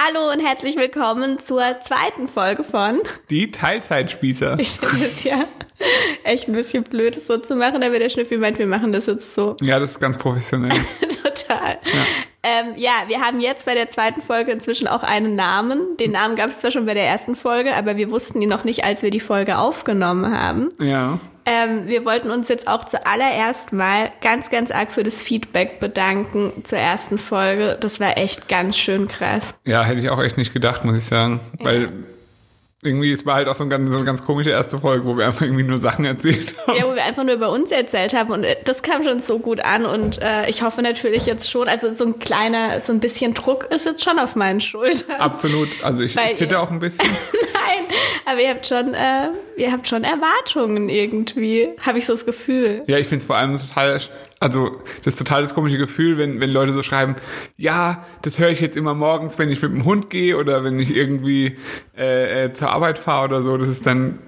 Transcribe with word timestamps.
Hallo 0.00 0.30
und 0.30 0.38
herzlich 0.38 0.76
willkommen 0.76 1.40
zur 1.40 1.80
zweiten 1.80 2.28
Folge 2.28 2.62
von 2.62 3.00
Die 3.30 3.50
Teilzeitspießer. 3.50 4.56
Ich 4.60 4.70
finde 4.78 5.04
es 5.04 5.24
ja 5.24 5.44
echt 6.22 6.46
ein 6.46 6.52
bisschen 6.52 6.84
blöd, 6.84 7.16
das 7.16 7.26
so 7.26 7.36
zu 7.38 7.56
machen, 7.56 7.82
aber 7.82 7.98
der 7.98 8.08
Schnüffi 8.08 8.36
meint, 8.36 8.60
wir 8.60 8.68
machen 8.68 8.92
das 8.92 9.06
jetzt 9.06 9.34
so. 9.34 9.56
Ja, 9.60 9.80
das 9.80 9.92
ist 9.92 10.00
ganz 10.00 10.16
professionell. 10.16 10.70
Total. 11.22 11.78
Ja. 11.82 12.04
Ähm, 12.44 12.74
ja, 12.76 12.92
wir 13.08 13.20
haben 13.22 13.40
jetzt 13.40 13.66
bei 13.66 13.74
der 13.74 13.88
zweiten 13.88 14.22
Folge 14.22 14.52
inzwischen 14.52 14.86
auch 14.86 15.02
einen 15.02 15.34
Namen. 15.34 15.96
Den 15.98 16.12
Namen 16.12 16.36
gab 16.36 16.48
es 16.48 16.60
zwar 16.60 16.70
schon 16.70 16.86
bei 16.86 16.94
der 16.94 17.04
ersten 17.04 17.34
Folge, 17.34 17.74
aber 17.74 17.96
wir 17.96 18.12
wussten 18.12 18.40
ihn 18.40 18.48
noch 18.48 18.62
nicht, 18.62 18.84
als 18.84 19.02
wir 19.02 19.10
die 19.10 19.18
Folge 19.18 19.58
aufgenommen 19.58 20.30
haben. 20.30 20.68
Ja. 20.80 21.18
Ähm, 21.50 21.86
wir 21.86 22.04
wollten 22.04 22.30
uns 22.30 22.48
jetzt 22.48 22.68
auch 22.68 22.84
zuallererst 22.84 23.72
mal 23.72 24.10
ganz, 24.20 24.50
ganz 24.50 24.70
arg 24.70 24.92
für 24.92 25.02
das 25.02 25.18
Feedback 25.18 25.80
bedanken 25.80 26.52
zur 26.62 26.78
ersten 26.78 27.16
Folge. 27.16 27.78
Das 27.80 28.00
war 28.00 28.18
echt 28.18 28.48
ganz 28.48 28.76
schön 28.76 29.08
krass. 29.08 29.54
Ja, 29.64 29.82
hätte 29.82 30.00
ich 30.00 30.10
auch 30.10 30.20
echt 30.22 30.36
nicht 30.36 30.52
gedacht, 30.52 30.84
muss 30.84 30.98
ich 30.98 31.04
sagen. 31.04 31.40
Weil 31.58 31.82
ja 31.84 31.88
irgendwie, 32.80 33.12
es 33.12 33.26
war 33.26 33.34
halt 33.34 33.48
auch 33.48 33.56
so, 33.56 33.64
ein 33.64 33.70
ganz, 33.70 33.90
so 33.90 33.96
eine 33.96 34.04
ganz 34.04 34.24
komische 34.24 34.50
erste 34.50 34.78
Folge, 34.78 35.04
wo 35.04 35.16
wir 35.16 35.26
einfach 35.26 35.42
irgendwie 35.42 35.64
nur 35.64 35.78
Sachen 35.78 36.04
erzählt 36.04 36.54
haben. 36.66 36.78
Ja, 36.78 36.84
wo 36.88 36.94
wir 36.94 37.04
einfach 37.04 37.24
nur 37.24 37.34
über 37.34 37.50
uns 37.50 37.72
erzählt 37.72 38.14
haben 38.14 38.30
und 38.30 38.44
äh, 38.44 38.56
das 38.64 38.82
kam 38.82 39.02
schon 39.02 39.18
so 39.18 39.40
gut 39.40 39.60
an 39.60 39.84
und 39.84 40.22
äh, 40.22 40.48
ich 40.48 40.62
hoffe 40.62 40.80
natürlich 40.80 41.26
jetzt 41.26 41.50
schon, 41.50 41.68
also 41.68 41.90
so 41.90 42.04
ein 42.04 42.20
kleiner, 42.20 42.80
so 42.80 42.92
ein 42.92 43.00
bisschen 43.00 43.34
Druck 43.34 43.66
ist 43.70 43.84
jetzt 43.84 44.04
schon 44.04 44.20
auf 44.20 44.36
meinen 44.36 44.60
Schultern. 44.60 45.16
Absolut, 45.20 45.68
also 45.82 46.02
ich 46.04 46.16
zitter 46.34 46.60
auch 46.60 46.70
ein 46.70 46.78
bisschen. 46.78 47.04
Nein, 47.32 47.96
aber 48.26 48.40
ihr 48.40 48.50
habt 48.50 48.66
schon, 48.68 48.94
äh, 48.94 49.30
ihr 49.56 49.72
habt 49.72 49.88
schon 49.88 50.04
Erwartungen 50.04 50.88
irgendwie, 50.88 51.70
habe 51.84 51.98
ich 51.98 52.06
so 52.06 52.12
das 52.12 52.26
Gefühl. 52.26 52.84
Ja, 52.86 52.98
ich 52.98 53.08
finde 53.08 53.22
es 53.22 53.26
vor 53.26 53.36
allem 53.36 53.58
total 53.58 54.00
also 54.40 54.70
das 55.04 55.14
ist 55.14 55.18
total 55.18 55.42
das 55.42 55.54
komische 55.54 55.78
Gefühl, 55.78 56.16
wenn, 56.18 56.40
wenn 56.40 56.50
Leute 56.50 56.72
so 56.72 56.82
schreiben, 56.82 57.16
ja, 57.56 58.04
das 58.22 58.38
höre 58.38 58.50
ich 58.50 58.60
jetzt 58.60 58.76
immer 58.76 58.94
morgens, 58.94 59.38
wenn 59.38 59.50
ich 59.50 59.60
mit 59.62 59.72
dem 59.72 59.84
Hund 59.84 60.10
gehe 60.10 60.36
oder 60.36 60.62
wenn 60.64 60.78
ich 60.78 60.94
irgendwie 60.94 61.56
äh, 61.96 62.44
äh, 62.44 62.52
zur 62.52 62.70
Arbeit 62.70 62.98
fahre 62.98 63.24
oder 63.28 63.42
so. 63.42 63.56
Das 63.56 63.68
ist 63.68 63.84
dann, 63.84 64.20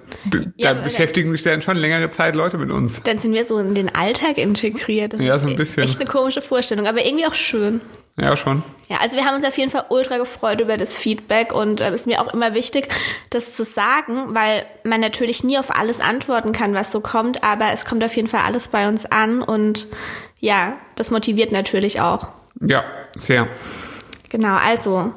ja, 0.57 0.73
da 0.73 0.81
beschäftigen 0.81 1.31
sich 1.31 1.43
dann 1.43 1.61
schon 1.61 1.77
längere 1.77 2.09
Zeit 2.09 2.35
Leute 2.35 2.57
mit 2.57 2.71
uns. 2.71 3.01
Dann 3.03 3.19
sind 3.19 3.33
wir 3.33 3.45
so 3.45 3.57
in 3.57 3.73
den 3.73 3.93
Alltag 3.93 4.37
integriert. 4.37 5.13
Das 5.13 5.21
ja, 5.21 5.35
ist 5.35 5.43
so 5.43 5.47
ein 5.47 5.55
bisschen. 5.55 5.83
echt 5.83 5.99
eine 5.99 6.09
komische 6.09 6.41
Vorstellung, 6.41 6.87
aber 6.87 7.05
irgendwie 7.05 7.25
auch 7.25 7.33
schön. 7.33 7.81
Ja, 8.17 8.35
schon. 8.35 8.63
Ja, 8.89 8.97
also 8.97 9.15
wir 9.15 9.25
haben 9.25 9.35
uns 9.35 9.45
auf 9.45 9.57
jeden 9.57 9.71
Fall 9.71 9.85
ultra 9.89 10.17
gefreut 10.17 10.59
über 10.59 10.75
das 10.75 10.97
Feedback 10.97 11.53
und 11.53 11.79
es 11.79 11.89
äh, 11.89 11.95
ist 11.95 12.07
mir 12.07 12.21
auch 12.21 12.33
immer 12.33 12.53
wichtig, 12.53 12.89
das 13.29 13.55
zu 13.55 13.63
sagen, 13.63 14.35
weil 14.35 14.65
man 14.83 14.99
natürlich 14.99 15.43
nie 15.43 15.57
auf 15.57 15.73
alles 15.73 16.01
antworten 16.01 16.51
kann, 16.51 16.73
was 16.73 16.91
so 16.91 16.99
kommt, 16.99 17.43
aber 17.43 17.71
es 17.71 17.85
kommt 17.85 18.03
auf 18.03 18.15
jeden 18.15 18.27
Fall 18.27 18.41
alles 18.45 18.67
bei 18.67 18.87
uns 18.87 19.05
an 19.05 19.41
und 19.41 19.87
ja, 20.39 20.77
das 20.95 21.09
motiviert 21.09 21.51
natürlich 21.51 22.01
auch. 22.01 22.27
Ja, 22.59 22.83
sehr. 23.17 23.47
Genau, 24.29 24.55
also 24.55 25.13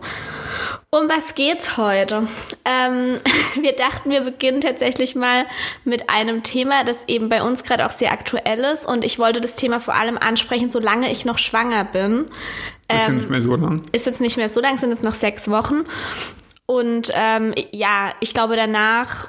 um 0.94 1.08
was 1.08 1.34
geht's 1.34 1.76
heute? 1.76 2.28
Ähm, 2.64 3.16
wir 3.60 3.72
dachten, 3.72 4.10
wir 4.10 4.20
beginnen 4.20 4.60
tatsächlich 4.60 5.14
mal 5.14 5.46
mit 5.84 6.08
einem 6.08 6.42
Thema, 6.42 6.84
das 6.84 7.08
eben 7.08 7.28
bei 7.28 7.42
uns 7.42 7.64
gerade 7.64 7.84
auch 7.86 7.90
sehr 7.90 8.12
aktuell 8.12 8.60
ist. 8.60 8.86
Und 8.86 9.04
ich 9.04 9.18
wollte 9.18 9.40
das 9.40 9.56
Thema 9.56 9.80
vor 9.80 9.94
allem 9.94 10.18
ansprechen, 10.18 10.70
solange 10.70 11.10
ich 11.10 11.24
noch 11.24 11.38
schwanger 11.38 11.84
bin. 11.84 12.20
Ist 12.20 12.28
ähm, 12.88 12.98
ja 12.98 13.08
nicht 13.10 13.30
mehr 13.30 13.42
so 13.42 13.56
lang. 13.56 13.82
Ist 13.92 14.06
jetzt 14.06 14.20
nicht 14.20 14.36
mehr 14.36 14.48
so 14.48 14.60
lang, 14.60 14.78
sind 14.78 14.90
jetzt 14.90 15.04
noch 15.04 15.14
sechs 15.14 15.50
Wochen. 15.50 15.84
Und 16.66 17.10
ähm, 17.14 17.54
ja, 17.72 18.12
ich 18.20 18.32
glaube, 18.32 18.56
danach 18.56 19.28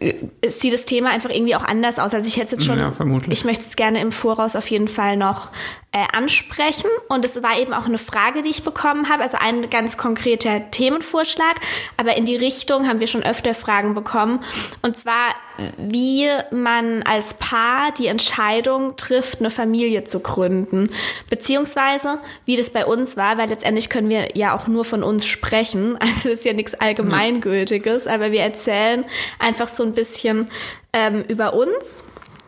äh, 0.00 0.14
sieht 0.48 0.74
das 0.74 0.84
Thema 0.84 1.10
einfach 1.10 1.30
irgendwie 1.30 1.54
auch 1.54 1.64
anders 1.64 1.98
aus. 1.98 2.12
Also 2.12 2.28
ich 2.28 2.36
hätte 2.36 2.56
jetzt 2.56 2.66
schon, 2.66 2.78
ja, 2.78 2.92
vermutlich. 2.92 3.38
ich 3.38 3.44
möchte 3.44 3.64
es 3.66 3.76
gerne 3.76 4.00
im 4.00 4.12
Voraus 4.12 4.56
auf 4.56 4.68
jeden 4.68 4.88
Fall 4.88 5.16
noch 5.16 5.50
äh, 5.96 6.04
ansprechen. 6.12 6.90
Und 7.08 7.24
es 7.24 7.42
war 7.42 7.58
eben 7.58 7.72
auch 7.72 7.86
eine 7.86 7.96
Frage, 7.96 8.42
die 8.42 8.50
ich 8.50 8.62
bekommen 8.62 9.08
habe, 9.08 9.22
also 9.22 9.38
ein 9.40 9.70
ganz 9.70 9.96
konkreter 9.96 10.70
Themenvorschlag. 10.70 11.54
Aber 11.96 12.18
in 12.18 12.26
die 12.26 12.36
Richtung 12.36 12.86
haben 12.86 13.00
wir 13.00 13.06
schon 13.06 13.22
öfter 13.22 13.54
Fragen 13.54 13.94
bekommen. 13.94 14.40
Und 14.82 14.98
zwar, 14.98 15.30
wie 15.78 16.28
man 16.50 17.02
als 17.04 17.34
Paar 17.34 17.92
die 17.92 18.08
Entscheidung 18.08 18.96
trifft, 18.96 19.40
eine 19.40 19.50
Familie 19.50 20.04
zu 20.04 20.20
gründen. 20.20 20.90
Beziehungsweise, 21.30 22.18
wie 22.44 22.56
das 22.56 22.68
bei 22.68 22.84
uns 22.84 23.16
war, 23.16 23.38
weil 23.38 23.48
letztendlich 23.48 23.88
können 23.88 24.10
wir 24.10 24.36
ja 24.36 24.54
auch 24.54 24.66
nur 24.66 24.84
von 24.84 25.02
uns 25.02 25.24
sprechen. 25.24 25.98
Also 26.16 26.28
das 26.28 26.40
ist 26.40 26.44
ja 26.44 26.52
nichts 26.52 26.74
Allgemeingültiges, 26.74 28.06
aber 28.06 28.32
wir 28.32 28.40
erzählen 28.40 29.04
einfach 29.38 29.68
so 29.68 29.82
ein 29.82 29.94
bisschen 29.94 30.50
ähm, 30.92 31.24
über 31.28 31.54
uns 31.54 32.04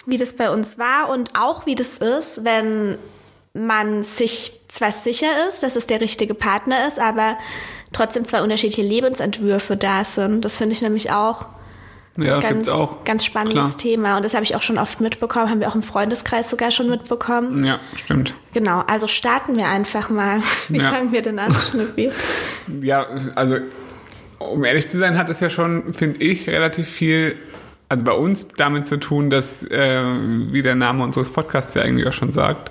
wie 0.06 0.16
das 0.16 0.32
bei 0.32 0.50
uns 0.50 0.78
war 0.78 1.10
und 1.10 1.32
auch 1.38 1.66
wie 1.66 1.75
das 1.75 1.98
ist, 1.98 2.42
wenn 2.42 2.97
man 3.58 4.02
sich 4.02 4.52
zwar 4.69 4.92
sicher 4.92 5.48
ist, 5.48 5.62
dass 5.62 5.76
es 5.76 5.86
der 5.86 6.00
richtige 6.00 6.34
Partner 6.34 6.86
ist, 6.86 6.98
aber 6.98 7.36
trotzdem 7.92 8.24
zwei 8.24 8.42
unterschiedliche 8.42 8.82
Lebensentwürfe 8.82 9.76
da 9.76 10.04
sind. 10.04 10.44
Das 10.44 10.56
finde 10.58 10.74
ich 10.74 10.82
nämlich 10.82 11.10
auch 11.10 11.46
ja, 12.18 12.41
ganz, 12.41 12.68
auch. 12.68 13.04
ganz 13.04 13.24
spannendes 13.24 13.66
Klar. 13.68 13.78
Thema. 13.78 14.16
Und 14.16 14.24
das 14.24 14.34
habe 14.34 14.42
ich 14.44 14.56
auch 14.56 14.62
schon 14.62 14.76
oft 14.78 15.00
mitbekommen, 15.00 15.50
haben 15.50 15.60
wir 15.60 15.68
auch 15.68 15.74
im 15.76 15.82
Freundeskreis 15.82 16.50
sogar 16.50 16.70
schon 16.70 16.91
mitbekommen. 16.91 17.64
Ja, 17.64 17.78
stimmt. 17.97 18.34
Genau, 18.52 18.82
also 18.86 19.06
starten 19.06 19.56
wir 19.56 19.68
einfach 19.68 20.10
mal. 20.10 20.42
Wie 20.68 20.78
Ja. 20.78 20.91
fangen 20.91 21.12
wir 21.12 21.22
denn 21.22 21.38
an, 21.38 21.54
Schnüffi? 21.54 22.10
Ja, 22.82 23.06
also 23.36 23.58
um 24.38 24.64
ehrlich 24.64 24.88
zu 24.88 24.98
sein, 24.98 25.16
hat 25.16 25.28
es 25.28 25.41
ja 25.41 25.48
schon, 25.50 25.94
finde 25.94 26.22
ich, 26.22 26.48
relativ 26.48 26.88
viel, 26.88 27.36
also 27.88 28.04
bei 28.04 28.12
uns 28.12 28.48
damit 28.56 28.86
zu 28.86 28.98
tun, 28.98 29.30
dass, 29.30 29.62
äh, 29.64 30.02
wie 30.52 30.62
der 30.62 30.74
Name 30.74 31.02
unseres 31.04 31.30
Podcasts 31.30 31.74
ja 31.74 31.82
eigentlich 31.82 32.06
auch 32.06 32.12
schon 32.12 32.32
sagt, 32.32 32.70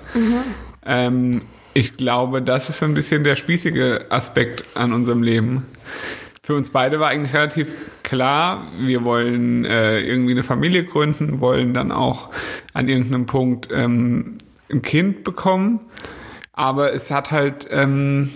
ähm, 0.88 1.42
ich 1.74 1.96
glaube, 1.96 2.42
das 2.42 2.68
ist 2.68 2.78
so 2.78 2.86
ein 2.86 2.94
bisschen 2.94 3.22
der 3.22 3.36
spießige 3.36 4.06
Aspekt 4.08 4.64
an 4.74 4.92
unserem 4.92 5.22
Leben. 5.22 5.66
Für 6.42 6.56
uns 6.56 6.70
beide 6.70 6.98
war 6.98 7.10
eigentlich 7.10 7.34
relativ 7.34 7.68
klar, 8.02 8.66
wir 8.78 9.04
wollen 9.04 9.66
äh, 9.66 10.00
irgendwie 10.00 10.32
eine 10.32 10.42
Familie 10.42 10.84
gründen, 10.84 11.40
wollen 11.40 11.74
dann 11.74 11.92
auch 11.92 12.30
an 12.72 12.88
irgendeinem 12.88 13.26
Punkt 13.26 13.68
ähm, 13.70 14.38
ein 14.72 14.80
Kind 14.82 15.24
bekommen. 15.24 15.80
Aber 16.54 16.94
es 16.94 17.10
hat 17.10 17.30
halt, 17.30 17.68
ähm, 17.70 18.30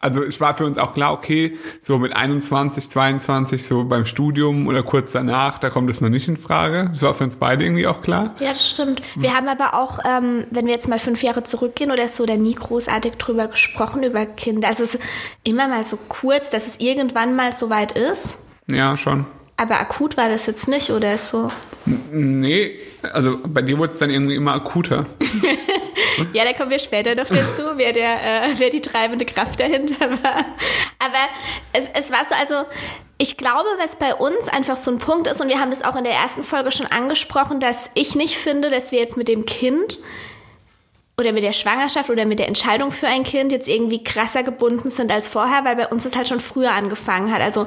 also 0.00 0.24
es 0.24 0.40
war 0.40 0.54
für 0.54 0.64
uns 0.64 0.78
auch 0.78 0.94
klar, 0.94 1.12
okay, 1.12 1.58
so 1.78 1.98
mit 1.98 2.16
21, 2.16 2.88
22, 2.88 3.66
so 3.66 3.84
beim 3.84 4.06
Studium 4.06 4.66
oder 4.66 4.82
kurz 4.82 5.12
danach, 5.12 5.58
da 5.58 5.68
kommt 5.68 5.90
es 5.90 6.00
noch 6.00 6.08
nicht 6.08 6.26
in 6.26 6.38
Frage. 6.38 6.88
Das 6.90 7.02
war 7.02 7.12
für 7.12 7.24
uns 7.24 7.36
beide 7.36 7.64
irgendwie 7.64 7.86
auch 7.86 8.00
klar. 8.00 8.34
Ja, 8.40 8.48
das 8.48 8.68
stimmt. 8.68 9.02
Wir 9.14 9.34
haben 9.34 9.46
aber 9.46 9.74
auch, 9.74 9.98
ähm, 10.06 10.46
wenn 10.50 10.64
wir 10.64 10.72
jetzt 10.72 10.88
mal 10.88 10.98
fünf 10.98 11.22
Jahre 11.22 11.42
zurückgehen 11.42 11.90
oder 11.90 12.08
so, 12.08 12.24
da 12.24 12.36
nie 12.36 12.54
großartig 12.54 13.14
drüber 13.18 13.48
gesprochen, 13.48 14.02
über 14.02 14.24
Kinder. 14.24 14.68
Also 14.68 14.84
es 14.84 14.94
ist 14.94 15.04
immer 15.44 15.68
mal 15.68 15.84
so 15.84 15.98
kurz, 16.08 16.48
dass 16.48 16.66
es 16.66 16.80
irgendwann 16.80 17.36
mal 17.36 17.52
so 17.52 17.68
weit 17.68 17.92
ist. 17.92 18.38
Ja, 18.68 18.96
schon. 18.96 19.26
Aber 19.60 19.78
akut 19.78 20.16
war 20.16 20.30
das 20.30 20.46
jetzt 20.46 20.68
nicht, 20.68 20.88
oder 20.88 21.18
so? 21.18 21.52
Nee, 21.84 22.78
also 23.02 23.38
bei 23.46 23.60
dir 23.60 23.76
wurde 23.76 23.92
es 23.92 23.98
dann 23.98 24.08
irgendwie 24.08 24.34
immer 24.34 24.54
akuter. 24.54 25.04
Ja, 26.34 26.44
da 26.44 26.52
kommen 26.52 26.70
wir 26.70 26.78
später 26.78 27.14
noch 27.14 27.26
dazu, 27.26 27.62
wer, 27.76 27.92
der, 27.92 28.44
äh, 28.44 28.48
wer 28.58 28.68
die 28.68 28.82
treibende 28.82 29.24
Kraft 29.24 29.58
dahinter 29.58 30.10
war. 30.22 30.44
Aber 30.98 31.28
es, 31.72 31.88
es 31.94 32.10
war 32.10 32.24
so, 32.28 32.34
also 32.34 32.68
ich 33.16 33.38
glaube, 33.38 33.68
was 33.78 33.96
bei 33.96 34.14
uns 34.14 34.48
einfach 34.48 34.76
so 34.76 34.90
ein 34.90 34.98
Punkt 34.98 35.28
ist, 35.28 35.40
und 35.40 35.48
wir 35.48 35.60
haben 35.60 35.70
das 35.70 35.82
auch 35.82 35.96
in 35.96 36.04
der 36.04 36.12
ersten 36.12 36.42
Folge 36.42 36.72
schon 36.72 36.86
angesprochen, 36.86 37.58
dass 37.58 37.90
ich 37.94 38.16
nicht 38.16 38.36
finde, 38.36 38.68
dass 38.68 38.92
wir 38.92 38.98
jetzt 38.98 39.16
mit 39.16 39.28
dem 39.28 39.46
Kind 39.46 39.98
oder 41.20 41.32
mit 41.32 41.42
der 41.42 41.52
Schwangerschaft 41.52 42.10
oder 42.10 42.24
mit 42.24 42.38
der 42.38 42.48
Entscheidung 42.48 42.90
für 42.90 43.06
ein 43.06 43.22
Kind 43.22 43.52
jetzt 43.52 43.68
irgendwie 43.68 44.02
krasser 44.02 44.42
gebunden 44.42 44.90
sind 44.90 45.12
als 45.12 45.28
vorher, 45.28 45.64
weil 45.64 45.76
bei 45.76 45.86
uns 45.88 46.02
das 46.02 46.16
halt 46.16 46.28
schon 46.28 46.40
früher 46.40 46.72
angefangen 46.72 47.32
hat. 47.32 47.40
Also 47.40 47.66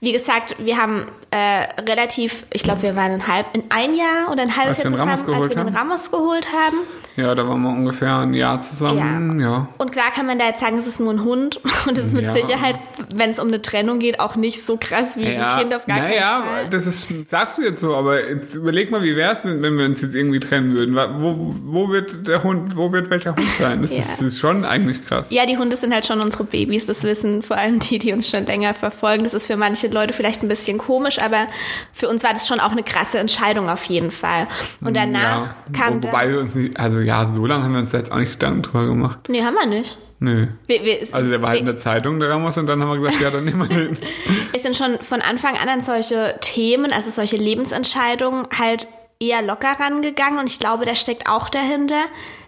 wie 0.00 0.12
gesagt, 0.12 0.56
wir 0.58 0.76
haben 0.78 1.06
äh, 1.30 1.80
relativ, 1.82 2.44
ich 2.52 2.62
glaube, 2.62 2.82
wir 2.82 2.96
waren 2.96 3.12
ein 3.12 3.26
halb, 3.26 3.46
in 3.54 3.64
ein 3.68 3.94
Jahr 3.94 4.30
oder 4.30 4.42
ein 4.42 4.56
halbes 4.56 4.78
Als 4.78 4.84
Jahr 4.84 4.92
zusammen, 4.92 5.10
als 5.10 5.26
wir 5.26 5.34
geholt 5.34 5.52
den 5.52 5.58
haben. 5.58 5.76
Ramos 5.76 6.10
geholt 6.10 6.46
haben. 6.52 6.78
Ja, 7.16 7.34
da 7.34 7.46
waren 7.46 7.60
wir 7.60 7.68
ungefähr 7.68 8.18
ein 8.18 8.32
Jahr 8.32 8.60
zusammen. 8.60 9.38
Ja. 9.38 9.68
Und 9.78 9.92
klar 9.92 10.10
kann 10.14 10.26
man 10.26 10.38
da 10.38 10.46
jetzt 10.46 10.60
sagen, 10.60 10.78
es 10.78 10.86
ist 10.86 10.98
nur 10.98 11.12
ein 11.12 11.24
Hund 11.24 11.60
und 11.86 11.98
es 11.98 12.06
ist 12.06 12.14
mit 12.14 12.22
Ja. 12.24 12.32
Sicherheit, 12.32 12.76
wenn 13.14 13.30
es 13.30 13.38
um 13.38 13.48
eine 13.48 13.60
Trennung 13.60 13.98
geht, 13.98 14.20
auch 14.20 14.36
nicht 14.36 14.64
so 14.64 14.78
krass 14.78 15.16
wie 15.16 15.26
ein 15.26 15.58
Kind 15.58 15.74
auf 15.74 15.86
gar 15.86 15.98
naja, 15.98 16.40
keinen 16.40 16.44
Fall. 16.44 16.68
das 16.70 16.86
ist, 16.86 17.28
sagst 17.28 17.58
du 17.58 17.62
jetzt 17.62 17.80
so, 17.80 17.94
aber 17.94 18.28
jetzt 18.28 18.54
überleg 18.54 18.90
mal, 18.90 19.02
wie 19.02 19.16
wär's, 19.16 19.44
wenn, 19.44 19.60
wenn 19.62 19.76
wir 19.76 19.84
uns 19.84 20.00
jetzt 20.00 20.14
irgendwie 20.14 20.40
trennen 20.40 20.78
würden. 20.78 20.94
Wo, 20.94 21.54
wo 21.64 21.88
wird 21.90 22.26
der 22.28 22.42
Hund, 22.42 22.76
wo 22.76 22.91
wird 22.92 23.10
welcher 23.10 23.34
Hund 23.34 23.48
sein? 23.58 23.82
Das, 23.82 23.90
Ja. 23.92 23.98
ist, 23.98 24.20
ist 24.22 24.38
schon 24.38 24.64
eigentlich 24.64 25.04
krass. 25.04 25.28
Ja, 25.30 25.46
die 25.46 25.56
Hunde 25.58 25.76
sind 25.76 25.92
halt 25.92 26.06
schon 26.06 26.20
unsere 26.20 26.44
Babys, 26.44 26.86
das 26.86 27.02
wissen 27.02 27.42
vor 27.42 27.56
allem 27.56 27.78
die, 27.80 27.98
die 27.98 28.12
uns 28.12 28.28
schon 28.28 28.46
länger 28.46 28.74
verfolgen. 28.74 29.24
Das 29.24 29.34
ist 29.34 29.46
für 29.46 29.56
manche 29.56 29.88
Leute 29.88 30.12
vielleicht 30.12 30.42
ein 30.42 30.48
bisschen 30.48 30.78
komisch, 30.78 31.18
aber 31.18 31.46
für 31.92 32.08
uns 32.08 32.22
war 32.22 32.32
das 32.32 32.46
schon 32.46 32.60
auch 32.60 32.72
eine 32.72 32.82
krasse 32.82 33.18
Entscheidung 33.18 33.68
auf 33.68 33.84
jeden 33.84 34.10
Fall. 34.10 34.46
Und 34.80 34.96
danach 34.96 35.46
ja. 35.46 35.54
kam 35.72 36.02
Wo, 36.02 36.08
wobei 36.08 36.30
wir 36.30 36.40
uns 36.40 36.54
nicht, 36.54 36.78
also 36.78 37.00
ja, 37.00 37.26
so 37.28 37.46
lange 37.46 37.64
haben 37.64 37.72
wir 37.72 37.80
uns 37.80 37.92
da 37.92 37.98
jetzt 37.98 38.12
auch 38.12 38.18
nicht 38.18 38.32
Gedanken 38.32 38.62
drüber 38.62 38.86
gemacht. 38.86 39.18
Nee, 39.28 39.42
haben 39.42 39.54
wir 39.54 39.66
nicht. 39.66 39.96
Nö. 40.20 40.46
Wir, 40.68 40.84
wir, 40.84 40.98
Also 41.10 41.30
der 41.30 41.42
war 41.42 41.48
halt 41.50 41.60
in 41.60 41.66
wir, 41.66 41.72
der 41.72 41.82
Zeitung, 41.82 42.20
der 42.20 42.30
Ramos, 42.30 42.56
und 42.56 42.68
dann 42.68 42.80
haben 42.80 42.90
wir 42.90 42.98
gesagt, 42.98 43.20
ja, 43.20 43.30
dann 43.30 43.44
nehmen 43.44 43.68
wir 43.68 43.76
den. 43.76 43.98
wir 44.52 44.60
sind 44.60 44.76
schon 44.76 44.98
von 45.00 45.20
Anfang 45.20 45.56
an 45.56 45.68
an 45.68 45.80
solche 45.80 46.36
Themen, 46.40 46.92
also 46.92 47.10
solche 47.10 47.36
Lebensentscheidungen 47.36 48.46
halt 48.56 48.86
eher 49.18 49.42
locker 49.42 49.76
rangegangen 49.80 50.38
und 50.38 50.48
ich 50.48 50.58
glaube, 50.58 50.84
da 50.84 50.94
steckt 50.94 51.28
auch 51.28 51.48
dahinter, 51.48 52.02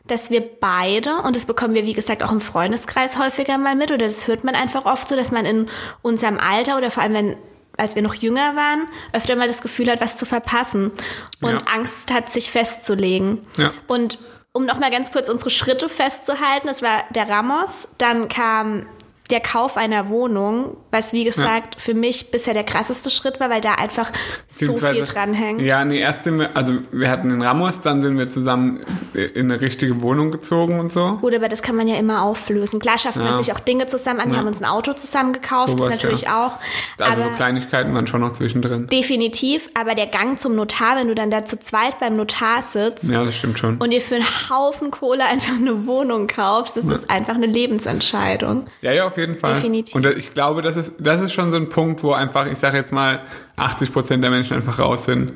dass 0.06 0.30
wir 0.30 0.42
beide, 0.42 1.16
und 1.18 1.34
das 1.34 1.46
bekommen 1.46 1.74
wir, 1.74 1.84
wie 1.84 1.94
gesagt, 1.94 2.22
auch 2.22 2.32
im 2.32 2.40
Freundeskreis 2.40 3.18
häufiger 3.18 3.58
mal 3.58 3.74
mit, 3.74 3.90
oder 3.90 4.06
das 4.06 4.28
hört 4.28 4.44
man 4.44 4.54
einfach 4.54 4.84
oft 4.84 5.08
so, 5.08 5.16
dass 5.16 5.30
man 5.30 5.46
in 5.46 5.68
unserem 6.02 6.38
Alter 6.38 6.76
oder 6.76 6.90
vor 6.90 7.02
allem, 7.02 7.14
wenn 7.14 7.36
als 7.76 7.96
wir 7.96 8.02
noch 8.02 8.14
jünger 8.14 8.54
waren, 8.54 8.86
öfter 9.12 9.34
mal 9.34 9.48
das 9.48 9.60
Gefühl 9.60 9.90
hat, 9.90 10.00
was 10.00 10.16
zu 10.16 10.26
verpassen 10.26 10.92
und 11.40 11.50
Ja. 11.50 11.58
Angst 11.74 12.12
hat, 12.12 12.30
sich 12.30 12.50
festzulegen. 12.50 13.40
Ja. 13.56 13.72
Und 13.88 14.18
um 14.52 14.64
noch 14.64 14.78
mal 14.78 14.92
ganz 14.92 15.10
kurz 15.10 15.28
unsere 15.28 15.50
Schritte 15.50 15.88
festzuhalten, 15.88 16.68
das 16.68 16.82
war 16.82 17.02
der 17.10 17.28
Ramos, 17.28 17.88
dann 17.98 18.28
kam 18.28 18.86
der 19.30 19.40
Kauf 19.40 19.78
einer 19.78 20.10
Wohnung, 20.10 20.76
was 20.90 21.14
wie 21.14 21.24
gesagt 21.24 21.80
für 21.80 21.94
mich 21.94 22.30
bisher 22.30 22.52
der 22.52 22.62
krasseste 22.64 23.08
Schritt 23.08 23.40
war, 23.40 23.48
weil 23.48 23.62
da 23.62 23.72
einfach 23.74 24.12
so 24.48 24.74
viel 24.74 25.02
dranhängt. 25.02 25.62
Ja, 25.62 25.82
nee, 25.84 25.98
erst 25.98 26.24
sind 26.24 26.38
wir, 26.38 26.50
also 26.54 26.74
wir 26.92 27.10
hatten 27.10 27.30
den 27.30 27.40
Ramos, 27.40 27.80
dann 27.80 28.02
sind 28.02 28.18
wir 28.18 28.28
zusammen 28.28 28.80
in 29.14 29.50
eine 29.50 29.62
richtige 29.62 30.02
Wohnung 30.02 30.30
gezogen 30.30 30.78
und 30.78 30.92
so. 30.92 31.16
Gut, 31.22 31.34
aber 31.34 31.48
das 31.48 31.62
kann 31.62 31.74
man 31.74 31.88
ja 31.88 31.96
immer 31.96 32.22
auflösen. 32.22 32.80
Klar 32.80 32.98
schafft 32.98 33.16
man 33.16 33.26
Ja. 33.28 33.36
sich 33.38 33.52
auch 33.54 33.60
Dinge 33.60 33.86
zusammen 33.86 34.20
an. 34.20 34.28
Wir 34.28 34.34
Ja. 34.34 34.40
haben 34.40 34.46
uns 34.46 34.60
ein 34.60 34.68
Auto 34.68 34.92
zusammen 34.92 35.32
gekauft, 35.32 35.70
Sowas, 35.70 35.90
das 35.92 36.02
natürlich 36.02 36.22
ja. 36.22 36.46
auch. 36.46 36.58
Also 37.02 37.22
so 37.22 37.28
Kleinigkeiten 37.30 37.94
waren 37.94 38.06
schon 38.06 38.20
noch 38.20 38.34
zwischendrin. 38.34 38.88
definitiv, 38.88 39.70
aber 39.72 39.94
der 39.94 40.06
Gang 40.06 40.38
zum 40.38 40.54
Notar, 40.54 40.96
wenn 40.96 41.08
du 41.08 41.14
dann 41.14 41.30
da 41.30 41.46
zu 41.46 41.58
zweit 41.58 41.98
beim 41.98 42.14
Notar 42.16 42.62
sitzt 42.62 43.04
Ja, 43.04 43.24
das 43.24 43.34
stimmt 43.36 43.58
schon. 43.58 43.78
und 43.78 43.88
dir 43.90 44.02
für 44.02 44.16
einen 44.16 44.50
Haufen 44.50 44.90
Kohle 44.90 45.24
einfach 45.24 45.56
eine 45.56 45.86
Wohnung 45.86 46.26
kaufst, 46.26 46.76
das 46.76 46.84
ist 46.84 47.08
einfach 47.08 47.34
eine 47.34 47.46
Lebensentscheidung. 47.46 48.66
Ja, 48.82 48.92
ja, 48.92 49.13
auf 49.14 49.19
jeden 49.19 49.37
Fall. 49.37 49.55
Definitiv. 49.55 49.94
Und 49.94 50.06
ich 50.06 50.34
glaube, 50.34 50.61
das 50.61 50.76
ist, 50.76 50.94
das 50.99 51.22
ist 51.22 51.32
schon 51.32 51.50
so 51.52 51.56
ein 51.56 51.69
Punkt, 51.69 52.02
wo 52.02 52.12
einfach, 52.12 52.46
ich 52.46 52.58
sage 52.58 52.76
jetzt 52.76 52.93
mal, 52.93 53.20
80 53.56 53.93
Prozent 53.93 54.25
der 54.25 54.31
Menschen 54.31 54.56
einfach 54.56 54.81
raus 54.81 55.05
sind 55.05 55.32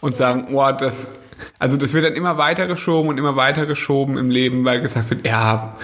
und 0.00 0.16
sagen, 0.16 0.48
oh, 0.54 0.70
das, 0.72 1.20
also 1.58 1.76
das 1.76 1.92
wird 1.92 2.06
dann 2.06 2.14
immer 2.14 2.38
weiter 2.38 2.66
geschoben 2.66 3.10
und 3.10 3.18
immer 3.18 3.36
weiter 3.36 3.66
geschoben 3.66 4.16
im 4.16 4.30
Leben, 4.30 4.64
weil 4.64 4.80
gesagt 4.80 5.10
wird, 5.10 5.26
ja, 5.26 5.76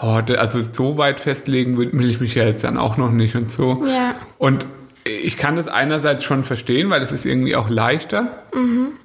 oh, 0.00 0.20
also 0.38 0.60
so 0.60 0.96
weit 0.98 1.18
festlegen 1.18 1.76
will 1.76 2.08
ich 2.08 2.20
mich 2.20 2.36
ja 2.36 2.44
jetzt 2.44 2.62
dann 2.62 2.76
auch 2.76 2.96
noch 2.96 3.10
nicht 3.10 3.34
und 3.34 3.50
so. 3.50 3.84
Ja. 3.88 4.14
Und 4.38 4.66
ich 5.04 5.36
kann 5.36 5.56
das 5.56 5.68
einerseits 5.68 6.24
schon 6.24 6.44
verstehen, 6.44 6.88
weil 6.90 7.00
das 7.00 7.12
ist 7.12 7.26
irgendwie 7.26 7.56
auch 7.56 7.68
leichter. 7.68 8.44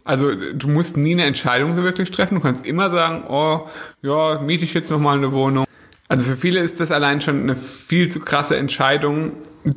Also 0.06 0.34
du 0.34 0.68
musst 0.68 0.96
nie 0.96 1.12
eine 1.14 1.26
Entscheidung 1.26 1.76
so 1.76 1.84
wirklich 1.84 2.12
treffen. 2.12 2.36
Du 2.36 2.42
kannst 2.42 2.66
immer 2.66 2.90
sagen, 2.90 3.24
oh, 3.28 3.68
ja, 4.02 4.40
miete 4.40 4.64
ich 4.64 4.74
jetzt 4.74 4.90
nochmal 4.90 5.18
eine 5.18 5.32
Wohnung. 5.32 5.66
Also 6.10 6.26
für 6.28 6.36
viele 6.38 6.60
ist 6.60 6.80
das 6.80 6.92
allein 6.92 7.22
schon 7.22 7.44
eine 7.44 7.56
viel 7.56 8.10
zu 8.12 8.20
krasse 8.20 8.58
Entscheidung, 8.58 9.32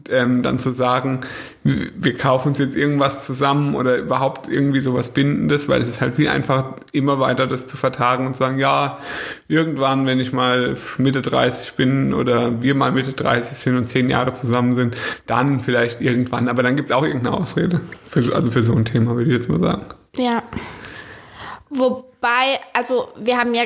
ähm, 0.09 0.43
dann 0.43 0.59
zu 0.59 0.71
sagen, 0.73 1.21
wir 1.65 2.17
kaufen 2.17 2.49
uns 2.49 2.59
jetzt 2.59 2.77
irgendwas 2.77 3.27
zusammen 3.27 3.75
oder 3.75 3.97
überhaupt 3.99 4.49
irgendwie 4.49 4.81
sowas 4.81 5.11
Bindendes, 5.13 5.69
weil 5.69 5.83
es 5.83 5.89
ist 5.91 6.01
halt 6.01 6.15
viel 6.15 6.29
einfacher, 6.29 6.77
immer 6.93 7.19
weiter 7.19 7.47
das 7.47 7.67
zu 7.67 7.77
vertagen 7.77 8.27
und 8.27 8.33
zu 8.35 8.39
sagen, 8.39 8.59
ja, 8.59 8.99
irgendwann, 9.49 10.07
wenn 10.07 10.21
ich 10.21 10.33
mal 10.33 10.77
Mitte 10.99 11.21
30 11.21 11.75
bin 11.75 12.15
oder 12.15 12.63
wir 12.63 12.75
mal 12.77 12.93
Mitte 12.93 13.13
30 13.13 13.59
sind 13.59 13.77
und 13.77 13.85
zehn 13.87 14.09
Jahre 14.09 14.33
zusammen 14.33 14.73
sind, 14.75 14.97
dann 15.27 15.61
vielleicht 15.61 16.01
irgendwann. 16.01 16.49
Aber 16.49 16.63
dann 16.63 16.77
gibt's 16.77 16.93
auch 16.93 17.03
irgendeine 17.05 17.37
Ausrede. 17.37 17.81
Für, 18.09 18.23
so- 18.23 18.33
also 18.35 18.51
für 18.53 18.63
so 18.63 18.75
ein 18.75 18.85
Thema, 18.87 19.17
würde 19.17 19.31
ich 19.31 19.37
jetzt 19.37 19.49
mal 19.51 19.61
sagen. 19.61 19.85
Ja. 20.17 20.45
Wobei, 21.71 22.61
also 22.73 23.09
wir 23.19 23.37
haben 23.37 23.55
ja 23.55 23.63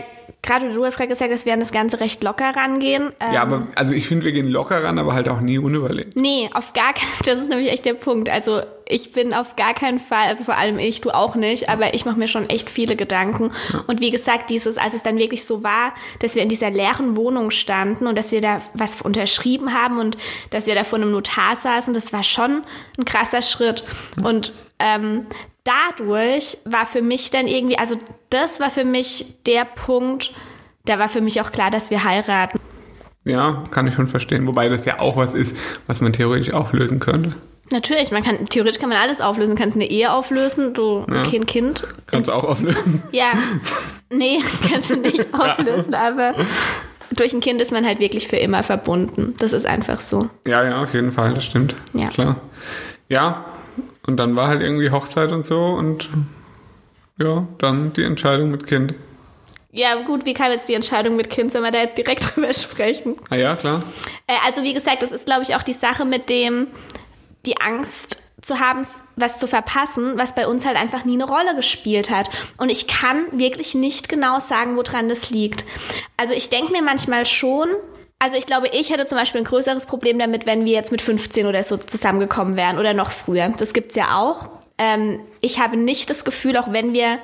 gerade, 0.47 0.73
du 0.73 0.85
hast 0.85 0.97
gerade 0.97 1.09
gesagt, 1.09 1.33
dass 1.33 1.45
wir 1.45 1.53
an 1.53 1.61
das 1.61 1.73
Ganze 1.73 2.01
recht 2.01 2.23
locker 2.23 2.57
rangehen. 2.57 3.13
Ähm, 3.21 3.33
Ja, 3.35 3.43
aber 3.43 3.67
also 3.75 3.93
ich 3.93 4.07
finde, 4.07 4.25
wir 4.25 4.33
gehen 4.33 4.49
locker 4.49 4.83
ran, 4.83 4.99
aber 4.99 5.15
halt 5.15 5.29
auch 5.29 5.41
nie 5.41 5.59
unüberlegt. 5.59 6.17
Nee, 6.17 6.49
auf 6.55 6.73
gar 6.73 6.95
keinen 6.95 7.11
Das 7.27 7.39
ist 7.39 7.49
nämlich 7.49 7.71
echt 7.71 7.85
der 7.85 7.95
Punkt. 7.95 8.29
Also 8.29 8.63
ich 8.89 9.13
bin 9.13 9.35
auf 9.35 9.57
gar 9.57 9.75
keinen 9.75 9.99
Fall, 9.99 10.29
also 10.29 10.45
vor 10.45 10.57
allem 10.57 10.79
ich, 10.79 11.01
du 11.01 11.11
auch 11.11 11.35
nicht, 11.35 11.69
aber 11.69 11.95
ich 11.95 12.05
mache 12.05 12.19
mir 12.19 12.29
schon 12.29 12.49
echt 12.49 12.71
viele 12.71 12.95
Gedanken. 12.97 13.51
Und 13.87 14.01
wie 14.01 14.11
gesagt, 14.11 14.49
dieses, 14.49 14.79
als 14.79 14.95
es 14.95 15.03
dann 15.03 15.19
wirklich 15.19 15.45
so 15.45 15.63
war, 15.63 15.93
dass 16.21 16.37
wir 16.37 16.43
in 16.43 16.49
dieser 16.49 16.71
leeren 16.71 17.17
Wohnung 17.17 17.51
standen 17.51 18.07
und 18.07 18.17
dass 18.17 18.31
wir 18.31 18.41
da 18.41 18.63
was 18.75 19.03
unterschrieben 19.03 19.75
haben 19.75 19.99
und 19.99 20.17
dass 20.51 20.67
wir 20.67 20.75
da 20.75 20.85
vor 20.85 20.99
einem 20.99 21.11
Notar 21.11 21.57
saßen, 21.57 21.95
das 21.95 22.13
war 22.13 22.23
schon 22.23 22.63
ein 22.97 23.05
krasser 23.05 23.43
Schritt. 23.43 23.83
Und 24.23 24.53
ähm, 24.79 25.27
dadurch 25.67 26.59
war 26.65 26.87
für 26.87 27.03
mich 27.03 27.31
dann 27.31 27.47
irgendwie, 27.47 27.79
also 27.79 27.97
das 28.31 28.61
war 28.61 28.71
für 28.71 28.85
mich 28.85 29.43
der 29.47 29.65
Punkt, 29.65 30.33
da 30.85 30.99
war 30.99 31.09
für 31.09 31.21
mich 31.21 31.41
auch 31.41 31.53
klar, 31.53 31.71
dass 31.71 31.91
wir 31.91 32.05
heiraten. 32.05 32.59
Ja, 33.25 33.65
kann 33.73 33.87
ich 33.89 33.95
schon 33.95 34.07
verstehen. 34.07 34.47
Wobei 34.47 34.69
das 34.69 34.85
ja 34.85 35.01
auch 35.01 35.17
was 35.17 35.35
ist, 35.35 35.57
was 35.89 36.01
man 36.01 36.13
theoretisch 36.13 36.55
auflösen 36.55 37.01
könnte. 37.01 37.35
Natürlich, 37.73 38.13
man 38.13 38.23
kann, 38.23 38.47
theoretisch 38.47 38.79
kann 38.81 38.89
man 38.89 38.99
alles 38.99 39.21
auflösen. 39.21 39.57
Du 39.57 39.61
kannst 39.61 39.75
eine 39.75 39.91
Ehe 39.91 40.13
auflösen, 40.13 40.73
du 40.75 41.05
Ja. 41.11 41.25
kein 41.25 41.45
Kind. 41.47 41.83
Kannst 42.07 42.29
du 42.29 42.33
auch 42.33 42.45
auflösen. 42.45 43.03
Ja, 43.11 43.33
nee, 44.11 44.39
kannst 44.73 44.91
du 44.91 44.97
nicht 44.97 45.27
auflösen, 45.35 45.93
aber 45.95 46.35
durch 47.11 47.33
ein 47.33 47.41
Kind 47.41 47.61
ist 47.61 47.73
man 47.73 47.85
halt 47.85 47.99
wirklich 47.99 48.29
für 48.29 48.37
immer 48.37 48.63
verbunden. 48.63 49.35
Das 49.39 49.53
ist 49.53 49.67
einfach 49.67 50.01
so. 50.01 50.29
Ja, 50.47 50.65
ja, 50.65 50.83
auf 50.85 50.95
jeden 50.95 51.11
Fall, 51.11 51.35
das 51.35 51.45
stimmt. 51.45 51.75
Ja. 51.95 52.07
Klar. 52.09 52.37
Ja, 53.09 53.45
und 54.07 54.17
dann 54.17 54.37
war 54.37 54.49
halt 54.49 54.63
irgendwie 54.63 54.91
Hochzeit 54.91 55.33
und 55.33 55.47
so 55.47 55.65
und 55.65 56.09
ja, 57.19 57.47
dann 57.59 57.93
die 57.93 58.05
Entscheidung 58.05 58.51
mit 58.51 58.67
Kind. 58.67 58.95
Ja, 59.73 59.95
gut, 60.03 60.25
wie 60.25 60.33
kam 60.33 60.51
jetzt 60.53 60.69
die 60.69 60.75
Entscheidung 60.75 61.17
mit 61.17 61.29
Kind? 61.29 61.53
Sollen 61.53 61.65
wir 61.65 61.71
da 61.71 61.79
jetzt 61.79 61.99
direkt 61.99 62.35
drüber 62.37 62.53
sprechen? 62.53 63.17
Ah 63.29 63.37
ja, 63.37 63.57
klar. 63.57 63.83
Äh, 64.27 64.35
also 64.47 64.63
wie 64.63 64.73
gesagt, 64.73 65.03
das 65.03 65.13
ist, 65.13 65.27
glaube 65.27 65.43
ich, 65.43 65.55
auch 65.55 65.63
die 65.63 65.75
Sache 65.75 66.05
mit 66.05 66.31
dem, 66.31 66.69
die 67.45 67.61
Angst 67.61 68.23
zu 68.41 68.61
haben, 68.61 68.87
was 69.17 69.39
zu 69.39 69.47
verpassen, 69.47 70.17
was 70.17 70.35
bei 70.35 70.47
uns 70.47 70.65
halt 70.65 70.77
einfach 70.77 71.05
nie 71.05 71.15
eine 71.15 71.25
Rolle 71.25 71.55
gespielt 71.57 72.11
hat. 72.11 72.29
Und 72.59 72.71
ich 72.71 72.87
kann 72.87 73.27
wirklich 73.33 73.75
nicht 73.75 74.09
genau 74.09 74.41
sagen, 74.41 74.77
woran 74.77 75.09
das 75.09 75.31
liegt. 75.31 75.65
Also 76.17 76.33
ich 76.33 76.49
denke 76.49 76.73
mir 76.73 76.83
manchmal 76.83 77.27
schon, 77.27 77.69
also 78.19 78.37
ich 78.37 78.47
glaube, 78.47 78.69
ich 78.69 78.91
hätte 78.91 79.07
zum 79.07 79.19
Beispiel 79.19 79.43
ein 79.43 79.47
größeres 79.47 79.87
Problem 79.87 80.19
damit, 80.19 80.47
wenn 80.47 80.65
wir 80.65 80.73
jetzt 80.73 80.91
mit 80.91 81.03
15 81.03 81.47
oder 81.47 81.63
so 81.63 81.77
zusammengekommen 81.77 82.57
wären 82.57 82.79
oder 82.79 82.95
noch 82.95 83.11
früher. 83.11 83.49
Das 83.59 83.73
gibt's 83.73 83.95
ja 83.95 84.19
auch. 84.19 84.49
Ähm, 84.79 85.21
ich 85.41 85.61
habe 85.61 85.77
nicht 85.77 86.09
das 86.11 86.25
Gefühl, 86.25 86.57
auch 86.57 86.73
wenn 86.73 86.93
wir 86.93 87.19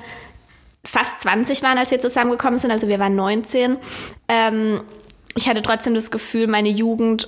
fast 0.85 1.21
20 1.21 1.63
waren, 1.63 1.77
als 1.77 1.91
wir 1.91 1.99
zusammengekommen 1.99 2.59
sind, 2.59 2.71
also 2.71 2.87
wir 2.87 2.99
waren 2.99 3.15
19, 3.15 3.77
ähm, 4.27 4.81
ich 5.35 5.47
hatte 5.47 5.61
trotzdem 5.61 5.95
das 5.95 6.11
Gefühl, 6.11 6.47
meine 6.47 6.69
Jugend 6.69 7.27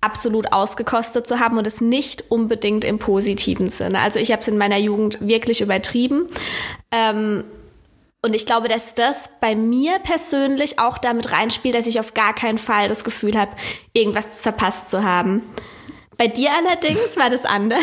absolut 0.00 0.52
ausgekostet 0.52 1.26
zu 1.26 1.38
haben 1.38 1.58
und 1.58 1.66
es 1.66 1.80
nicht 1.80 2.30
unbedingt 2.30 2.84
im 2.84 2.98
positiven 2.98 3.68
Sinne. 3.68 4.00
Also 4.00 4.18
ich 4.18 4.32
habe 4.32 4.42
es 4.42 4.48
in 4.48 4.58
meiner 4.58 4.78
Jugend 4.78 5.18
wirklich 5.20 5.60
übertrieben. 5.60 6.26
Ähm, 6.90 7.44
und 8.24 8.34
ich 8.34 8.46
glaube, 8.46 8.68
dass 8.68 8.94
das 8.94 9.30
bei 9.40 9.56
mir 9.56 9.98
persönlich 9.98 10.78
auch 10.78 10.98
damit 10.98 11.32
reinspielt, 11.32 11.74
dass 11.74 11.88
ich 11.88 11.98
auf 11.98 12.14
gar 12.14 12.34
keinen 12.34 12.58
Fall 12.58 12.86
das 12.86 13.02
Gefühl 13.02 13.36
habe, 13.36 13.50
irgendwas 13.92 14.40
verpasst 14.40 14.90
zu 14.90 15.02
haben. 15.02 15.42
Bei 16.16 16.28
dir 16.28 16.50
allerdings 16.52 17.16
war 17.16 17.30
das 17.30 17.44
anders. 17.44 17.82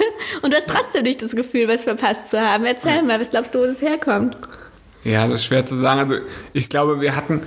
Und 0.42 0.52
du 0.52 0.56
hast 0.56 0.68
trotzdem 0.68 1.02
nicht 1.02 1.20
das 1.20 1.36
Gefühl, 1.36 1.68
was 1.68 1.84
verpasst 1.84 2.30
zu 2.30 2.40
haben. 2.40 2.64
Erzähl 2.64 3.02
mal, 3.02 3.20
was 3.20 3.30
glaubst 3.30 3.54
du, 3.54 3.58
wo 3.58 3.66
das 3.66 3.82
herkommt? 3.82 4.38
Ja, 5.02 5.26
das 5.26 5.40
ist 5.40 5.44
schwer 5.44 5.66
zu 5.66 5.76
sagen. 5.76 6.00
Also 6.00 6.14
ich 6.54 6.70
glaube, 6.70 7.02
wir 7.02 7.14
hatten, 7.14 7.42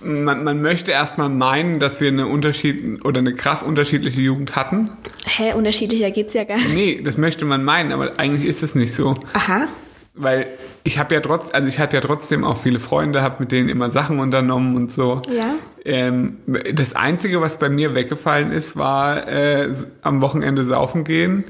man, 0.00 0.44
man 0.44 0.62
möchte 0.62 0.92
erstmal 0.92 1.28
meinen, 1.28 1.78
dass 1.78 2.00
wir 2.00 2.08
eine 2.08 2.26
Unterschied 2.26 3.04
oder 3.04 3.18
eine 3.18 3.34
krass 3.34 3.62
unterschiedliche 3.62 4.22
Jugend 4.22 4.56
hatten. 4.56 4.92
Hä, 5.26 5.52
unterschiedlicher 5.52 6.10
geht's 6.10 6.32
ja 6.32 6.44
gar 6.44 6.56
nicht. 6.56 6.72
Nee, 6.72 7.02
das 7.04 7.18
möchte 7.18 7.44
man 7.44 7.64
meinen, 7.64 7.92
aber 7.92 8.12
eigentlich 8.16 8.46
ist 8.46 8.62
es 8.62 8.74
nicht 8.74 8.94
so. 8.94 9.14
Aha. 9.34 9.68
Weil 10.16 10.46
ich 10.84 10.98
habe 10.98 11.14
ja 11.14 11.20
trotz, 11.20 11.52
also 11.52 11.66
ich 11.66 11.80
hatte 11.80 11.96
ja 11.96 12.00
trotzdem 12.00 12.44
auch 12.44 12.62
viele 12.62 12.78
Freunde, 12.78 13.20
habe 13.20 13.36
mit 13.40 13.50
denen 13.50 13.68
immer 13.68 13.90
Sachen 13.90 14.20
unternommen 14.20 14.76
und 14.76 14.92
so. 14.92 15.22
Ja. 15.28 15.56
Ähm, 15.84 16.38
das 16.72 16.94
Einzige, 16.94 17.40
was 17.40 17.58
bei 17.58 17.68
mir 17.68 17.94
weggefallen 17.94 18.52
ist, 18.52 18.76
war 18.76 19.26
äh, 19.26 19.74
am 20.02 20.20
Wochenende 20.20 20.64
saufen 20.64 21.02
gehen 21.02 21.44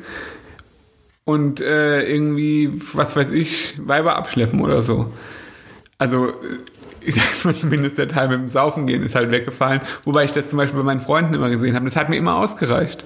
und 1.24 1.60
äh, 1.60 2.02
irgendwie, 2.02 2.80
was 2.92 3.16
weiß 3.16 3.30
ich, 3.30 3.78
Weiber 3.84 4.16
abschleppen 4.16 4.60
oder 4.60 4.82
so. 4.82 5.12
Also, 5.98 6.28
äh, 6.28 6.32
ich 7.06 7.14
sag's 7.16 7.44
mal 7.44 7.54
zumindest, 7.54 7.98
der 7.98 8.08
Teil 8.08 8.28
mit 8.28 8.40
dem 8.40 8.48
Saufen 8.48 8.86
gehen 8.86 9.02
ist 9.02 9.14
halt 9.14 9.30
weggefallen. 9.30 9.82
Wobei 10.04 10.24
ich 10.24 10.32
das 10.32 10.48
zum 10.48 10.56
Beispiel 10.56 10.78
bei 10.78 10.84
meinen 10.84 11.00
Freunden 11.00 11.34
immer 11.34 11.50
gesehen 11.50 11.74
habe. 11.74 11.84
Das 11.84 11.96
hat 11.96 12.08
mir 12.08 12.16
immer 12.16 12.36
ausgereicht. 12.36 13.04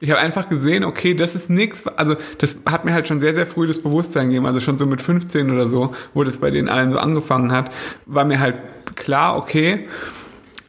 Ich 0.00 0.10
habe 0.10 0.20
einfach 0.20 0.48
gesehen, 0.48 0.84
okay, 0.84 1.14
das 1.14 1.34
ist 1.34 1.50
nix. 1.50 1.86
Also 1.88 2.16
das 2.38 2.58
hat 2.66 2.84
mir 2.84 2.92
halt 2.94 3.08
schon 3.08 3.20
sehr, 3.20 3.34
sehr 3.34 3.46
früh 3.46 3.66
das 3.66 3.82
Bewusstsein 3.82 4.28
gegeben. 4.28 4.46
Also 4.46 4.60
schon 4.60 4.78
so 4.78 4.86
mit 4.86 5.02
15 5.02 5.50
oder 5.50 5.68
so, 5.68 5.92
wo 6.14 6.22
das 6.24 6.38
bei 6.38 6.50
denen 6.50 6.68
allen 6.68 6.90
so 6.90 6.98
angefangen 6.98 7.52
hat, 7.52 7.70
war 8.06 8.24
mir 8.24 8.38
halt 8.38 8.56
klar, 8.94 9.36
okay, 9.36 9.88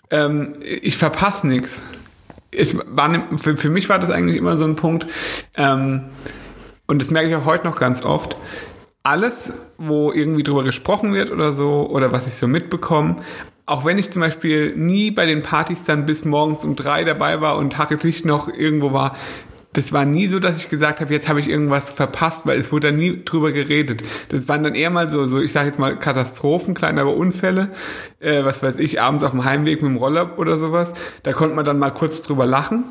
ähm, 0.10 0.56
ich 0.62 0.98
verpasse 0.98 1.48
nichts. 1.48 1.82
Es 2.52 2.76
war 2.88 3.08
ne- 3.08 3.24
für, 3.38 3.56
für 3.58 3.70
mich 3.70 3.90
war 3.90 4.00
das 4.00 4.10
eigentlich 4.10 4.38
immer 4.38 4.58
so 4.58 4.66
ein 4.66 4.76
Punkt, 4.76 5.06
ähm, 5.56 6.06
und 6.88 7.00
das 7.00 7.12
merke 7.12 7.30
ich 7.30 7.36
auch 7.36 7.46
heute 7.46 7.68
noch 7.68 7.78
ganz 7.78 8.04
oft. 8.04 8.36
Alles, 9.04 9.54
wo 9.78 10.12
irgendwie 10.12 10.42
drüber 10.42 10.64
gesprochen 10.64 11.14
wird 11.14 11.30
oder 11.30 11.54
so, 11.54 11.88
oder 11.88 12.12
was 12.12 12.26
ich 12.26 12.34
so 12.34 12.48
mitbekomme, 12.48 13.18
auch 13.70 13.86
wenn 13.86 14.00
ich 14.00 14.10
zum 14.10 14.22
Beispiel 14.22 14.76
nie 14.76 15.12
bei 15.12 15.28
den 15.28 15.44
Partys 15.44 15.84
dann 15.84 16.08
bis 16.08 16.26
morgens 16.26 16.66
um 16.66 16.76
drei 16.76 17.04
dabei 17.04 17.40
war 17.40 17.58
und 17.58 17.78
hackedicht 17.78 18.26
noch 18.26 18.48
irgendwo 18.48 18.94
war, 18.94 19.16
das 19.74 19.94
war 19.94 20.06
nie 20.06 20.26
so, 20.26 20.40
dass 20.40 20.58
ich 20.58 20.70
gesagt 20.70 21.00
habe, 21.00 21.14
jetzt 21.14 21.30
habe 21.30 21.40
ich 21.40 21.48
irgendwas 21.48 21.92
verpasst, 21.92 22.48
weil 22.48 22.60
es 22.60 22.72
wurde 22.72 22.92
da 22.92 22.98
nie 22.98 23.24
drüber 23.24 23.52
geredet. 23.52 24.04
Das 24.30 24.48
waren 24.48 24.64
dann 24.64 24.74
eher 24.74 24.90
mal 24.90 25.12
so, 25.12 25.28
so 25.28 25.40
ich 25.40 25.52
sage 25.52 25.68
jetzt 25.68 25.78
mal 25.78 26.00
Katastrophen, 26.00 26.74
kleinere 26.74 27.10
Unfälle, 27.10 27.70
äh, 28.20 28.44
was 28.44 28.64
weiß 28.64 28.80
ich, 28.80 29.00
abends 29.00 29.24
auf 29.24 29.32
dem 29.32 29.46
Heimweg 29.46 29.84
mit 29.84 29.92
dem 29.92 29.98
Roller 29.98 30.40
oder 30.40 30.58
sowas. 30.58 30.96
Da 31.22 31.34
konnte 31.34 31.56
man 31.56 31.64
dann 31.64 31.78
mal 31.78 31.92
kurz 31.92 32.24
drüber 32.24 32.48
lachen. 32.48 32.86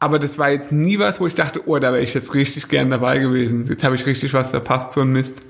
Aber 0.00 0.18
das 0.18 0.38
war 0.38 0.50
jetzt 0.50 0.72
nie 0.72 0.98
was, 0.98 1.20
wo 1.20 1.28
ich 1.28 1.34
dachte, 1.34 1.68
oh, 1.68 1.78
da 1.78 1.92
wäre 1.92 2.02
ich 2.02 2.14
jetzt 2.14 2.34
richtig 2.34 2.66
gern 2.66 2.90
dabei 2.90 3.18
gewesen. 3.18 3.66
Jetzt 3.68 3.84
habe 3.84 3.94
ich 3.94 4.06
richtig 4.06 4.34
was 4.34 4.50
verpasst, 4.50 4.90
so 4.90 5.02
ein 5.02 5.12
Mist. 5.12 5.42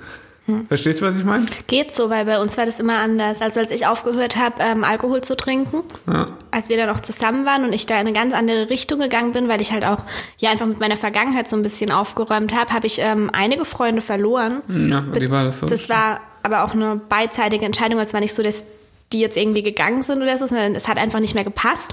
Hm. 0.50 0.66
Verstehst 0.66 1.00
du, 1.00 1.06
was 1.06 1.18
ich 1.18 1.24
meine? 1.24 1.46
Geht 1.66 1.92
so, 1.92 2.10
weil 2.10 2.24
bei 2.24 2.40
uns 2.40 2.56
war 2.58 2.66
das 2.66 2.80
immer 2.80 2.98
anders. 2.98 3.40
Also 3.40 3.60
als 3.60 3.70
ich 3.70 3.86
aufgehört 3.86 4.36
habe, 4.36 4.56
ähm, 4.60 4.84
Alkohol 4.84 5.22
zu 5.22 5.36
trinken, 5.36 5.82
ja. 6.06 6.26
als 6.50 6.68
wir 6.68 6.76
dann 6.76 6.90
auch 6.90 7.00
zusammen 7.00 7.46
waren 7.46 7.64
und 7.64 7.72
ich 7.72 7.86
da 7.86 7.94
in 7.94 8.00
eine 8.00 8.12
ganz 8.12 8.34
andere 8.34 8.70
Richtung 8.70 9.00
gegangen 9.00 9.32
bin, 9.32 9.48
weil 9.48 9.60
ich 9.60 9.72
halt 9.72 9.84
auch 9.84 9.98
ja 10.38 10.50
einfach 10.50 10.66
mit 10.66 10.80
meiner 10.80 10.96
Vergangenheit 10.96 11.48
so 11.48 11.56
ein 11.56 11.62
bisschen 11.62 11.90
aufgeräumt 11.90 12.54
habe, 12.54 12.72
habe 12.72 12.86
ich 12.86 12.98
ähm, 13.00 13.30
einige 13.32 13.64
Freunde 13.64 14.02
verloren. 14.02 14.62
Ja, 14.68 15.04
wie 15.12 15.30
war 15.30 15.44
das 15.44 15.60
so? 15.60 15.66
Das 15.66 15.88
war 15.88 16.20
aber 16.42 16.64
auch 16.64 16.74
eine 16.74 16.96
beidseitige 16.96 17.64
Entscheidung. 17.64 17.98
Es 18.00 18.12
war 18.12 18.20
nicht 18.20 18.34
so, 18.34 18.42
dass 18.42 18.64
die 19.12 19.20
jetzt 19.20 19.36
irgendwie 19.36 19.62
gegangen 19.62 20.02
sind 20.02 20.22
oder 20.22 20.38
so, 20.38 20.46
sondern 20.46 20.74
es 20.74 20.86
hat 20.86 20.96
einfach 20.96 21.18
nicht 21.18 21.34
mehr 21.34 21.44
gepasst. 21.44 21.92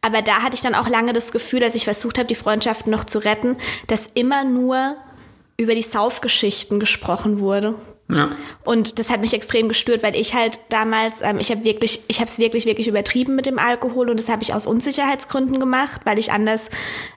Aber 0.00 0.22
da 0.22 0.42
hatte 0.42 0.54
ich 0.54 0.60
dann 0.60 0.74
auch 0.74 0.88
lange 0.88 1.12
das 1.12 1.32
Gefühl, 1.32 1.62
als 1.64 1.74
ich 1.74 1.84
versucht 1.84 2.18
habe, 2.18 2.28
die 2.28 2.34
Freundschaften 2.34 2.90
noch 2.90 3.04
zu 3.04 3.18
retten, 3.18 3.56
dass 3.88 4.08
immer 4.14 4.44
nur 4.44 4.96
über 5.56 5.74
die 5.74 5.82
Saufgeschichten 5.82 6.80
gesprochen 6.80 7.40
wurde. 7.40 7.74
Ja. 8.14 8.30
Und 8.64 8.98
das 8.98 9.10
hat 9.10 9.20
mich 9.20 9.34
extrem 9.34 9.68
gestört, 9.68 10.02
weil 10.02 10.14
ich 10.14 10.34
halt 10.34 10.58
damals, 10.68 11.20
ähm, 11.22 11.38
ich 11.38 11.50
habe 11.50 11.64
wirklich, 11.64 12.02
ich 12.08 12.20
habe 12.20 12.28
es 12.28 12.38
wirklich, 12.38 12.66
wirklich 12.66 12.88
übertrieben 12.88 13.34
mit 13.34 13.46
dem 13.46 13.58
Alkohol 13.58 14.10
und 14.10 14.18
das 14.18 14.28
habe 14.28 14.42
ich 14.42 14.54
aus 14.54 14.66
Unsicherheitsgründen 14.66 15.58
gemacht, 15.58 16.02
weil 16.04 16.18
ich 16.18 16.32
anders 16.32 16.70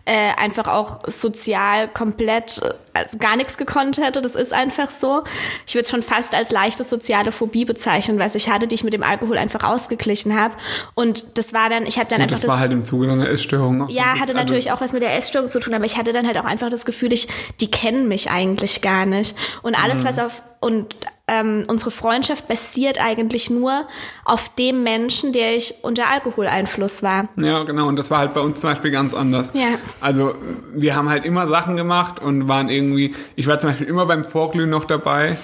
äh, 0.06 0.34
einfach 0.38 0.68
auch 0.68 1.02
sozial 1.08 1.88
komplett 1.88 2.62
äh, 2.64 2.74
also 2.94 3.18
gar 3.18 3.36
nichts 3.36 3.58
gekonnt 3.58 3.98
hätte. 3.98 4.22
Das 4.22 4.36
ist 4.36 4.54
einfach 4.54 4.90
so. 4.90 5.24
Ich 5.68 5.75
würde 5.75 5.84
es 5.84 5.90
schon 5.90 6.04
fast 6.04 6.34
als 6.34 6.52
leichte 6.52 6.84
soziale 6.84 7.32
Phobie 7.32 7.66
bezeichnen, 7.66 8.20
was 8.20 8.36
ich 8.36 8.50
hatte, 8.50 8.68
die 8.68 8.75
ich 8.75 8.84
mit 8.84 8.94
dem 8.94 9.04
Alkohol 9.04 9.38
einfach 9.38 9.64
ausgeglichen 9.64 10.40
habe. 10.40 10.56
Und 10.94 11.38
das 11.38 11.54
war 11.54 11.70
dann, 11.70 11.86
ich 11.86 11.98
habe 11.98 12.10
dann 12.10 12.20
Gut, 12.20 12.24
einfach 12.24 12.36
das, 12.36 12.42
das 12.42 12.50
war 12.50 12.60
halt 12.60 12.72
im 12.72 12.86
Zuge 12.86 13.12
einer 13.12 13.30
Essstörung. 13.30 13.88
Ja, 13.90 14.20
hatte 14.20 14.34
natürlich 14.34 14.72
auch 14.72 14.82
was 14.82 14.94
mit 14.94 15.02
der 15.02 15.16
Essstörung 15.18 15.50
zu 15.50 15.60
tun, 15.60 15.74
aber 15.74 15.86
ich 15.86 15.98
hatte 15.98 16.14
dann 16.14 16.25
halt 16.25 16.38
auch 16.38 16.46
einfach 16.46 16.70
das 16.70 16.86
Gefühl, 16.86 17.12
ich, 17.12 17.28
die 17.60 17.70
kennen 17.70 18.08
mich 18.08 18.32
eigentlich 18.32 18.82
gar 18.82 19.06
nicht. 19.06 19.36
Und 19.62 19.75
alles, 19.82 20.04
mhm. 20.04 20.08
was 20.08 20.20
auf 20.20 20.44
und 20.66 20.96
ähm, 21.28 21.64
unsere 21.68 21.92
Freundschaft 21.92 22.48
basiert 22.48 23.00
eigentlich 23.00 23.52
nur 23.52 23.86
auf 24.24 24.50
dem 24.56 24.82
Menschen, 24.82 25.32
der 25.32 25.56
ich 25.56 25.76
unter 25.84 26.10
Alkoholeinfluss 26.10 27.04
war. 27.04 27.30
Ja, 27.38 27.62
genau. 27.66 27.88
Und 27.88 28.00
das 28.00 28.10
war 28.10 28.18
halt 28.18 28.34
bei 28.34 28.42
uns 28.42 28.62
zum 28.62 28.72
Beispiel 28.72 28.90
ganz 28.90 29.14
anders. 29.14 29.52
Ja. 29.54 29.78
Also 30.02 30.34
wir 30.74 30.96
haben 30.96 31.08
halt 31.08 31.24
immer 31.24 31.48
Sachen 31.48 31.76
gemacht 31.76 32.20
und 32.20 32.48
waren 32.48 32.70
irgendwie, 32.70 33.14
ich 33.36 33.46
war 33.46 33.60
zum 33.60 33.70
Beispiel 33.70 33.86
immer 33.86 34.08
beim 34.08 34.26
Vorglühen 34.26 34.72
noch 34.72 34.86
dabei. 34.86 35.38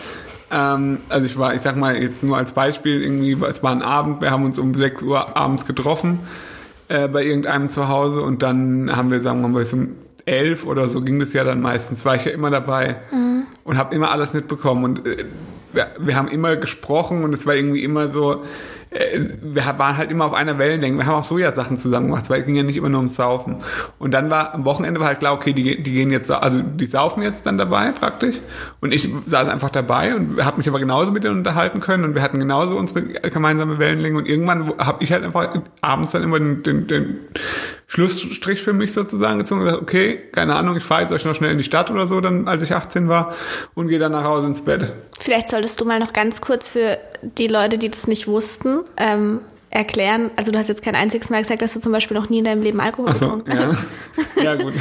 Ähm, 0.50 1.02
also 1.08 1.28
ich 1.28 1.38
war, 1.38 1.54
ich 1.54 1.62
sag 1.62 1.76
mal 1.76 1.96
jetzt 1.96 2.24
nur 2.24 2.36
als 2.36 2.54
Beispiel, 2.54 3.04
irgendwie, 3.04 3.38
es 3.48 3.62
war 3.62 3.72
ein 3.72 3.84
Abend, 3.84 4.22
wir 4.22 4.32
haben 4.32 4.44
uns 4.44 4.58
um 4.58 4.74
6 4.74 5.04
Uhr 5.04 5.38
abends 5.38 5.68
getroffen 5.68 6.18
äh, 6.88 7.08
bei 7.08 7.24
irgendeinem 7.24 7.70
zu 7.70 7.88
Hause 7.88 8.24
und 8.24 8.42
dann 8.42 8.96
haben 8.96 9.12
wir, 9.12 9.22
sagen 9.22 9.42
wir 9.42 9.50
mal, 9.50 9.60
bis 9.60 9.74
um 9.74 9.90
elf 10.26 10.66
oder 10.66 10.88
so 10.88 11.02
ging 11.02 11.20
das 11.20 11.34
ja 11.34 11.44
dann 11.44 11.62
meistens, 11.62 12.06
war 12.06 12.16
ich 12.16 12.26
ja 12.26 12.32
immer 12.32 12.50
dabei 12.50 12.98
mhm. 13.12 13.41
Und 13.64 13.78
habe 13.78 13.96
immer 13.96 14.12
alles 14.12 14.34
mitbekommen 14.34 14.84
und 14.84 15.08
äh, 15.08 15.26
wir 16.00 16.16
haben 16.16 16.28
immer 16.28 16.56
gesprochen 16.56 17.24
und 17.24 17.34
es 17.34 17.46
war 17.46 17.56
irgendwie 17.56 17.84
immer 17.84 18.10
so, 18.10 18.44
äh, 18.92 19.20
wir 19.42 19.64
waren 19.78 19.98
halt 19.98 20.12
immer 20.12 20.26
auf 20.26 20.34
einer 20.34 20.58
Wellenlänge. 20.58 20.98
Wir 20.98 21.06
haben 21.06 21.16
auch 21.16 21.24
Sojasachen 21.24 21.78
zusammen 21.78 22.08
gemacht, 22.08 22.30
weil 22.30 22.42
es 22.42 22.46
ging 22.46 22.56
ja 22.56 22.64
nicht 22.64 22.78
immer 22.78 22.90
nur 22.90 23.00
ums 23.00 23.16
Saufen. 23.16 23.58
Und 23.98 24.12
dann 24.12 24.30
war 24.30 24.54
am 24.54 24.66
Wochenende 24.66 25.00
war 25.00 25.08
halt 25.08 25.20
klar, 25.20 25.34
okay, 25.34 25.54
die, 25.54 25.82
die 25.82 25.92
gehen 25.94 26.12
jetzt, 26.12 26.30
also 26.30 26.62
die 26.62 26.86
saufen 26.86 27.24
jetzt 27.24 27.46
dann 27.46 27.58
dabei 27.58 27.92
praktisch. 27.92 28.36
Und 28.82 28.92
ich 28.92 29.10
saß 29.26 29.48
einfach 29.48 29.70
dabei 29.70 30.16
und 30.16 30.44
habe 30.44 30.58
mich 30.58 30.68
aber 30.68 30.80
genauso 30.80 31.12
mit 31.12 31.24
denen 31.24 31.38
unterhalten 31.38 31.80
können 31.80 32.04
und 32.04 32.16
wir 32.16 32.22
hatten 32.22 32.40
genauso 32.40 32.78
unsere 32.78 33.04
gemeinsame 33.06 33.80
Wellenlänge. 33.80 34.18
Und 34.18 34.28
irgendwann 34.28 34.74
habe 34.78 35.04
ich 35.04 35.12
halt 35.12 35.24
einfach 35.24 35.54
abends 35.80 36.12
dann 36.12 36.24
immer 36.24 36.40
den, 36.40 36.64
den, 36.64 36.88
den 36.88 37.20
Schlussstrich 37.92 38.62
für 38.62 38.72
mich 38.72 38.94
sozusagen 38.94 39.40
gezogen 39.40 39.62
und 39.62 39.66
gesagt, 39.66 39.84
okay, 39.84 40.18
keine 40.32 40.56
Ahnung, 40.56 40.78
ich 40.78 40.84
fahre 40.84 41.02
jetzt 41.02 41.12
euch 41.12 41.26
noch 41.26 41.36
schnell 41.36 41.52
in 41.52 41.58
die 41.58 41.66
Stadt 41.66 41.92
oder 41.92 42.08
so, 42.08 42.22
dann 42.22 42.48
als 42.48 42.64
ich 42.64 42.74
18 42.74 43.10
war 43.10 43.36
und 43.74 43.90
gehe 43.90 44.00
dann 44.00 44.14
nach 44.14 44.24
Hause 44.24 44.48
ins 44.48 44.62
Bett. 44.62 44.94
Vielleicht 45.20 45.50
solltest 45.50 45.82
du 45.82 45.84
mal 45.84 46.00
noch 46.00 46.14
ganz 46.14 46.40
kurz 46.40 46.70
für 46.70 46.98
die 47.22 47.48
Leute, 47.48 47.78
die 47.78 47.90
das 47.90 48.08
nicht 48.08 48.28
wussten, 48.28 48.86
ähm, 48.96 49.42
erklären. 49.72 50.32
Also 50.38 50.54
du 50.54 50.58
hast 50.58 50.70
jetzt 50.70 50.84
kein 50.84 50.96
einziges 50.96 51.30
Mal 51.30 51.42
gesagt, 51.42 51.62
dass 51.62 51.74
du 51.74 51.82
zum 51.82 51.92
Beispiel 51.92 52.16
noch 52.16 52.30
nie 52.30 52.40
in 52.40 52.46
deinem 52.46 52.64
Leben 52.64 52.80
Alkohol 52.80 53.10
Ach 53.12 53.16
so, 53.18 53.26
getrunken 53.26 53.60
hast. 53.60 53.86
Ja. 54.38 54.44
ja, 54.44 54.56
gut. 54.56 54.74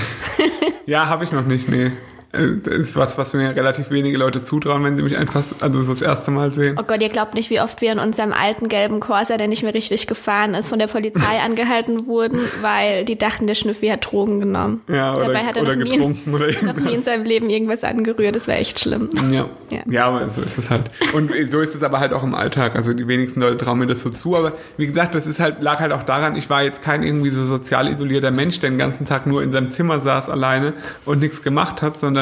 ja, 0.87 1.09
habe 1.09 1.25
ich 1.25 1.33
noch 1.33 1.45
nicht, 1.45 1.69
nee. 1.69 1.91
Äh, 2.33 2.57
das 2.63 2.75
ist 2.75 2.97
was, 2.97 3.19
was 3.19 3.33
mir 3.33 3.55
relativ 3.57 3.91
wenige 3.91 4.17
Leute 4.17 4.43
zutrauen, 4.43 4.85
wenn 4.85 4.97
sie 4.97 5.03
mich 5.03 5.17
einfach 5.17 5.43
also 5.61 5.83
so 5.83 5.93
das 5.93 6.03
erste 6.03 6.31
Mal 6.31 6.53
sehen. 6.53 6.77
Oh 6.79 6.85
Gott, 6.85 7.03
ihr 7.03 7.09
glaubt 7.09 7.35
nicht, 7.35 7.51
wie 7.51 7.61
oft 7.61 7.81
wir 7.81 7.91
in 7.91 7.99
unserem 7.99 8.33
alten 8.33 8.69
gelben 8.69 9.01
Corsa, 9.01 9.37
der 9.37 9.49
nicht 9.49 9.63
mehr 9.63 9.75
richtig 9.75 10.07
gefahren 10.07 10.55
ist, 10.55 10.69
von 10.69 10.79
der 10.79 10.87
Polizei 10.87 11.41
angehalten 11.45 12.07
wurden, 12.07 12.41
weil 12.63 13.05
die 13.05 13.19
dachten, 13.19 13.47
der 13.47 13.55
Schnüffi 13.55 13.89
hat 13.89 14.07
Drogen 14.11 14.39
genommen. 14.39 14.83
Ja, 14.89 15.15
oder, 15.15 15.27
Dabei 15.27 15.45
hat 15.45 15.57
er 15.57 15.63
oder 15.63 15.77
noch, 15.77 15.85
getrunken 15.85 16.31
nie, 16.31 16.37
oder 16.37 16.49
irgendwas. 16.49 16.77
noch 16.77 16.85
nie 16.85 16.95
in 16.95 17.03
seinem 17.03 17.25
Leben 17.25 17.51
irgendwas 17.51 17.83
angerührt. 17.83 18.37
Das 18.37 18.47
war 18.47 18.57
echt 18.57 18.79
schlimm. 18.79 19.11
Ja. 19.31 19.49
ja. 19.71 19.81
Ja, 19.87 20.07
aber 20.07 20.31
so 20.31 20.41
ist 20.41 20.57
es 20.57 20.71
halt. 20.71 20.91
Und 21.15 21.33
so 21.51 21.61
ist 21.61 21.75
es 21.75 21.83
aber 21.83 21.99
halt 21.99 22.13
auch 22.13 22.23
im 22.23 22.35
Alltag. 22.35 22.77
Also 22.77 22.93
die 22.93 23.09
wenigsten 23.09 23.41
Leute 23.41 23.59
trauen 23.59 23.79
mir 23.79 23.87
das 23.87 24.03
so 24.03 24.11
zu. 24.11 24.37
Aber 24.37 24.53
wie 24.77 24.87
gesagt, 24.87 25.15
das 25.15 25.27
ist 25.27 25.41
halt, 25.41 25.63
lag 25.63 25.81
halt 25.81 25.93
auch 25.93 26.05
daran, 26.05 26.37
ich 26.37 26.49
war 26.49 26.63
jetzt 26.63 26.83
kein 26.83 27.03
irgendwie 27.03 27.31
so 27.31 27.45
sozial 27.45 27.89
isolierter 27.89 28.31
Mensch, 28.31 28.61
der 28.61 28.71
den 28.71 28.79
ganzen 28.79 29.07
Tag 29.07 29.27
nur 29.27 29.43
in 29.43 29.51
seinem 29.51 29.73
Zimmer 29.73 29.99
saß 29.99 30.29
alleine 30.31 30.75
und 31.05 31.21
nichts 31.21 31.43
gemacht 31.43 31.83
hat, 31.83 31.99
sondern 31.99 32.20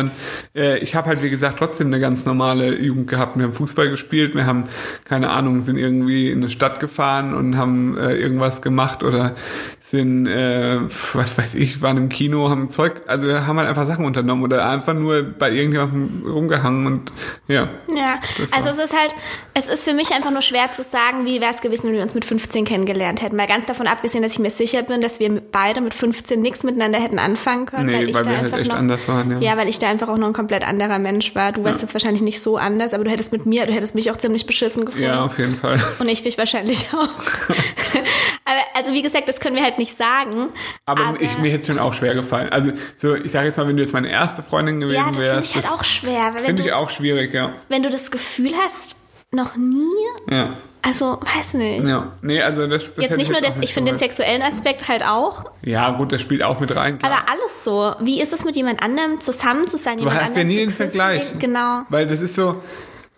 äh, 0.54 0.78
ich 0.78 0.94
habe 0.94 1.08
halt, 1.08 1.22
wie 1.22 1.30
gesagt, 1.30 1.58
trotzdem 1.58 1.88
eine 1.88 2.00
ganz 2.00 2.24
normale 2.26 2.78
Jugend 2.78 3.08
gehabt. 3.08 3.36
Wir 3.36 3.44
haben 3.44 3.54
Fußball 3.54 3.90
gespielt, 3.90 4.34
wir 4.34 4.46
haben, 4.46 4.64
keine 5.04 5.30
Ahnung, 5.30 5.62
sind 5.62 5.76
irgendwie 5.76 6.30
in 6.30 6.38
eine 6.38 6.50
Stadt 6.50 6.80
gefahren 6.80 7.34
und 7.34 7.56
haben 7.56 7.96
äh, 7.98 8.14
irgendwas 8.14 8.62
gemacht 8.62 9.02
oder 9.02 9.34
sind, 9.80 10.26
äh, 10.26 10.80
was 11.14 11.38
weiß 11.38 11.54
ich, 11.54 11.80
waren 11.80 11.96
im 11.96 12.08
Kino, 12.08 12.50
haben 12.50 12.68
Zeug, 12.68 13.02
also 13.06 13.26
wir 13.26 13.46
haben 13.46 13.58
halt 13.58 13.68
einfach 13.68 13.86
Sachen 13.86 14.04
unternommen 14.04 14.44
oder 14.44 14.68
einfach 14.68 14.94
nur 14.94 15.22
bei 15.22 15.50
irgendjemandem 15.50 16.30
rumgehangen 16.30 16.86
und 16.86 17.12
ja. 17.46 17.68
Ja, 17.94 18.20
also 18.50 18.68
es 18.68 18.78
ist 18.78 18.94
halt, 18.96 19.14
es 19.54 19.68
ist 19.68 19.84
für 19.84 19.94
mich 19.94 20.12
einfach 20.12 20.30
nur 20.30 20.42
schwer 20.42 20.72
zu 20.72 20.82
sagen, 20.82 21.24
wie 21.24 21.40
wäre 21.40 21.52
es 21.52 21.60
gewesen, 21.60 21.88
wenn 21.88 21.94
wir 21.94 22.02
uns 22.02 22.14
mit 22.14 22.24
15 22.24 22.64
kennengelernt 22.64 23.22
hätten. 23.22 23.36
Weil 23.36 23.46
ganz 23.46 23.66
davon 23.66 23.86
abgesehen, 23.86 24.22
dass 24.22 24.32
ich 24.32 24.38
mir 24.38 24.50
sicher 24.50 24.82
bin, 24.82 25.00
dass 25.00 25.20
wir 25.20 25.40
beide 25.40 25.80
mit 25.80 25.94
15 25.94 26.40
nichts 26.40 26.62
miteinander 26.62 27.00
hätten 27.00 27.18
anfangen 27.18 27.66
können. 27.66 27.86
Nee, 27.86 28.12
weil, 28.12 28.14
weil 28.14 28.26
wir 28.26 28.38
halt 28.38 28.52
echt 28.52 28.70
noch, 28.70 28.76
anders 28.76 29.08
waren, 29.08 29.30
ja. 29.30 29.38
Ja, 29.38 29.56
weil 29.56 29.68
ich 29.68 29.78
da 29.78 29.87
einfach 29.88 30.08
auch 30.08 30.16
noch 30.16 30.28
ein 30.28 30.32
komplett 30.32 30.66
anderer 30.66 30.98
Mensch 30.98 31.34
war. 31.34 31.52
Du 31.52 31.64
warst 31.64 31.82
jetzt 31.82 31.94
wahrscheinlich 31.94 32.22
nicht 32.22 32.42
so 32.42 32.56
anders, 32.56 32.94
aber 32.94 33.04
du 33.04 33.10
hättest 33.10 33.32
mit 33.32 33.46
mir, 33.46 33.66
du 33.66 33.72
hättest 33.72 33.94
mich 33.94 34.10
auch 34.10 34.16
ziemlich 34.16 34.46
beschissen 34.46 34.84
gefunden. 34.84 35.06
Ja, 35.06 35.24
auf 35.24 35.38
jeden 35.38 35.56
Fall. 35.56 35.80
Und 35.98 36.08
ich 36.08 36.22
dich 36.22 36.38
wahrscheinlich 36.38 36.86
auch. 36.92 36.98
aber 38.44 38.60
also 38.74 38.92
wie 38.92 39.02
gesagt, 39.02 39.28
das 39.28 39.40
können 39.40 39.56
wir 39.56 39.62
halt 39.62 39.78
nicht 39.78 39.96
sagen. 39.96 40.50
Aber, 40.84 41.06
aber 41.06 41.20
ich, 41.20 41.38
mir 41.38 41.50
hätte 41.50 41.62
es 41.62 41.66
schon 41.66 41.78
auch 41.78 41.94
schwer 41.94 42.14
gefallen. 42.14 42.50
Also 42.50 42.72
so, 42.96 43.14
ich 43.14 43.32
sage 43.32 43.46
jetzt 43.46 43.56
mal, 43.56 43.66
wenn 43.66 43.76
du 43.76 43.82
jetzt 43.82 43.92
meine 43.92 44.10
erste 44.10 44.42
Freundin 44.42 44.80
gewesen 44.80 44.96
ja, 44.96 45.08
das 45.08 45.18
wärst. 45.18 45.52
Finde 45.52 45.66
ich 45.66 45.70
halt 45.70 45.80
auch 45.80 45.84
schwer. 45.84 46.32
Finde 46.44 46.62
ich 46.62 46.72
auch 46.72 46.90
schwierig, 46.90 47.34
ja. 47.34 47.52
Wenn 47.68 47.82
du 47.82 47.90
das 47.90 48.10
Gefühl 48.10 48.52
hast, 48.62 48.96
noch 49.30 49.56
nie. 49.56 49.84
Ja. 50.30 50.54
Also, 50.82 51.18
weiß 51.20 51.54
nicht. 51.54 51.86
Ja, 51.86 52.12
nee, 52.22 52.40
also 52.40 52.66
das, 52.66 52.94
das 52.94 53.04
Jetzt 53.04 53.16
nicht 53.16 53.30
nur 53.30 53.40
das, 53.40 53.54
ich 53.60 53.74
finde 53.74 53.92
den 53.92 53.98
sexuellen 53.98 54.42
Aspekt 54.42 54.88
halt 54.88 55.04
auch. 55.04 55.50
Ja, 55.62 55.90
gut, 55.90 56.12
das 56.12 56.20
spielt 56.20 56.42
auch 56.42 56.60
mit 56.60 56.74
rein. 56.74 56.98
Klar. 56.98 57.12
Aber 57.12 57.30
alles 57.30 57.64
so. 57.64 57.94
Wie 58.00 58.20
ist 58.20 58.32
es 58.32 58.44
mit 58.44 58.56
jemand 58.56 58.82
anderem 58.82 59.20
zusammen 59.20 59.66
zu 59.66 59.76
sein? 59.76 59.98
Du 59.98 60.10
hast 60.10 60.36
ja 60.36 60.44
nie 60.44 60.56
den 60.56 60.72
Vergleich. 60.72 61.22
Genau. 61.38 61.82
Weil 61.88 62.06
das 62.06 62.20
ist 62.20 62.34
so, 62.34 62.62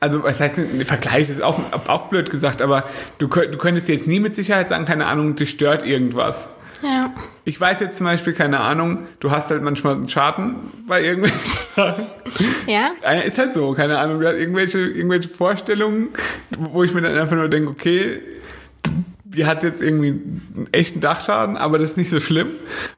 also 0.00 0.22
was 0.22 0.40
heißt 0.40 0.58
ein 0.58 0.84
Vergleich 0.86 1.28
ist 1.28 1.42
auch, 1.42 1.58
auch 1.86 2.08
blöd 2.08 2.30
gesagt, 2.30 2.62
aber 2.62 2.84
du, 3.18 3.26
du 3.26 3.58
könntest 3.58 3.88
jetzt 3.88 4.06
nie 4.06 4.20
mit 4.20 4.34
Sicherheit 4.34 4.70
sagen, 4.70 4.86
keine 4.86 5.06
Ahnung, 5.06 5.36
dich 5.36 5.50
stört 5.50 5.84
irgendwas. 5.84 6.48
Ja. 6.82 7.12
Ich 7.44 7.60
weiß 7.60 7.80
jetzt 7.80 7.98
zum 7.98 8.06
Beispiel, 8.06 8.32
keine 8.32 8.60
Ahnung, 8.60 9.02
du 9.20 9.30
hast 9.30 9.50
halt 9.50 9.62
manchmal 9.62 9.94
einen 9.94 10.08
Schaden 10.08 10.56
bei 10.86 11.02
irgendwelchen 11.02 11.40
Sachen. 11.76 12.06
Ja? 12.66 12.90
Ist 13.24 13.38
halt 13.38 13.54
so, 13.54 13.72
keine 13.72 13.98
Ahnung, 13.98 14.20
du 14.20 14.26
hast 14.26 14.36
irgendwelche, 14.36 14.78
irgendwelche 14.78 15.28
Vorstellungen, 15.28 16.08
wo 16.56 16.82
ich 16.82 16.94
mir 16.94 17.02
dann 17.02 17.16
einfach 17.16 17.36
nur 17.36 17.48
denke, 17.48 17.70
okay, 17.70 18.20
die 19.32 19.46
hat 19.46 19.62
jetzt 19.62 19.80
irgendwie 19.80 20.08
einen 20.08 20.68
echten 20.72 21.00
Dachschaden, 21.00 21.56
aber 21.56 21.78
das 21.78 21.90
ist 21.90 21.96
nicht 21.96 22.10
so 22.10 22.18
schlimm, 22.18 22.48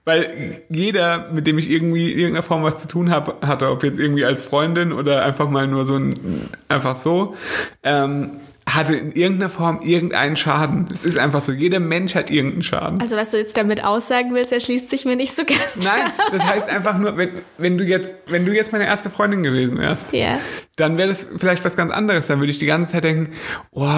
weil 0.04 0.62
jeder, 0.70 1.30
mit 1.30 1.46
dem 1.46 1.58
ich 1.58 1.68
irgendwie 1.68 2.10
in 2.10 2.18
irgendeiner 2.18 2.42
Form 2.42 2.62
was 2.62 2.78
zu 2.78 2.88
tun 2.88 3.10
habe, 3.10 3.46
hatte, 3.46 3.68
ob 3.68 3.84
jetzt 3.84 3.98
irgendwie 3.98 4.24
als 4.24 4.42
Freundin 4.42 4.92
oder 4.92 5.24
einfach 5.24 5.50
mal 5.50 5.66
nur 5.66 5.84
so 5.84 5.96
ein, 5.96 6.48
einfach 6.68 6.96
so, 6.96 7.36
ähm, 7.82 8.40
hatte 8.68 8.94
in 8.94 9.12
irgendeiner 9.12 9.50
Form 9.50 9.80
irgendeinen 9.82 10.36
Schaden. 10.36 10.86
Es 10.92 11.04
ist 11.04 11.18
einfach 11.18 11.42
so, 11.42 11.52
jeder 11.52 11.80
Mensch 11.80 12.14
hat 12.14 12.30
irgendeinen 12.30 12.62
Schaden. 12.62 13.00
Also 13.00 13.16
was 13.16 13.30
du 13.32 13.38
jetzt 13.38 13.56
damit 13.56 13.84
aussagen 13.84 14.32
willst, 14.34 14.52
erschließt 14.52 14.88
sich 14.88 15.04
mir 15.04 15.16
nicht 15.16 15.34
so 15.34 15.44
ganz. 15.44 15.60
Nein, 15.76 16.10
das 16.30 16.42
heißt 16.44 16.68
einfach 16.68 16.96
nur, 16.98 17.16
wenn, 17.16 17.30
wenn 17.58 17.76
du 17.76 17.84
jetzt, 17.84 18.14
wenn 18.28 18.46
du 18.46 18.52
jetzt 18.54 18.72
meine 18.72 18.86
erste 18.86 19.10
Freundin 19.10 19.42
gewesen 19.42 19.78
wärst, 19.78 20.12
Ja. 20.12 20.38
dann 20.76 20.96
wäre 20.96 21.08
das 21.08 21.26
vielleicht 21.36 21.64
was 21.64 21.76
ganz 21.76 21.92
anderes. 21.92 22.26
Dann 22.28 22.38
würde 22.40 22.52
ich 22.52 22.58
die 22.58 22.66
ganze 22.66 22.92
Zeit 22.92 23.04
denken, 23.04 23.32
oh, 23.72 23.88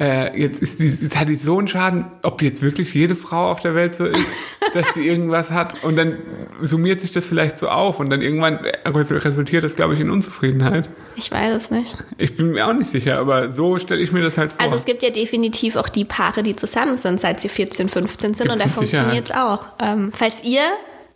äh, 0.00 0.38
jetzt 0.38 0.62
ist 0.62 0.80
die, 0.80 0.86
jetzt 0.86 1.18
hat 1.18 1.28
die 1.28 1.36
so 1.36 1.58
einen 1.58 1.68
Schaden, 1.68 2.06
ob 2.22 2.42
jetzt 2.42 2.62
wirklich 2.62 2.94
jede 2.94 3.14
Frau 3.14 3.50
auf 3.50 3.60
der 3.60 3.74
Welt 3.74 3.94
so 3.94 4.06
ist, 4.06 4.26
dass 4.74 4.94
sie 4.94 5.06
irgendwas 5.06 5.50
hat. 5.50 5.84
Und 5.84 5.96
dann 5.96 6.18
summiert 6.60 7.00
sich 7.00 7.12
das 7.12 7.26
vielleicht 7.26 7.58
so 7.58 7.68
auf 7.68 8.00
und 8.00 8.10
dann 8.10 8.22
irgendwann 8.22 8.58
resultiert 8.86 9.64
das, 9.64 9.76
glaube 9.76 9.94
ich, 9.94 10.00
in 10.00 10.10
Unzufriedenheit. 10.10 10.88
Ich 11.16 11.30
weiß 11.30 11.54
es 11.54 11.70
nicht. 11.70 11.94
Ich 12.18 12.36
bin 12.36 12.52
mir 12.52 12.66
auch 12.66 12.72
nicht 12.72 12.90
sicher, 12.90 13.18
aber 13.18 13.52
so 13.52 13.78
stelle 13.78 14.00
ich 14.00 14.12
mir 14.12 14.22
das 14.22 14.38
halt 14.38 14.52
vor. 14.52 14.60
Also 14.60 14.76
es 14.76 14.84
gibt 14.84 15.02
ja 15.02 15.10
definitiv 15.10 15.76
auch 15.76 15.88
die 15.88 16.04
Paare, 16.04 16.42
die 16.42 16.56
zusammen 16.56 16.96
sind, 16.96 17.20
seit 17.20 17.40
sie 17.40 17.48
14, 17.48 17.88
15 17.88 18.34
sind 18.34 18.48
Gibt's 18.48 18.52
und 18.52 18.60
da 18.60 18.72
funktioniert 18.72 19.30
es 19.30 19.36
auch. 19.36 19.66
Ähm, 19.78 20.10
falls 20.10 20.42
ihr 20.42 20.62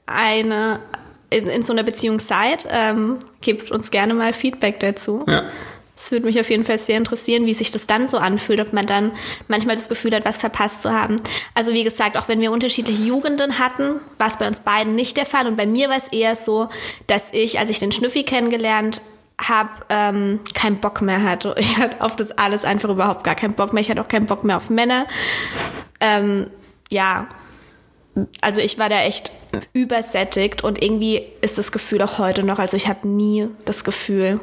eine 0.06 0.80
in, 1.30 1.49
in 1.49 1.62
so 1.62 1.73
einer 1.73 1.83
Beziehung 1.83 2.21
seid, 2.21 2.66
ähm, 2.71 3.16
gebt 3.40 3.73
uns 3.73 3.90
gerne 3.90 4.14
mal 4.14 4.33
Feedback 4.33 4.80
dazu. 4.80 5.25
ja. 5.26 5.45
Es 5.96 6.12
würde 6.12 6.26
mich 6.26 6.38
auf 6.38 6.50
jeden 6.50 6.64
Fall 6.64 6.78
sehr 6.78 6.98
interessieren, 6.98 7.46
wie 7.46 7.54
sich 7.54 7.72
das 7.72 7.86
dann 7.86 8.06
so 8.06 8.18
anfühlt, 8.18 8.60
ob 8.60 8.72
man 8.72 8.86
dann 8.86 9.12
manchmal 9.48 9.76
das 9.76 9.88
Gefühl 9.88 10.14
hat, 10.14 10.26
was 10.26 10.36
verpasst 10.36 10.82
zu 10.82 10.92
haben. 10.92 11.16
Also 11.54 11.72
wie 11.72 11.84
gesagt, 11.84 12.18
auch 12.18 12.28
wenn 12.28 12.40
wir 12.40 12.52
unterschiedliche 12.52 13.02
Jugenden 13.02 13.58
hatten, 13.58 14.00
war 14.18 14.26
es 14.26 14.36
bei 14.36 14.46
uns 14.46 14.60
beiden 14.60 14.94
nicht 14.94 15.16
der 15.16 15.24
Fall. 15.24 15.46
Und 15.46 15.56
bei 15.56 15.66
mir 15.66 15.88
war 15.88 15.96
es 15.96 16.08
eher 16.08 16.36
so, 16.36 16.68
dass 17.06 17.32
ich, 17.32 17.58
als 17.58 17.70
ich 17.70 17.78
den 17.78 17.92
Schnüffi 17.92 18.24
kennengelernt 18.24 19.00
habe, 19.40 19.70
ähm, 19.88 20.40
keinen 20.54 20.76
Bock 20.76 21.00
mehr 21.00 21.22
hatte. 21.22 21.54
Ich 21.58 21.78
hatte 21.78 22.00
auf 22.00 22.14
das 22.14 22.32
alles 22.32 22.64
einfach 22.64 22.90
überhaupt 22.90 23.24
gar 23.24 23.34
keinen 23.34 23.54
Bock 23.54 23.72
mehr. 23.72 23.80
Ich 23.80 23.90
hatte 23.90 24.02
auch 24.02 24.08
keinen 24.08 24.26
Bock 24.26 24.44
mehr 24.44 24.58
auf 24.58 24.68
Männer. 24.68 25.06
Ähm, 26.00 26.50
ja, 26.90 27.26
also 28.40 28.60
ich 28.60 28.78
war 28.78 28.88
da 28.88 29.02
echt 29.02 29.30
übersättigt 29.72 30.64
und 30.64 30.82
irgendwie 30.82 31.22
ist 31.40 31.58
das 31.58 31.72
Gefühl 31.72 32.02
auch 32.02 32.18
heute 32.18 32.42
noch, 32.42 32.58
also 32.58 32.76
ich 32.76 32.88
habe 32.88 33.06
nie 33.06 33.48
das 33.64 33.84
Gefühl, 33.84 34.40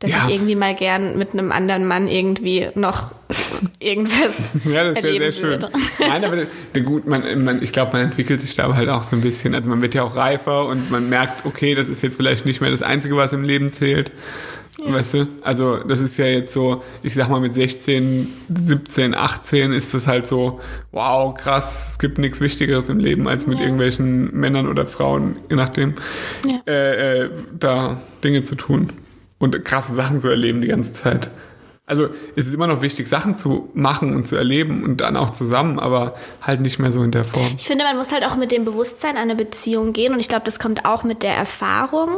dass 0.00 0.10
Ja. 0.10 0.18
ich 0.26 0.34
irgendwie 0.34 0.54
mal 0.54 0.74
gern 0.74 1.18
mit 1.18 1.32
einem 1.32 1.50
anderen 1.52 1.86
Mann 1.86 2.06
irgendwie 2.08 2.68
noch 2.74 3.12
irgendwas 3.80 4.36
Ja, 4.64 4.84
das 4.84 4.96
wäre 4.96 5.06
erleben 5.08 5.24
sehr 5.24 5.32
schön. 5.32 5.50
würde. 5.62 5.70
Nein, 5.98 6.24
aber 6.24 6.36
das, 6.36 6.84
gut, 6.84 7.06
man, 7.06 7.44
man, 7.44 7.62
ich 7.62 7.72
glaube, 7.72 7.92
man 7.94 8.02
entwickelt 8.02 8.40
sich 8.40 8.54
da 8.54 8.72
halt 8.74 8.88
auch 8.88 9.02
so 9.02 9.16
ein 9.16 9.22
bisschen. 9.22 9.54
Also 9.54 9.68
man 9.70 9.82
wird 9.82 9.94
ja 9.94 10.02
auch 10.04 10.14
reifer 10.16 10.66
und 10.66 10.90
man 10.90 11.08
merkt, 11.08 11.44
okay, 11.46 11.74
das 11.74 11.88
ist 11.88 12.02
jetzt 12.02 12.16
vielleicht 12.16 12.46
nicht 12.46 12.60
mehr 12.60 12.70
das 12.70 12.82
Einzige, 12.82 13.16
was 13.16 13.32
im 13.32 13.42
Leben 13.42 13.72
zählt. 13.72 14.12
Weißt 14.80 15.14
du? 15.14 15.26
Also 15.42 15.78
das 15.78 16.00
ist 16.00 16.16
ja 16.18 16.26
jetzt 16.26 16.52
so, 16.52 16.84
ich 17.02 17.12
sag 17.14 17.28
mal 17.28 17.40
mit 17.40 17.52
16, 17.52 18.28
17, 18.48 19.12
18 19.12 19.72
ist 19.72 19.92
das 19.92 20.06
halt 20.06 20.28
so, 20.28 20.60
wow, 20.92 21.34
krass, 21.34 21.88
es 21.88 21.98
gibt 21.98 22.18
nichts 22.18 22.40
Wichtigeres 22.40 22.88
im 22.88 23.00
Leben, 23.00 23.26
als 23.26 23.48
mit 23.48 23.58
Ja. 23.58 23.64
irgendwelchen 23.64 24.32
Männern 24.38 24.68
oder 24.68 24.86
Frauen, 24.86 25.34
je 25.50 25.56
nachdem, 25.56 25.94
Ja. 26.46 26.60
äh, 26.72 27.24
äh, 27.24 27.30
da 27.58 28.00
Dinge 28.22 28.44
zu 28.44 28.54
tun 28.54 28.90
und 29.38 29.64
krasse 29.64 29.94
Sachen 29.94 30.20
zu 30.20 30.28
erleben 30.28 30.60
die 30.60 30.68
ganze 30.68 30.92
Zeit. 30.92 31.30
Also 31.86 32.08
es 32.36 32.46
ist 32.46 32.52
immer 32.52 32.66
noch 32.66 32.82
wichtig, 32.82 33.08
Sachen 33.08 33.38
zu 33.38 33.70
machen 33.72 34.14
und 34.14 34.28
zu 34.28 34.36
erleben 34.36 34.84
und 34.84 35.00
dann 35.00 35.16
auch 35.16 35.30
zusammen, 35.30 35.78
aber 35.78 36.14
halt 36.42 36.60
nicht 36.60 36.78
mehr 36.78 36.92
so 36.92 37.02
in 37.02 37.12
der 37.12 37.24
Form. 37.24 37.54
Ich 37.56 37.66
finde, 37.66 37.84
man 37.84 37.96
muss 37.96 38.12
halt 38.12 38.24
auch 38.24 38.36
mit 38.36 38.52
dem 38.52 38.66
Bewusstsein 38.66 39.16
an 39.16 39.22
eine 39.22 39.34
Beziehung 39.36 39.94
gehen 39.94 40.12
und 40.12 40.20
ich 40.20 40.28
glaube, 40.28 40.44
das 40.44 40.58
kommt 40.58 40.84
auch 40.84 41.02
mit 41.02 41.22
der 41.22 41.34
Erfahrung. 41.34 42.10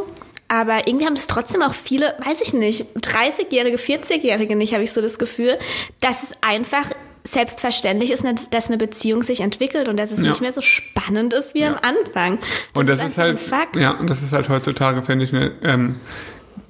Aber 0.49 0.89
irgendwie 0.89 1.07
haben 1.07 1.15
das 1.15 1.29
trotzdem 1.29 1.63
auch 1.63 1.75
viele, 1.75 2.15
weiß 2.27 2.41
ich 2.41 2.53
nicht, 2.53 2.85
30-Jährige, 2.97 3.77
40-Jährige 3.79 4.57
nicht, 4.57 4.73
habe 4.75 4.83
ich 4.83 4.91
so 4.91 5.01
das 5.01 5.21
Gefühl, 5.21 5.57
dass 6.01 6.25
es 6.25 6.31
einfach 6.41 6.87
selbstverständlich 7.23 8.11
ist, 8.11 8.25
dass 8.51 8.67
eine 8.69 8.77
Beziehung 8.79 9.23
sich 9.23 9.41
entwickelt 9.41 9.89
und 9.89 9.97
dass 9.97 10.11
es 10.11 10.19
Ja. 10.19 10.25
nicht 10.29 10.41
mehr 10.41 10.53
so 10.53 10.61
spannend 10.63 11.33
ist 11.33 11.55
wie 11.55 11.61
Ja. 11.61 11.69
am 11.69 11.77
Anfang. 11.83 12.39
und 12.75 12.89
das 12.89 13.03
ist 13.05 13.19
einfach 13.19 13.59
halt, 13.59 13.77
ja, 13.77 13.93
und 13.93 14.11
das 14.11 14.23
ist 14.23 14.33
halt 14.33 14.49
heutzutage, 14.49 15.03
finde 15.03 15.25
ich, 15.25 15.33
eine, 15.33 15.53
ähm, 15.63 15.97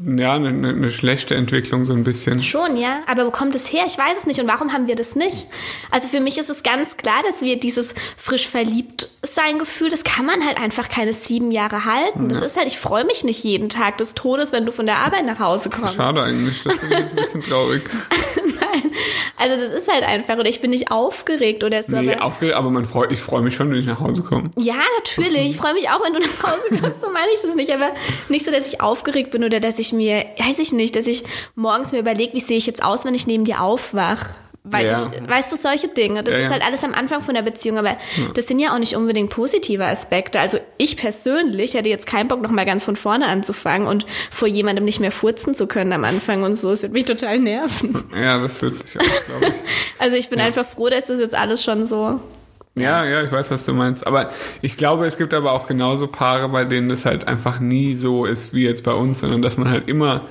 ja, 0.05 0.35
eine, 0.35 0.49
eine 0.49 0.91
schlechte 0.91 1.35
Entwicklung 1.35 1.85
so 1.85 1.93
ein 1.93 2.05
bisschen. 2.05 2.43
Schon, 2.43 2.77
ja. 2.77 3.01
Aber 3.07 3.27
wo 3.27 3.31
kommt 3.31 3.55
es 3.55 3.71
her? 3.73 3.85
Ich 3.87 3.99
weiß 3.99 4.19
es 4.19 4.27
nicht. 4.27 4.41
Und 4.41 4.47
warum 4.47 4.73
haben 4.73 4.89
wir 4.89 4.97
das 4.97 5.15
nicht? 5.15 5.47
Also 5.91 6.09
für 6.09 6.21
mich 6.21 6.39
ist 6.39 6.49
es 6.49 6.63
ganz 6.63 6.97
klar, 6.97 7.23
dass 7.29 7.43
wir 7.43 7.61
dieses 7.61 7.95
frisch 8.17 8.49
verliebt 8.49 9.11
sein 9.23 9.59
Gefühl, 9.59 9.91
das 9.91 10.05
kann 10.05 10.25
man 10.25 10.47
halt 10.47 10.59
einfach 10.59 10.89
keine 10.89 11.13
sieben 11.13 11.51
Jahre 11.51 11.85
halten. 11.85 12.29
Das 12.29 12.43
ist 12.43 12.57
halt, 12.57 12.69
ich 12.69 12.79
freue 12.79 13.05
mich 13.05 13.25
nicht 13.25 13.45
jeden 13.45 13.69
Tag 13.69 13.99
des 13.99 14.15
Todes, 14.15 14.53
wenn 14.53 14.65
du 14.65 14.73
von 14.73 14.87
der 14.87 14.97
Arbeit 14.97 15.27
nach 15.27 15.39
Hause 15.39 15.69
kommst. 15.69 15.95
Schade 15.95 16.23
eigentlich, 16.23 16.63
das 16.63 16.75
jetzt 16.89 17.11
ein 17.11 17.17
bisschen 17.17 17.43
traurig. 17.43 17.83
Nein. 18.73 18.83
Also 19.37 19.57
das 19.57 19.73
ist 19.73 19.91
halt 19.91 20.05
einfach. 20.05 20.37
Oder 20.37 20.51
ich 20.51 20.61
bin 20.61 20.71
nicht 20.71 20.91
aufgeregt 20.91 21.65
oder 21.65 21.83
so. 21.83 21.97
Nee, 21.97 22.13
aber 22.13 22.25
aufgeregt, 22.27 22.55
aber 22.57 22.69
man 22.71 22.85
freut, 22.85 23.11
ich 23.11 23.21
freue 23.21 23.41
mich 23.41 23.55
schon, 23.55 23.71
wenn 23.71 23.79
ich 23.79 23.87
nach 23.87 23.99
Hause 23.99 24.23
komme. 24.23 24.51
ja, 24.59 24.75
natürlich. 24.99 25.51
Ich 25.51 25.57
freue 25.57 25.73
mich 25.73 25.89
auch, 25.89 26.05
wenn 26.05 26.13
du 26.13 26.19
nach 26.21 26.43
Hause 26.43 26.69
kommst. 26.81 27.01
So 27.01 27.11
meine 27.11 27.31
ich 27.33 27.41
das 27.41 27.55
nicht. 27.55 27.73
Aber 27.73 27.89
nicht 28.29 28.45
so, 28.45 28.51
dass 28.51 28.69
ich 28.69 28.83
aufgeregt 28.83 29.31
bin 29.31 29.43
oder 29.43 29.59
dass 29.59 29.79
ich 29.79 29.95
mir, 29.95 30.27
weiß 30.39 30.59
ich 30.59 30.73
nicht, 30.73 30.95
dass 30.95 31.07
ich 31.07 31.25
morgens 31.55 31.93
mir 31.93 32.01
überlege, 32.01 32.35
wie 32.35 32.41
sehe 32.41 32.59
ich 32.59 32.67
jetzt 32.67 32.83
aus, 32.85 33.07
wenn 33.07 33.15
ich 33.15 33.27
neben 33.27 33.45
dir 33.47 33.63
aufwach. 33.63 34.29
Weil 34.63 34.87
Ja. 34.87 35.11
ich, 35.11 35.27
weißt 35.29 35.53
du, 35.53 35.57
solche 35.57 35.89
Dinge. 35.89 36.23
Das 36.23 36.35
Ja, 36.35 36.43
ist 36.45 36.51
halt 36.51 36.63
alles 36.65 36.85
am 36.85 36.93
Anfang 36.93 37.23
von 37.23 37.33
der 37.35 37.41
Beziehung, 37.41 37.79
aber 37.79 37.97
das 38.35 38.47
sind 38.47 38.59
ja 38.61 38.75
auch 38.75 38.79
nicht 38.79 38.95
unbedingt 38.95 39.31
positive 39.31 39.85
Aspekte. 39.87 40.39
Also 40.39 40.59
ich 40.77 40.99
persönlich 40.99 41.73
hätte 41.73 41.89
jetzt 41.89 42.07
keinen 42.07 42.29
Bock, 42.29 42.43
nochmal 42.43 42.67
ganz 42.67 42.85
von 42.85 42.95
vorne 42.97 43.27
anzufangen 43.27 43.89
und 43.89 44.05
vor 44.31 44.49
jemandem 44.49 44.85
nicht 44.85 45.01
mehr 45.01 45.13
furzen 45.13 45.55
zu 45.55 45.67
können 45.67 45.93
am 45.95 46.05
Anfang 46.05 46.43
und 46.43 46.57
so. 46.57 46.71
Es 46.73 46.83
wird 46.83 46.93
mich 46.93 47.07
total 47.07 47.39
nerven. 47.39 48.05
Ja, 48.15 48.39
das 48.39 48.61
wird 48.61 48.77
sich 48.77 48.99
auch, 49.01 49.25
glaube 49.27 49.47
ich. 49.47 49.53
Also 49.99 50.17
ich 50.17 50.29
bin 50.29 50.41
einfach 50.41 50.67
froh, 50.67 50.89
dass 50.91 51.07
das 51.07 51.21
jetzt 51.21 51.35
alles 51.35 51.65
schon 51.65 51.87
so 51.87 52.21
Ja, 52.77 53.05
ja, 53.05 53.23
ich 53.25 53.33
weiß, 53.33 53.51
was 53.51 53.65
du 53.65 53.73
meinst. 53.75 54.07
Aber 54.07 54.31
ich 54.63 54.77
glaube, 54.77 55.07
es 55.07 55.19
gibt 55.19 55.35
aber 55.35 55.53
auch 55.53 55.67
genauso 55.67 56.07
Paare, 56.07 56.49
bei 56.49 56.65
denen 56.65 56.89
das 56.89 57.05
halt 57.05 57.27
einfach 57.27 57.59
nie 57.61 57.95
so 57.97 58.25
ist 58.27 58.55
wie 58.55 58.65
jetzt 58.65 58.85
bei 58.85 58.93
uns, 58.93 59.21
sondern 59.21 59.43
dass 59.43 59.57
man 59.57 59.69
halt 59.69 59.89
immer 59.89 60.23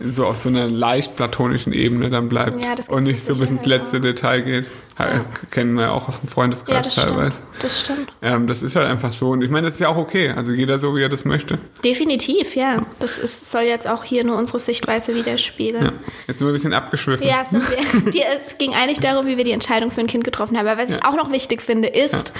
so 0.00 0.24
auf 0.26 0.38
so 0.38 0.48
einer 0.48 0.66
leicht 0.68 1.16
platonischen 1.16 1.72
Ebene 1.72 2.10
dann 2.10 2.28
bleibt 2.28 2.62
Ja, 2.62 2.74
und 2.88 3.04
nicht 3.04 3.24
so 3.24 3.34
bis 3.36 3.50
ins 3.50 3.66
letzte 3.66 4.00
Detail 4.00 4.42
geht. 4.42 4.66
Ja. 4.96 5.08
Kennen 5.50 5.74
wir 5.74 5.82
ja 5.82 5.90
auch 5.90 6.08
aus 6.08 6.20
dem 6.20 6.28
Ja, 6.28 6.32
Freundeskreis 6.34 6.84
das 6.84 6.94
teilweise. 6.94 7.32
stimmt. 7.32 7.62
Das 7.64 7.80
stimmt. 7.80 8.12
Ähm, 8.22 8.46
das 8.46 8.62
ist 8.62 8.76
halt 8.76 8.86
einfach 8.86 9.12
so. 9.12 9.30
Und 9.30 9.42
ich 9.42 9.50
meine, 9.50 9.66
das 9.66 9.74
ist 9.74 9.80
ja 9.80 9.88
auch 9.88 9.96
okay. 9.96 10.30
Also 10.30 10.52
jeder 10.52 10.78
so, 10.78 10.94
wie 10.94 11.02
er 11.02 11.08
das 11.08 11.24
möchte. 11.24 11.58
Definitiv, 11.84 12.54
ja. 12.54 12.86
Das 13.00 13.18
ist, 13.18 13.50
soll 13.50 13.62
jetzt 13.62 13.88
auch 13.88 14.04
hier 14.04 14.22
nur 14.22 14.38
unsere 14.38 14.60
Sichtweise 14.60 15.12
widerspiegeln. 15.16 15.84
Ja. 15.86 15.92
Jetzt 16.28 16.38
sind 16.38 16.46
wir 16.46 16.52
ein 16.52 16.54
bisschen 16.54 16.72
abgeschwiffen. 16.74 17.26
Ja, 17.26 17.44
sind 17.44 17.64
wir. 17.68 18.14
Es 18.38 18.56
ging 18.58 18.72
eigentlich 18.74 19.00
darum, 19.00 19.26
wie 19.26 19.36
wir 19.36 19.42
die 19.44 19.50
Entscheidung 19.52 19.90
für 19.90 20.00
ein 20.00 20.06
Kind 20.06 20.22
getroffen 20.22 20.56
haben. 20.56 20.68
Aber 20.68 20.80
was 20.80 20.90
ich 20.90 20.96
Ja. 20.96 21.08
auch 21.10 21.16
noch 21.16 21.32
wichtig 21.32 21.60
finde, 21.64 21.88
ist, 21.88 22.32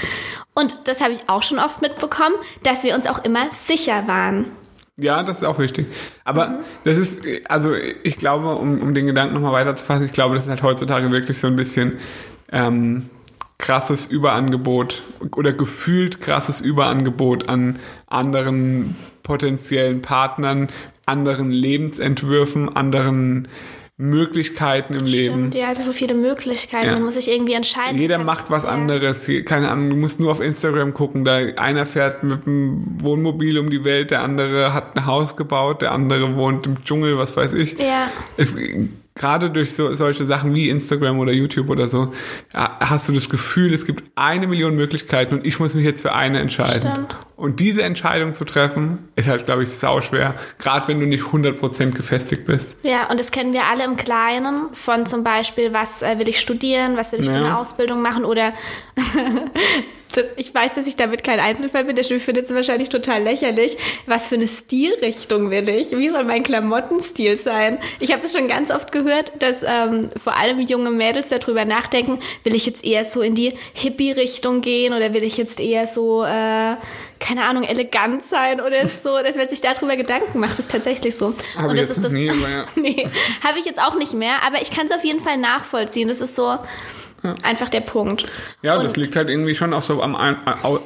und 0.54 0.76
das 0.84 1.00
habe 1.00 1.12
ich 1.12 1.28
auch 1.28 1.42
schon 1.42 1.58
oft 1.58 1.82
mitbekommen, 1.82 2.37
dass 2.62 2.84
wir 2.84 2.94
uns 2.94 3.06
auch 3.06 3.24
immer 3.24 3.50
sicher 3.52 4.06
waren. 4.06 4.46
Ja, 4.96 5.24
das 5.24 5.38
ist 5.38 5.44
auch 5.44 5.58
wichtig. 5.58 5.87
Aber 6.24 6.60
das 6.84 6.98
ist, 6.98 7.22
also 7.48 7.74
ich 7.74 8.16
glaube, 8.16 8.54
um, 8.54 8.80
um 8.80 8.94
den 8.94 9.06
Gedanken 9.06 9.34
nochmal 9.34 9.52
weiterzufassen, 9.52 10.06
ich 10.06 10.12
glaube, 10.12 10.37
das 10.37 10.44
ist 10.44 10.50
halt 10.50 10.62
heutzutage 10.62 11.10
wirklich 11.10 11.38
so 11.38 11.48
ein 11.48 11.56
bisschen 11.56 11.98
ähm, 12.52 13.10
krasses 13.58 14.06
Überangebot 14.06 15.02
oder 15.34 15.52
gefühlt 15.52 16.20
krasses 16.20 16.60
Überangebot 16.60 17.48
an 17.48 17.80
anderen 18.06 18.96
potenziellen 19.24 20.00
Partnern, 20.00 20.68
anderen 21.06 21.50
Lebensentwürfen, 21.50 22.74
anderen 22.74 23.48
Möglichkeiten 23.96 24.94
im 24.94 25.04
Leben. 25.04 25.50
Stimmt, 25.50 25.54
ja, 25.54 25.72
so 25.74 25.92
viele 25.92 26.14
Möglichkeiten. 26.14 26.87
Ja. 26.87 26.92
Man 26.94 27.04
muss 27.04 27.14
sich 27.14 27.30
irgendwie 27.30 27.52
entscheiden. 27.52 28.00
Jeder 28.00 28.18
macht 28.18 28.50
was 28.50 28.64
anderes. 28.64 29.28
Keine 29.44 29.70
Ahnung, 29.70 29.90
du 29.90 29.96
musst 29.96 30.18
nur 30.18 30.33
auf 30.33 30.40
Instagram 30.40 30.94
gucken. 30.94 31.24
Da 31.24 31.37
einer 31.57 31.87
fährt 31.87 32.24
mit 32.24 32.44
dem 32.44 33.00
Wohnmobil 33.00 33.57
um 33.59 33.70
die 33.70 33.85
Welt, 33.85 34.11
der 34.11 34.22
andere 34.22 34.74
hat 34.74 34.96
ein 34.96 35.07
Haus 35.07 35.37
gebaut, 35.37 35.80
der 35.80 35.92
andere 35.92 36.35
wohnt 36.35 36.66
im 36.66 36.83
Dschungel, 36.83 37.16
was 37.18 37.37
weiß 37.37 37.52
ich. 37.52 37.78
Ja. 37.78 38.11
Es, 38.37 38.54
gerade 39.16 39.50
durch 39.50 39.72
so, 39.74 39.94
solche 39.94 40.24
Sachen 40.24 40.55
wie 40.55 40.68
Instagram 40.70 41.18
oder 41.20 41.33
YouTube 41.33 41.68
oder 41.70 41.87
so, 41.88 42.12
ja, 42.53 42.79
hast 42.81 43.09
du 43.09 43.12
das 43.12 43.31
Gefühl, 43.31 43.72
es 43.72 43.87
gibt 43.87 44.03
eine 44.16 44.46
Million 44.48 44.74
Möglichkeiten 44.74 45.35
und 45.37 45.46
ich 45.46 45.61
muss 45.61 45.74
mich 45.74 45.85
jetzt 45.85 46.03
für 46.03 46.12
eine 46.14 46.40
entscheiden. 46.40 46.90
Stimmt. 46.90 47.16
Und 47.37 47.61
diese 47.61 47.83
Entscheidung 47.83 48.35
zu 48.35 48.44
treffen, 48.44 49.09
ist 49.16 49.29
halt, 49.29 49.44
glaube 49.46 49.62
ich, 49.64 49.70
sau 49.70 50.00
schwer. 50.00 50.35
Gerade 50.59 50.88
wenn 50.88 50.98
du 51.00 51.07
nicht 51.07 51.24
100% 51.24 51.92
gefestigt 51.92 52.46
bist. 52.46 52.77
Ja, 52.83 53.09
und 53.11 53.18
das 53.20 53.31
kennen 53.31 53.53
wir 53.53 53.64
alle 53.66 53.85
im 53.85 53.96
Kleinen, 53.96 54.74
von 54.74 55.07
zum 55.07 55.22
Beispiel, 55.24 55.72
was 55.72 56.03
äh, 56.03 56.18
will 56.18 56.29
ich 56.29 56.40
studieren, 56.40 56.96
was 56.96 57.12
will 57.12 57.20
ich 57.20 57.27
für 57.27 57.33
Ja. 57.33 57.38
eine 57.44 57.59
Ausbildung 57.59 58.03
machen 58.03 58.24
oder 58.24 58.53
ich 60.37 60.55
weiß, 60.55 60.74
dass 60.74 60.87
ich 60.87 60.96
damit 60.96 61.24
kein 61.24 61.40
Einzelfall 61.40 61.85
bin. 61.85 61.96
Der 61.96 62.05
Stimme 62.05 62.20
findet 62.20 62.46
es 62.46 62.55
wahrscheinlich 62.55 62.88
total 62.88 63.22
lächerlich. 63.22 63.77
Was 64.07 64.29
für 64.29 64.37
eine 64.37 64.46
Stilrichtung 64.46 65.50
will 65.50 65.68
ich? 65.68 65.96
Wie 65.96 66.09
soll 66.09 66.24
mein 66.24 66.42
Klamottenstil 66.42 67.37
sein? 67.38 67.79
Ich 68.00 68.12
habe 68.12 68.22
das 68.22 68.33
schon 68.33 68.48
ganz 68.48 68.70
oft 68.70 68.92
gehört, 68.92 69.33
dass 69.38 69.62
ähm, 69.62 70.09
vor 70.22 70.37
allem 70.37 70.61
junge 70.61 70.90
Mädels 70.90 71.29
darüber 71.29 71.64
nachdenken, 71.64 72.18
will 72.44 72.55
ich 72.55 72.66
jetzt 72.66 72.85
eher 72.85 73.05
so 73.05 73.20
in 73.22 73.35
die 73.35 73.53
Hippie-Richtung 73.74 74.61
gehen 74.61 74.92
oder 74.92 75.14
will 75.14 75.22
ich 75.22 75.37
jetzt 75.37 75.61
eher 75.61 75.87
so, 75.87 76.24
äh, 76.24 76.74
keine 77.20 77.44
Ahnung, 77.44 77.64
elegant 77.64 78.27
sein 78.27 78.61
oder 78.61 78.88
so, 79.03 79.18
dass 79.22 79.37
man 79.37 79.48
sich 79.48 79.61
darüber 79.61 79.96
Gedanken 79.96 80.38
macht, 80.38 80.59
ist 80.59 80.70
tatsächlich 80.70 81.16
so. 81.16 81.35
Hab 81.57 81.70
Und 81.70 81.79
das 81.79 81.88
jetzt 81.88 81.98
ist 81.98 82.05
das. 82.05 82.12
aber 82.12 82.20
ja. 82.20 82.66
nee, 82.77 83.09
habe 83.42 83.59
ich 83.59 83.64
jetzt 83.64 83.81
auch 83.81 83.96
nicht 83.96 84.14
mehr, 84.14 84.42
aber 84.46 84.61
ich 84.62 84.70
kann 84.70 84.87
es 84.87 84.92
auf 84.92 85.05
jeden 85.05 85.20
Fall 85.20 85.38
nachvollziehen. 85.38 86.09
Das 86.09 86.20
ist 86.20 86.37
so 86.37 86.57
einfach 87.42 87.68
der 87.68 87.80
Punkt. 87.80 88.24
Ja, 88.62 88.76
Und- 88.76 88.84
das 88.84 88.96
liegt 88.96 89.16
halt 89.16 89.28
irgendwie 89.30 89.54
schon 89.54 89.72
auch 89.72 89.82
so 89.82 90.02
am 90.02 90.14
Ein 90.16 90.37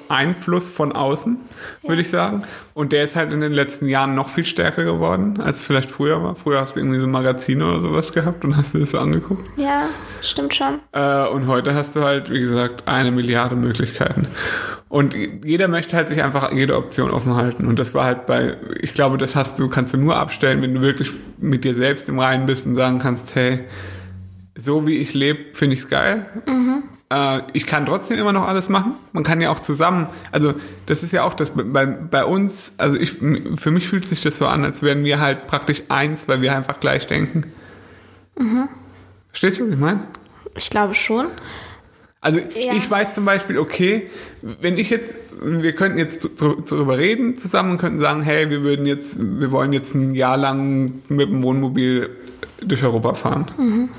Einfluss 0.09 0.71
von 0.71 0.93
außen, 0.93 1.39
würde 1.87 2.01
ich 2.03 2.11
sagen. 2.11 2.45
Und 2.75 2.93
der 2.93 3.05
ist 3.05 3.17
halt 3.17 3.33
in 3.33 3.41
den 3.41 3.53
letzten 3.53 3.87
Jahren 3.87 4.15
noch 4.15 4.29
viel 4.29 4.47
stärker 4.47 4.85
geworden, 4.85 5.41
als 5.41 5.59
es 5.59 5.65
vielleicht 5.65 5.91
früher 5.91 6.23
war. 6.23 6.35
Früher 6.37 6.61
hast 6.61 6.77
du 6.77 6.81
irgendwie 6.81 7.01
so 7.01 7.07
Magazine 7.09 7.67
oder 7.67 7.81
sowas 7.81 8.13
gehabt 8.13 8.45
und 8.45 8.57
hast 8.57 8.75
dir 8.75 8.81
das 8.81 8.93
so 8.93 8.99
angeguckt. 9.01 9.45
Ja, 9.57 9.89
stimmt 10.23 10.55
schon. 10.55 10.79
Äh, 10.93 11.27
und 11.29 11.47
heute 11.49 11.75
hast 11.75 11.97
du 11.97 12.03
halt, 12.03 12.31
wie 12.31 12.41
gesagt, 12.41 12.87
eine 12.87 13.11
Milliarde 13.11 13.57
Möglichkeiten. 13.57 14.29
Und 14.89 15.15
jeder 15.45 15.69
möchte 15.69 15.97
halt 15.97 16.09
sich 16.09 16.23
einfach 16.23 16.51
jede 16.53 16.77
Option 16.77 17.11
offen 17.11 17.35
halten. 17.35 17.67
Und 17.67 17.79
das 17.79 17.93
war 17.93 18.05
halt 18.05 18.25
bei, 18.27 18.57
ich 18.81 18.95
glaube, 18.95 19.19
das 19.19 19.35
hast 19.37 19.59
du, 19.59 19.69
kannst 19.69 19.93
du 19.93 19.99
nur 19.99 20.17
abstellen, 20.17 20.63
wenn 20.63 20.75
du 20.75 20.81
wirklich 20.81 21.11
mit 21.37 21.65
dir 21.65 21.75
selbst 21.75 22.09
im 22.09 22.19
Reinen 22.19 22.47
bist 22.47 22.65
und 22.65 22.75
sagen 22.77 22.99
kannst, 22.99 23.35
hey, 23.35 23.65
so 24.61 24.87
wie 24.87 24.99
ich 24.99 25.15
lebe, 25.15 25.55
finde 25.55 25.75
ich 25.75 25.81
es 25.83 25.89
geil. 25.89 26.27
Äh, 27.11 27.41
ich 27.53 27.67
kann 27.67 27.87
trotzdem 27.87 28.19
immer 28.19 28.33
noch 28.33 28.47
alles 28.47 28.69
machen. 28.69 28.95
Man 29.13 29.23
kann 29.25 29.41
ja 29.41 29.51
auch 29.51 29.61
zusammen, 29.61 30.09
also 30.33 30.53
das 30.87 31.03
ist 31.03 31.13
ja 31.13 31.23
auch 31.23 31.35
das 31.35 31.53
bei, 31.55 31.87
bei 31.87 32.25
uns, 32.25 32.75
also 32.77 32.99
ich, 32.99 33.13
für 33.57 33.71
mich 33.71 33.89
fühlt 33.89 34.07
sich 34.07 34.21
das 34.21 34.37
so 34.39 34.47
an, 34.47 34.65
als 34.65 34.83
wären 34.83 35.05
wir 35.05 35.21
halt 35.21 35.47
praktisch 35.47 35.83
eins, 35.89 36.27
weil 36.29 36.43
wir 36.43 36.55
einfach 36.57 36.81
gleich 36.81 37.07
denken. 37.07 37.45
Verstehst 39.29 39.61
du, 39.61 39.67
was 39.67 39.75
ich 39.75 39.81
meine? 39.81 40.01
Ich 40.57 40.71
glaube 40.71 40.95
schon. 40.95 41.29
Also 42.21 42.41
Ja. 42.41 42.75
ich 42.75 42.91
weiß 42.91 43.15
zum 43.15 43.25
Beispiel, 43.25 43.59
okay, 43.59 44.11
wenn 44.43 44.77
ich 44.77 44.91
jetzt, 44.91 45.15
wir 45.41 45.73
könnten 45.73 45.99
jetzt 45.99 46.29
darüber 46.41 46.99
reden 46.99 47.37
zusammen 47.37 47.73
und 47.73 47.79
könnten 47.79 48.01
sagen, 48.01 48.23
hey, 48.23 48.51
wir 48.51 48.63
würden 48.63 48.87
jetzt, 48.87 49.19
wir 49.21 49.53
wollen 49.53 49.73
jetzt 49.73 49.95
ein 49.95 50.15
Jahr 50.15 50.37
lang 50.37 50.95
mit 51.09 51.29
dem 51.31 51.43
Wohnmobil 51.45 52.11
durch 52.61 52.83
Europa 52.83 53.15
fahren. 53.15 53.91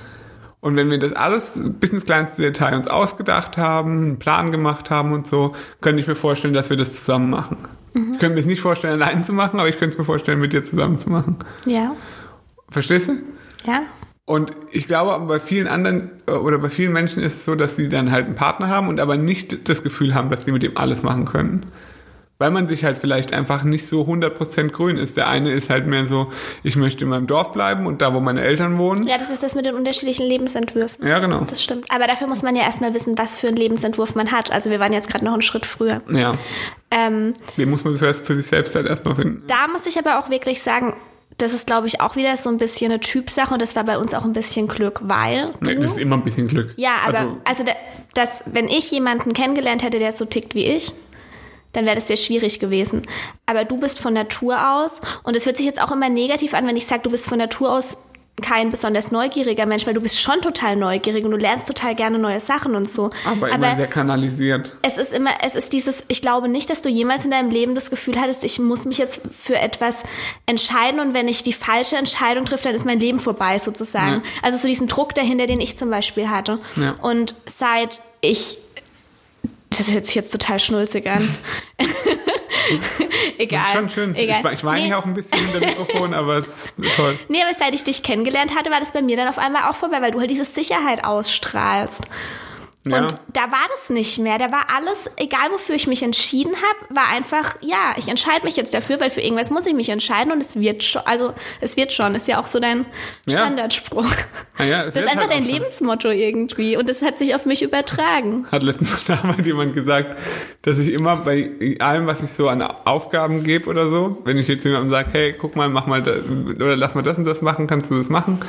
Und 0.61 0.75
wenn 0.75 0.89
wir 0.89 0.99
das 0.99 1.13
alles 1.13 1.59
bis 1.79 1.91
ins 1.91 2.05
kleinste 2.05 2.41
Detail 2.41 2.75
uns 2.75 2.87
ausgedacht 2.87 3.57
haben, 3.57 4.03
einen 4.03 4.19
Plan 4.19 4.51
gemacht 4.51 4.89
haben 4.89 5.13
und 5.13 5.25
so, 5.25 5.55
könnte 5.79 6.01
ich 6.01 6.07
mir 6.07 6.15
vorstellen, 6.15 6.53
dass 6.53 6.69
wir 6.69 6.77
das 6.77 6.93
zusammen 6.93 7.29
machen. 7.29 7.57
Ich 7.93 8.19
könnte 8.19 8.35
mir 8.35 8.39
es 8.39 8.45
nicht 8.45 8.61
vorstellen, 8.61 9.01
allein 9.01 9.23
zu 9.23 9.33
machen, 9.33 9.59
aber 9.59 9.69
ich 9.69 9.77
könnte 9.77 9.93
es 9.93 9.97
mir 9.97 10.05
vorstellen, 10.05 10.39
mit 10.39 10.53
dir 10.53 10.63
zusammen 10.63 10.99
zu 10.99 11.09
machen. 11.09 11.37
Ja. 11.65 11.95
Verstehst 12.69 13.07
du? 13.07 13.13
Ja. 13.65 13.83
Und 14.25 14.51
ich 14.71 14.85
glaube, 14.85 15.25
bei 15.25 15.39
vielen 15.39 15.67
anderen 15.67 16.11
äh, 16.27 16.33
oder 16.33 16.59
bei 16.59 16.69
vielen 16.69 16.93
Menschen 16.93 17.23
ist 17.23 17.37
es 17.37 17.45
so, 17.45 17.55
dass 17.55 17.75
sie 17.75 17.89
dann 17.89 18.11
halt 18.11 18.27
einen 18.27 18.35
Partner 18.35 18.67
haben 18.69 18.87
und 18.87 18.99
aber 18.99 19.17
nicht 19.17 19.67
das 19.67 19.81
Gefühl 19.81 20.13
haben, 20.13 20.29
dass 20.29 20.45
sie 20.45 20.51
mit 20.51 20.61
dem 20.61 20.77
alles 20.77 21.01
machen 21.01 21.25
können. 21.25 21.65
Weil 22.41 22.51
man 22.51 22.69
sich 22.69 22.85
halt 22.85 22.97
vielleicht 22.99 23.33
einfach 23.33 23.63
nicht 23.63 23.85
so 23.85 24.03
100% 24.03 24.69
grün 24.69 24.95
ist. 24.95 25.17
Der 25.17 25.27
eine 25.27 25.51
ist 25.51 25.69
halt 25.69 25.87
mehr 25.87 26.05
so, 26.05 26.31
ich 26.63 26.77
möchte 26.77 27.03
in 27.03 27.09
meinem 27.09 27.27
Dorf 27.27 27.51
bleiben 27.51 27.85
und 27.85 28.01
da, 28.01 28.13
wo 28.13 28.21
meine 28.21 28.39
Eltern 28.41 28.77
wohnen. 28.77 29.05
Ja, 29.09 29.17
das 29.17 29.29
ist 29.29 29.43
das 29.43 29.55
mit 29.55 29.65
den 29.65 29.75
unterschiedlichen 29.75 30.25
Lebensentwürfen. 30.25 31.05
Ja, 31.05 31.19
genau. 31.19 31.41
Das 31.41 31.61
stimmt. 31.61 31.91
Aber 31.91 32.07
dafür 32.07 32.27
muss 32.27 32.41
man 32.41 32.55
ja 32.55 32.61
erstmal 32.63 32.93
wissen, 32.93 33.17
was 33.17 33.37
für 33.37 33.49
einen 33.49 33.57
Lebensentwurf 33.57 34.15
man 34.15 34.31
hat. 34.31 34.51
Also 34.53 34.69
wir 34.69 34.79
waren 34.79 34.93
jetzt 34.93 35.09
gerade 35.09 35.25
noch 35.25 35.33
einen 35.33 35.41
Schritt 35.41 35.65
früher. 35.65 36.01
Ja, 36.09 36.31
Ähm, 36.91 37.33
den 37.57 37.69
muss 37.69 37.83
man 37.83 37.97
für, 37.97 38.13
für 38.13 38.35
sich 38.37 38.47
selbst 38.47 38.73
halt 38.73 38.87
erstmal 38.87 39.15
finden. 39.15 39.43
da 39.47 39.67
muss 39.67 39.85
ich 39.85 39.99
aber 39.99 40.17
auch 40.19 40.29
wirklich 40.29 40.61
sagen, 40.61 40.93
das 41.39 41.53
ist, 41.53 41.67
glaube 41.67 41.87
ich, 41.87 41.99
auch 41.99 42.15
wieder 42.15 42.37
so 42.37 42.49
ein 42.49 42.57
bisschen 42.57 42.89
eine 42.91 43.01
Typsache 43.01 43.53
und 43.53 43.61
das 43.61 43.75
war 43.75 43.83
bei 43.83 43.97
uns 43.97 44.13
auch 44.13 44.23
ein 44.23 44.33
bisschen 44.33 44.69
Glück, 44.69 45.01
weil. 45.03 45.51
Nee, 45.59 45.75
du- 45.75 45.81
das 45.81 45.91
ist 45.91 45.97
immer 45.99 46.15
ein 46.15 46.23
bisschen 46.23 46.47
Glück. 46.47 46.73
ja, 46.77 46.91
aber 47.05 47.17
Also, 47.19 47.37
also, 47.43 47.63
da- 47.65 47.75
das, 48.13 48.43
wenn 48.45 48.69
ich 48.69 48.89
jemanden 48.91 49.33
kennengelernt 49.33 49.83
hätte, 49.83 49.99
der 49.99 50.13
so 50.13 50.23
tickt 50.23 50.55
wie 50.55 50.65
ich, 50.65 50.91
dann 51.73 51.85
wäre 51.85 51.95
das 51.95 52.07
sehr 52.07 52.17
schwierig 52.17 52.59
gewesen. 52.59 53.03
Aber 53.45 53.65
du 53.65 53.77
bist 53.77 53.99
von 53.99 54.13
Natur 54.13 54.57
aus, 54.73 55.01
und 55.23 55.35
es 55.35 55.45
hört 55.45 55.57
sich 55.57 55.65
jetzt 55.65 55.81
auch 55.81 55.91
immer 55.91 56.09
negativ 56.09 56.53
an, 56.53 56.67
wenn 56.67 56.77
ich 56.77 56.85
sage, 56.85 57.03
du 57.03 57.11
bist 57.11 57.27
von 57.27 57.37
Natur 57.37 57.71
aus 57.71 57.97
kein 58.41 58.69
besonders 58.69 59.11
neugieriger 59.11 59.65
Mensch, 59.65 59.85
weil 59.85 59.93
du 59.93 60.01
bist 60.01 60.19
schon 60.19 60.41
total 60.41 60.75
neugierig 60.75 61.25
und 61.25 61.31
du 61.31 61.37
lernst 61.37 61.67
total 61.67 61.95
gerne 61.95 62.19
neue 62.19 62.39
Sachen 62.39 62.75
und 62.75 62.89
so. 62.89 63.09
aber 63.25 63.49
immer 63.49 63.75
sehr 63.75 63.87
kanalisiert. 63.87 64.75
es 64.81 64.97
ist 64.97 65.13
immer, 65.13 65.31
es 65.43 65.55
ist 65.55 65.73
dieses, 65.73 66.03
ich 66.07 66.21
glaube 66.21 66.47
nicht, 66.47 66.69
dass 66.69 66.81
du 66.81 66.89
jemals 66.89 67.25
in 67.25 67.31
deinem 67.31 67.49
Leben 67.49 67.75
das 67.75 67.89
Gefühl 67.89 68.19
hattest, 68.19 68.43
ich 68.43 68.59
muss 68.59 68.85
mich 68.85 68.97
jetzt 68.97 69.21
für 69.37 69.57
etwas 69.57 70.03
entscheiden 70.45 70.99
und 70.99 71.13
wenn 71.13 71.27
ich 71.27 71.43
die 71.43 71.53
falsche 71.53 71.97
Entscheidung 71.97 72.45
triffe, 72.45 72.63
dann 72.63 72.75
ist 72.75 72.85
mein 72.85 72.99
Leben 72.99 73.19
vorbei 73.19 73.59
sozusagen. 73.59 74.21
Ja. 74.23 74.31
Also 74.41 74.57
so 74.57 74.67
diesen 74.67 74.87
Druck 74.87 75.15
dahinter, 75.15 75.45
den 75.45 75.61
ich 75.61 75.77
zum 75.77 75.89
Beispiel 75.89 76.29
hatte. 76.29 76.59
Ja. 76.75 76.95
Und 77.01 77.35
seit 77.45 77.99
ich, 78.21 78.57
das 79.69 79.89
hört 79.91 80.05
sich 80.05 80.15
jetzt 80.15 80.31
total 80.31 80.59
schnulzig 80.59 81.07
an. 81.09 81.27
Egal. 83.37 83.59
Das 83.59 83.67
ist 83.69 83.73
schon 83.73 83.89
schön. 83.89 84.15
Egal. 84.15 84.41
Ich, 84.45 84.51
ich 84.59 84.63
weine 84.63 84.83
Nee. 84.83 84.89
ja 84.89 84.97
auch 84.99 85.05
ein 85.05 85.13
bisschen 85.13 85.39
in 85.39 85.59
der 85.59 85.69
Mikrofon, 85.69 86.13
aber 86.13 86.37
es 86.39 86.47
ist 86.47 86.73
toll. 86.95 87.17
Nee, 87.27 87.41
aber 87.41 87.53
seit 87.57 87.73
ich 87.73 87.83
dich 87.83 88.03
kennengelernt 88.03 88.55
hatte, 88.55 88.69
war 88.71 88.79
das 88.79 88.91
bei 88.91 89.01
mir 89.01 89.15
dann 89.17 89.27
auf 89.27 89.37
einmal 89.37 89.69
auch 89.69 89.75
vorbei, 89.75 90.01
weil 90.01 90.11
du 90.11 90.19
halt 90.19 90.29
diese 90.29 90.45
Sicherheit 90.45 91.03
ausstrahlst. 91.03 92.03
Ja. 92.89 93.03
Und 93.03 93.17
da 93.33 93.41
war 93.51 93.65
das 93.71 93.89
nicht 93.89 94.19
mehr. 94.19 94.37
Da 94.37 94.51
war 94.51 94.65
alles, 94.75 95.09
egal 95.17 95.51
wofür 95.51 95.75
ich 95.75 95.87
mich 95.87 96.03
entschieden 96.03 96.53
habe, 96.55 96.95
war 96.95 97.07
einfach, 97.09 97.55
ja, 97.61 97.93
ich 97.97 98.07
entscheide 98.07 98.45
mich 98.45 98.55
jetzt 98.55 98.73
dafür, 98.73 98.99
weil 98.99 99.09
für 99.09 99.21
irgendwas 99.21 99.49
muss 99.51 99.65
ich 99.65 99.73
mich 99.73 99.89
entscheiden 99.89 100.31
und 100.31 100.41
es 100.41 100.59
wird 100.59 100.83
schon, 100.83 101.01
also 101.05 101.33
es 101.61 101.77
wird 101.77 101.93
schon, 101.93 102.15
ist 102.15 102.27
ja 102.27 102.39
auch 102.39 102.47
so 102.47 102.59
dein 102.59 102.85
Ja. 103.25 103.39
Standardspruch. 103.39 104.05
Naja, 104.57 104.85
es 104.85 104.93
Das 104.93 105.03
ist 105.03 105.09
einfach 105.09 105.29
halt 105.29 105.31
dein. 105.31 105.45
Lebensmotto 105.45 106.09
irgendwie 106.09 106.77
und 106.77 106.89
das 106.89 107.01
hat 107.01 107.17
sich 107.17 107.33
auf 107.35 107.45
mich 107.45 107.61
übertragen. 107.61 108.45
Hat 108.51 108.63
letztens 108.63 109.03
damals 109.07 109.45
jemand 109.45 109.73
gesagt, 109.73 110.17
dass 110.63 110.77
ich 110.77 110.89
immer 110.89 111.15
bei 111.17 111.75
allem, 111.79 112.07
was 112.07 112.21
ich 112.23 112.31
so 112.31 112.49
an 112.49 112.61
Aufgaben 112.61 113.43
gebe 113.43 113.69
oder 113.69 113.87
so, 113.87 114.17
wenn 114.25 114.37
ich 114.37 114.47
jetzt 114.47 114.63
jemandem 114.65 114.89
sage, 114.89 115.09
hey, 115.11 115.33
guck 115.33 115.55
mal, 115.55 115.69
mach 115.69 115.87
mal 115.87 116.01
das, 116.03 116.17
oder 116.55 116.75
lass 116.75 116.95
mal 116.95 117.01
das 117.01 117.17
und 117.17 117.25
das 117.25 117.41
machen, 117.41 117.67
kannst 117.67 117.89
du 117.91 117.95
das 117.97 118.09
machen? 118.09 118.39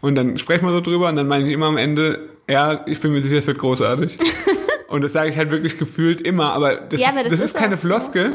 Und 0.00 0.14
dann 0.14 0.38
sprechen 0.38 0.64
wir 0.66 0.72
so 0.72 0.80
drüber 0.80 1.08
und 1.08 1.16
dann 1.16 1.28
meine 1.28 1.46
ich 1.46 1.52
immer 1.52 1.66
am 1.66 1.76
Ende, 1.76 2.28
ja, 2.50 2.82
ich 2.86 3.00
bin 3.00 3.12
mir 3.12 3.22
sicher, 3.22 3.36
es 3.38 3.46
wird 3.46 3.58
großartig. 3.58 4.16
und 4.88 5.02
das 5.02 5.12
sage 5.12 5.30
ich 5.30 5.36
halt 5.36 5.50
wirklich 5.50 5.78
gefühlt 5.78 6.20
immer, 6.20 6.52
aber 6.52 6.76
das, 6.76 7.00
Ja, 7.00 7.08
ist, 7.08 7.14
aber 7.14 7.22
das, 7.22 7.30
das 7.32 7.40
ist 7.40 7.46
ist 7.52 7.56
keine 7.56 7.74
auch 7.76 7.78
so. 7.80 7.86
Floskel. 7.88 8.32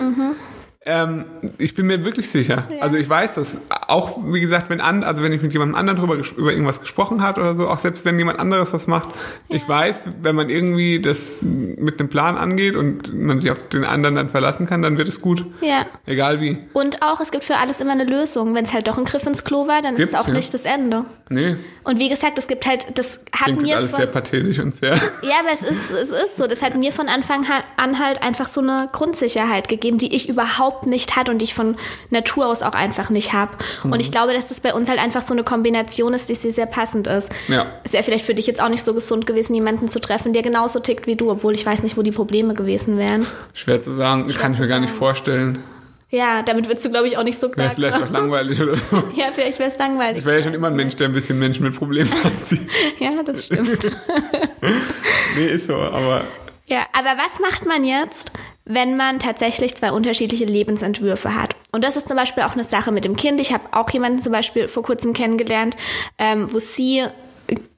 Ähm, 0.88 1.26
ich 1.58 1.74
bin 1.74 1.88
mir 1.88 2.06
wirklich 2.06 2.30
sicher. 2.30 2.68
Also 2.80 2.96
ich 2.98 3.10
weiß 3.10 3.36
das. 3.36 3.58
Auch 3.88 4.20
wie 4.26 4.40
gesagt, 4.40 4.70
wenn 4.70 4.82
an, 4.82 5.04
also 5.04 5.24
wenn 5.24 5.32
ich 5.34 5.42
mit 5.42 5.54
jemandem 5.54 5.76
anderen 5.76 6.00
drüber 6.00 6.16
über 6.16 6.52
irgendwas 6.52 6.82
gesprochen 6.82 7.22
hat 7.22 7.38
oder 7.38 7.56
so, 7.56 7.68
auch 7.68 7.80
selbst 7.80 8.06
wenn 8.06 8.18
jemand 8.18 8.40
anderes 8.40 8.74
was 8.74 8.88
macht, 8.88 9.10
ich 9.50 9.68
weiß, 9.68 10.10
wenn 10.22 10.36
man 10.36 10.50
irgendwie 10.50 11.00
das 11.00 11.44
mit 11.44 12.00
einem 12.00 12.10
Plan 12.10 12.38
angeht 12.38 12.76
und 12.76 13.14
man 13.14 13.40
sich 13.40 13.52
auf 13.52 13.68
den 13.70 13.84
anderen 13.84 14.16
dann 14.16 14.30
verlassen 14.30 14.68
kann, 14.68 14.82
dann 14.82 14.98
wird 14.98 15.08
es 15.08 15.22
gut. 15.22 15.46
Ja. 15.62 15.86
Egal 16.06 16.42
wie. 16.42 16.58
Und 16.74 17.02
auch, 17.02 17.20
es 17.20 17.32
gibt 17.32 17.44
für 17.44 17.58
alles 17.58 17.82
immer 17.82 17.94
eine 17.94 18.06
Lösung. 18.06 18.56
Wenn 18.56 18.66
es 18.66 18.74
halt 18.74 18.88
doch 18.88 18.98
ein 18.98 19.06
Griff 19.06 19.26
ins 19.26 19.44
Klo 19.44 19.68
war, 19.68 19.82
dann 19.82 19.96
Gibt's, 19.96 20.14
ist 20.14 20.20
es 20.20 20.26
auch 20.26 20.28
ja. 20.28 20.34
nicht 20.34 20.54
das 20.54 20.66
Ende. 20.66 21.06
Nee, 21.30 21.58
Und 21.84 21.98
wie 21.98 22.10
gesagt, 22.10 22.38
es 22.38 22.48
gibt 22.48 22.68
halt, 22.68 22.86
das 22.98 23.20
hat 23.32 23.46
klingt 23.46 23.64
mir 23.64 23.78
alles 23.78 23.92
von, 23.92 24.00
sehr 24.00 24.08
pathetisch 24.08 24.60
und 24.60 24.76
sehr. 24.76 24.96
Ja, 25.24 25.40
aber 25.40 25.50
es 25.54 25.64
ist, 25.64 25.92
es 25.92 26.12
ist 26.12 26.38
so. 26.38 26.46
Das 26.46 26.62
hat 26.62 26.76
mir 26.76 26.92
von 26.92 27.08
Anfang 27.08 27.46
an 27.78 28.00
halt 28.00 28.22
einfach 28.22 28.48
so 28.48 28.62
eine 28.62 28.88
Grundsicherheit 28.92 29.68
gegeben, 29.68 29.98
die 29.98 30.16
ich 30.16 30.30
überhaupt 30.30 30.86
nicht 30.86 31.16
hatte 31.16 31.32
und 31.32 31.40
die 31.40 31.46
ich 31.46 31.56
von 31.56 31.78
Natur 32.10 32.48
aus 32.48 32.62
auch 32.62 32.74
einfach 32.74 33.10
nicht 33.10 33.34
habe. 33.34 33.52
Mhm. 33.84 33.92
Und 33.94 34.00
ich 34.00 34.12
glaube, 34.12 34.34
dass 34.34 34.48
das 34.48 34.60
bei 34.60 34.74
uns 34.74 34.90
halt 34.90 35.00
einfach 35.00 35.22
so 35.22 35.34
eine 35.34 35.44
Kombination 35.44 36.14
ist, 36.14 36.30
die 36.30 36.36
sehr, 36.36 36.54
sehr 36.54 36.66
passend 36.66 37.08
ist. 37.08 37.30
Ja. 37.48 37.68
Es 37.84 37.94
wäre 37.94 38.04
vielleicht 38.04 38.26
für 38.26 38.34
dich 38.36 38.48
jetzt 38.48 38.62
auch 38.62 38.70
nicht 38.70 38.84
so 38.84 38.94
gesund 38.94 39.26
gewesen, 39.28 39.54
jemanden 39.56 39.88
zu 39.88 40.00
treffen, 40.00 40.34
der 40.34 40.42
genauso 40.42 40.80
tickt 40.80 41.08
wie 41.08 41.16
du, 41.16 41.30
obwohl 41.32 41.54
ich 41.54 41.66
weiß 41.66 41.84
nicht, 41.84 41.98
wo 41.98 42.02
die 42.02 42.12
Probleme 42.12 42.54
gewesen 42.54 42.98
wären. 42.98 43.26
Schwer 43.54 43.82
zu 43.82 43.96
sagen, 43.96 44.28
kann 44.38 44.54
ich 44.54 44.60
mir 44.60 44.68
gar 44.68 44.80
nicht 44.80 44.90
sagen. 44.90 45.00
vorstellen. 45.00 45.64
Ja, 46.12 46.44
damit 46.44 46.68
würdest 46.68 46.86
du, 46.86 46.92
glaube 46.92 47.08
ich, 47.08 47.18
auch 47.18 47.24
nicht 47.24 47.38
so 47.38 47.48
Wäre 47.48 47.54
klar. 47.56 47.72
vielleicht 47.76 48.04
auch 48.04 48.10
langweilig 48.12 48.62
oder 48.62 48.76
so. 48.78 49.04
ja, 49.16 49.26
vielleicht 49.34 49.60
wäre 49.60 49.70
es 49.70 49.78
langweilig. 49.78 50.20
Ich 50.20 50.26
wäre 50.26 50.38
ja 50.38 50.44
schon 50.44 50.54
immer 50.54 50.68
ein 50.68 50.76
Mensch, 50.76 50.96
der 50.96 51.08
ein 51.10 51.14
bisschen 51.14 51.38
Menschen 51.40 51.64
mit 51.66 51.76
Problemen 51.76 52.12
anzieht. 52.24 52.62
Ja, 53.00 53.22
das 53.26 53.46
stimmt. 53.48 53.98
Nee, 55.36 55.48
ist 55.48 55.68
so, 55.68 55.76
aber 55.76 56.24
Ja, 56.68 56.86
aber 56.94 57.18
was 57.22 57.40
macht 57.40 57.66
man 57.66 57.84
jetzt, 57.84 58.32
wenn 58.66 58.98
man 58.98 59.20
tatsächlich 59.20 59.76
zwei 59.76 59.92
unterschiedliche 59.92 60.46
Lebensentwürfe 60.46 61.36
hat? 61.36 61.56
Und 61.72 61.84
das 61.84 61.98
ist 61.98 62.08
zum 62.08 62.18
Beispiel 62.18 62.44
auch 62.44 62.54
eine 62.54 62.64
Sache 62.64 62.92
mit 62.92 63.06
dem 63.06 63.16
Kind. 63.16 63.40
Ich 63.40 63.54
habe 63.54 63.64
auch 63.72 63.90
jemanden 63.90 64.20
zum 64.20 64.32
Beispiel 64.32 64.68
vor 64.68 64.84
kurzem 64.84 65.14
kennengelernt, 65.14 65.76
ähm, 66.18 66.52
wo 66.52 66.60
sie 66.60 67.06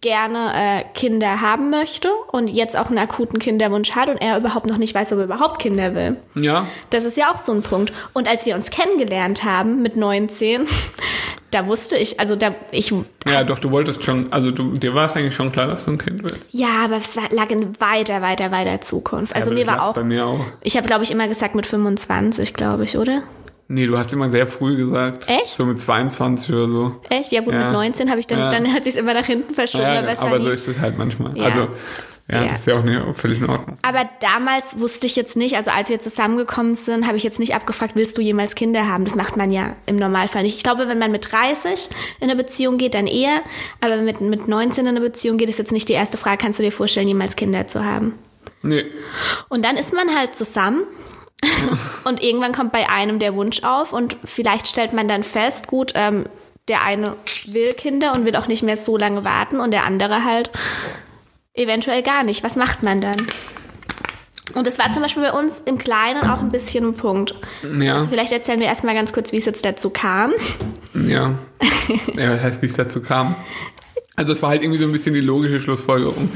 gerne 0.02 0.54
äh, 0.54 0.84
Kinder 0.94 1.42
haben 1.42 1.70
möchte 1.70 2.10
und 2.32 2.50
jetzt 2.50 2.78
auch 2.78 2.88
einen 2.88 3.00
akuten 3.00 3.40
Kinderwunsch 3.40 3.92
hat 3.92 4.10
und 4.10 4.18
er 4.18 4.38
überhaupt 4.38 4.68
noch 4.68 4.78
nicht 4.78 4.96
weiß, 4.96 5.12
ob 5.14 5.20
er 5.20 5.26
überhaupt 5.26 5.60
Kinder 5.60 5.94
will. 5.96 6.18
ja, 6.36 6.68
Das 6.90 7.04
ist 7.04 7.18
ja 7.18 7.34
auch 7.34 7.38
so 7.38 7.52
ein 7.52 7.64
Punkt. 7.64 7.92
Und 8.14 8.28
als 8.30 8.46
wir 8.46 8.56
uns 8.56 8.70
kennengelernt 8.70 9.44
haben 9.44 9.82
mit 9.82 9.98
19, 9.98 10.68
da 11.52 11.66
wusste 11.68 11.96
ich, 11.98 12.20
also 12.20 12.36
da, 12.36 12.54
ich, 12.72 12.94
Ja, 13.26 13.44
doch, 13.44 13.60
du 13.60 13.72
wolltest 13.72 14.04
schon, 14.04 14.32
also 14.32 14.52
du, 14.52 14.74
dir 14.74 14.94
war 14.94 15.06
es 15.06 15.16
eigentlich 15.16 15.36
schon 15.36 15.52
klar, 15.52 15.68
dass 15.68 15.86
du 15.86 15.92
ein 15.92 15.98
Kind 15.98 16.22
willst. 16.24 16.40
ja, 16.52 16.84
aber 16.84 16.98
es 16.98 17.16
war, 17.16 17.24
lag 17.32 17.50
in 17.50 17.80
weiter, 17.80 18.22
weiter, 18.22 18.52
weiter 18.52 18.82
Zukunft. 18.82 19.36
Also 19.36 19.52
aber 19.52 19.60
mir 19.60 19.68
war 19.68 19.82
auch, 19.90 19.94
Bei 19.94 20.04
mir 20.04 20.26
auch. 20.26 20.40
ich 20.62 20.76
habe 20.78 20.88
glaube 20.88 21.04
ich 21.04 21.12
immer 21.12 21.28
gesagt 21.28 21.56
mit 21.56 21.66
25, 21.66 22.54
glaube 22.54 22.84
ich, 22.84 22.98
oder? 22.98 23.24
Nee, 23.70 23.86
du 23.86 23.98
hast 23.98 24.14
immer 24.14 24.32
sehr 24.32 24.48
früh 24.48 24.78
gesagt. 24.78 25.28
Echt? 25.28 25.48
So 25.56 25.66
mit 25.66 25.80
22 25.82 26.54
oder 26.54 26.70
so. 26.70 26.96
Echt? 27.10 27.32
Ja 27.34 27.42
gut, 27.42 27.54
Ja. 27.54 27.66
mit 27.66 27.74
19 27.74 28.10
habe 28.10 28.20
ich 28.20 28.28
dann, 28.28 28.40
Ja. 28.40 28.50
dann 28.50 28.74
hat 28.74 28.86
sich 28.86 28.96
immer 28.96 29.14
nach 29.14 29.26
hinten 29.26 29.54
verschoben, 29.54 29.84
Ja, 29.84 30.04
aber 30.20 30.40
so 30.40 30.50
ist 30.50 30.68
es 30.70 30.80
halt 30.80 30.98
manchmal. 30.98 31.38
Ja. 31.38 31.46
Also, 31.46 31.68
ja, 32.30 32.44
Ja. 32.44 32.50
das 32.50 32.60
ist 32.62 32.68
ja 32.68 32.78
auch 32.78 32.84
nicht, 32.84 33.02
völlig 33.14 33.40
in 33.40 33.50
Ordnung. 33.50 33.78
Aber 33.82 34.08
damals 34.20 34.80
wusste 34.80 35.08
ich 35.08 35.16
jetzt 35.16 35.38
nicht, 35.38 35.56
also 35.56 35.72
als 35.72 35.90
wir 35.90 36.00
zusammengekommen 36.00 36.76
sind, 36.76 37.08
habe 37.08 37.18
ich 37.18 37.24
jetzt 37.24 37.40
nicht 37.40 37.56
abgefragt, 37.56 37.96
willst 37.96 38.18
du 38.18 38.22
jemals 38.22 38.56
Kinder 38.56 38.88
haben? 38.88 39.06
Das 39.06 39.16
macht 39.16 39.38
man 39.38 39.52
ja 39.52 39.76
im 39.86 39.96
Normalfall 39.96 40.44
nicht. 40.44 40.58
Ich 40.58 40.64
glaube, 40.64 40.88
wenn 40.90 41.00
man 41.00 41.12
mit 41.12 41.32
30 41.32 41.88
in 42.20 42.30
eine 42.30 42.36
Beziehung 42.36 42.78
geht, 42.78 42.96
dann 42.96 43.08
eher. 43.08 43.42
Aber 43.82 43.98
mit, 43.98 44.20
mit 44.22 44.48
19 44.48 44.86
in 44.86 44.90
eine 44.90 45.02
Beziehung 45.02 45.38
geht, 45.38 45.50
ist 45.50 45.60
jetzt 45.60 45.72
nicht 45.72 45.88
die 45.88 45.94
erste 45.94 46.18
Frage, 46.18 46.38
kannst 46.38 46.60
du 46.60 46.64
dir 46.64 46.72
vorstellen, 46.72 47.08
jemals 47.08 47.36
Kinder 47.36 47.68
zu 47.68 47.86
haben? 47.86 48.18
Nee. 48.62 48.86
Und 49.50 49.64
dann 49.64 49.78
ist 49.78 49.94
man 49.94 50.16
halt 50.16 50.36
zusammen. 50.36 50.84
und 52.04 52.22
irgendwann 52.24 52.52
kommt 52.52 52.72
bei 52.72 52.90
einem 52.90 53.20
der 53.20 53.36
Wunsch 53.36 53.64
auf 53.64 53.94
und 53.94 54.18
vielleicht 54.26 54.68
stellt 54.68 54.92
man 54.92 55.08
dann 55.08 55.22
fest, 55.24 55.68
gut, 55.68 55.92
ähm, 55.96 56.26
der 56.68 56.84
eine 56.84 57.16
will 57.46 57.74
Kinder 57.74 58.14
und 58.14 58.26
will 58.26 58.36
auch 58.36 58.48
nicht 58.48 58.64
mehr 58.64 58.76
so 58.76 58.98
lange 58.98 59.24
warten 59.24 59.60
und 59.60 59.72
der 59.72 59.86
andere 59.86 60.24
halt 60.26 60.50
eventuell 61.58 62.04
gar 62.04 62.24
nicht. 62.24 62.44
Was 62.44 62.56
macht 62.56 62.84
man 62.84 63.02
dann? 63.02 63.28
Und 64.54 64.66
das 64.66 64.80
war 64.80 64.92
zum 64.92 65.04
Beispiel 65.04 65.24
bei 65.24 65.34
uns 65.34 65.62
im 65.66 65.78
Kleinen 65.78 66.24
auch 66.30 66.40
ein 66.40 66.50
bisschen 66.50 66.86
ein 66.86 66.94
Punkt. 66.94 67.36
Ja. 67.80 67.96
Also 67.96 68.10
vielleicht 68.10 68.32
erzählen 68.32 68.60
wir 68.60 68.68
erstmal 68.68 68.96
ganz 68.96 69.14
kurz, 69.14 69.32
wie 69.32 69.38
es 69.38 69.46
jetzt 69.46 69.64
dazu 69.66 69.90
kam. 69.90 70.34
Ja. 70.94 71.38
ja, 72.16 72.32
was 72.32 72.42
heißt, 72.42 72.62
wie 72.62 72.66
es 72.66 72.76
dazu 72.76 73.02
kam? 73.02 73.36
Also 74.20 74.32
es 74.32 74.42
war 74.42 74.50
halt 74.50 74.64
irgendwie 74.64 74.80
so 74.80 74.86
ein 74.86 74.92
bisschen 74.92 75.14
die 75.14 75.22
logische 75.22 75.60
Schlussfolgerung. 75.60 76.32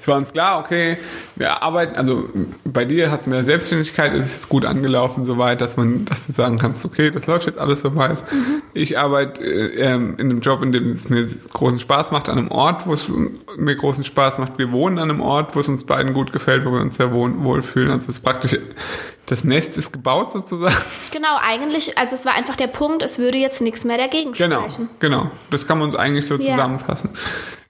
Es 0.00 0.08
war 0.08 0.16
uns 0.16 0.32
klar, 0.32 0.58
okay, 0.58 0.98
wir 1.36 1.62
arbeiten, 1.62 1.96
also 1.96 2.28
bei 2.64 2.84
dir 2.84 3.12
hat 3.12 3.20
es 3.20 3.28
mehr 3.28 3.44
Selbstständigkeit, 3.44 4.12
es 4.14 4.26
ist 4.26 4.34
jetzt 4.34 4.48
gut 4.48 4.64
angelaufen 4.64 5.24
soweit, 5.24 5.60
dass 5.60 5.76
man, 5.76 6.06
dass 6.06 6.26
du 6.26 6.32
sagen 6.32 6.58
kannst, 6.58 6.84
okay, 6.84 7.12
das 7.12 7.26
läuft 7.28 7.46
jetzt 7.46 7.60
alles 7.60 7.82
soweit. 7.82 8.18
Ich 8.74 8.98
arbeite 8.98 9.44
äh, 9.44 9.76
ähm, 9.80 10.14
in 10.18 10.28
einem 10.28 10.40
Job, 10.40 10.60
in 10.64 10.72
dem 10.72 10.90
es 10.94 11.08
mir 11.08 11.24
großen 11.52 11.78
Spaß 11.78 12.10
macht, 12.10 12.28
an 12.28 12.36
einem 12.36 12.50
Ort, 12.50 12.88
wo 12.88 12.94
es 12.94 13.06
mir 13.56 13.76
großen 13.76 14.02
Spaß 14.02 14.38
macht. 14.40 14.58
Wir 14.58 14.72
wohnen 14.72 14.98
an 14.98 15.08
einem 15.08 15.20
Ort, 15.20 15.54
wo 15.54 15.60
es 15.60 15.68
uns 15.68 15.84
beiden 15.84 16.14
gut 16.14 16.32
gefällt, 16.32 16.64
wo 16.66 16.72
wir 16.72 16.80
uns 16.80 16.96
sehr 16.96 17.12
wohl, 17.14 17.32
wohlfühlen. 17.44 17.92
Also 17.92 18.08
es 18.08 18.16
ist 18.16 18.24
praktisch, 18.24 18.58
das 19.26 19.44
Nest 19.44 19.76
ist 19.78 19.92
gebaut 19.92 20.32
sozusagen. 20.32 20.74
Genau, 21.12 21.36
eigentlich, 21.40 21.96
also 21.96 22.16
es 22.16 22.26
war 22.26 22.34
einfach 22.34 22.56
der 22.56 22.66
Punkt, 22.66 23.04
es 23.04 23.20
würde 23.20 23.38
jetzt 23.38 23.60
nichts 23.60 23.84
mehr 23.84 23.98
dagegen 23.98 24.32
Genau, 24.32 24.62
sprechen. 24.62 24.88
genau. 24.98 25.30
Das 25.52 25.68
kann 25.68 25.78
man 25.78 25.90
uns 25.90 25.96
eigentlich 25.96 26.26
so 26.26 26.34
Ja. 26.34 26.50
zusammenfassen. 26.56 27.10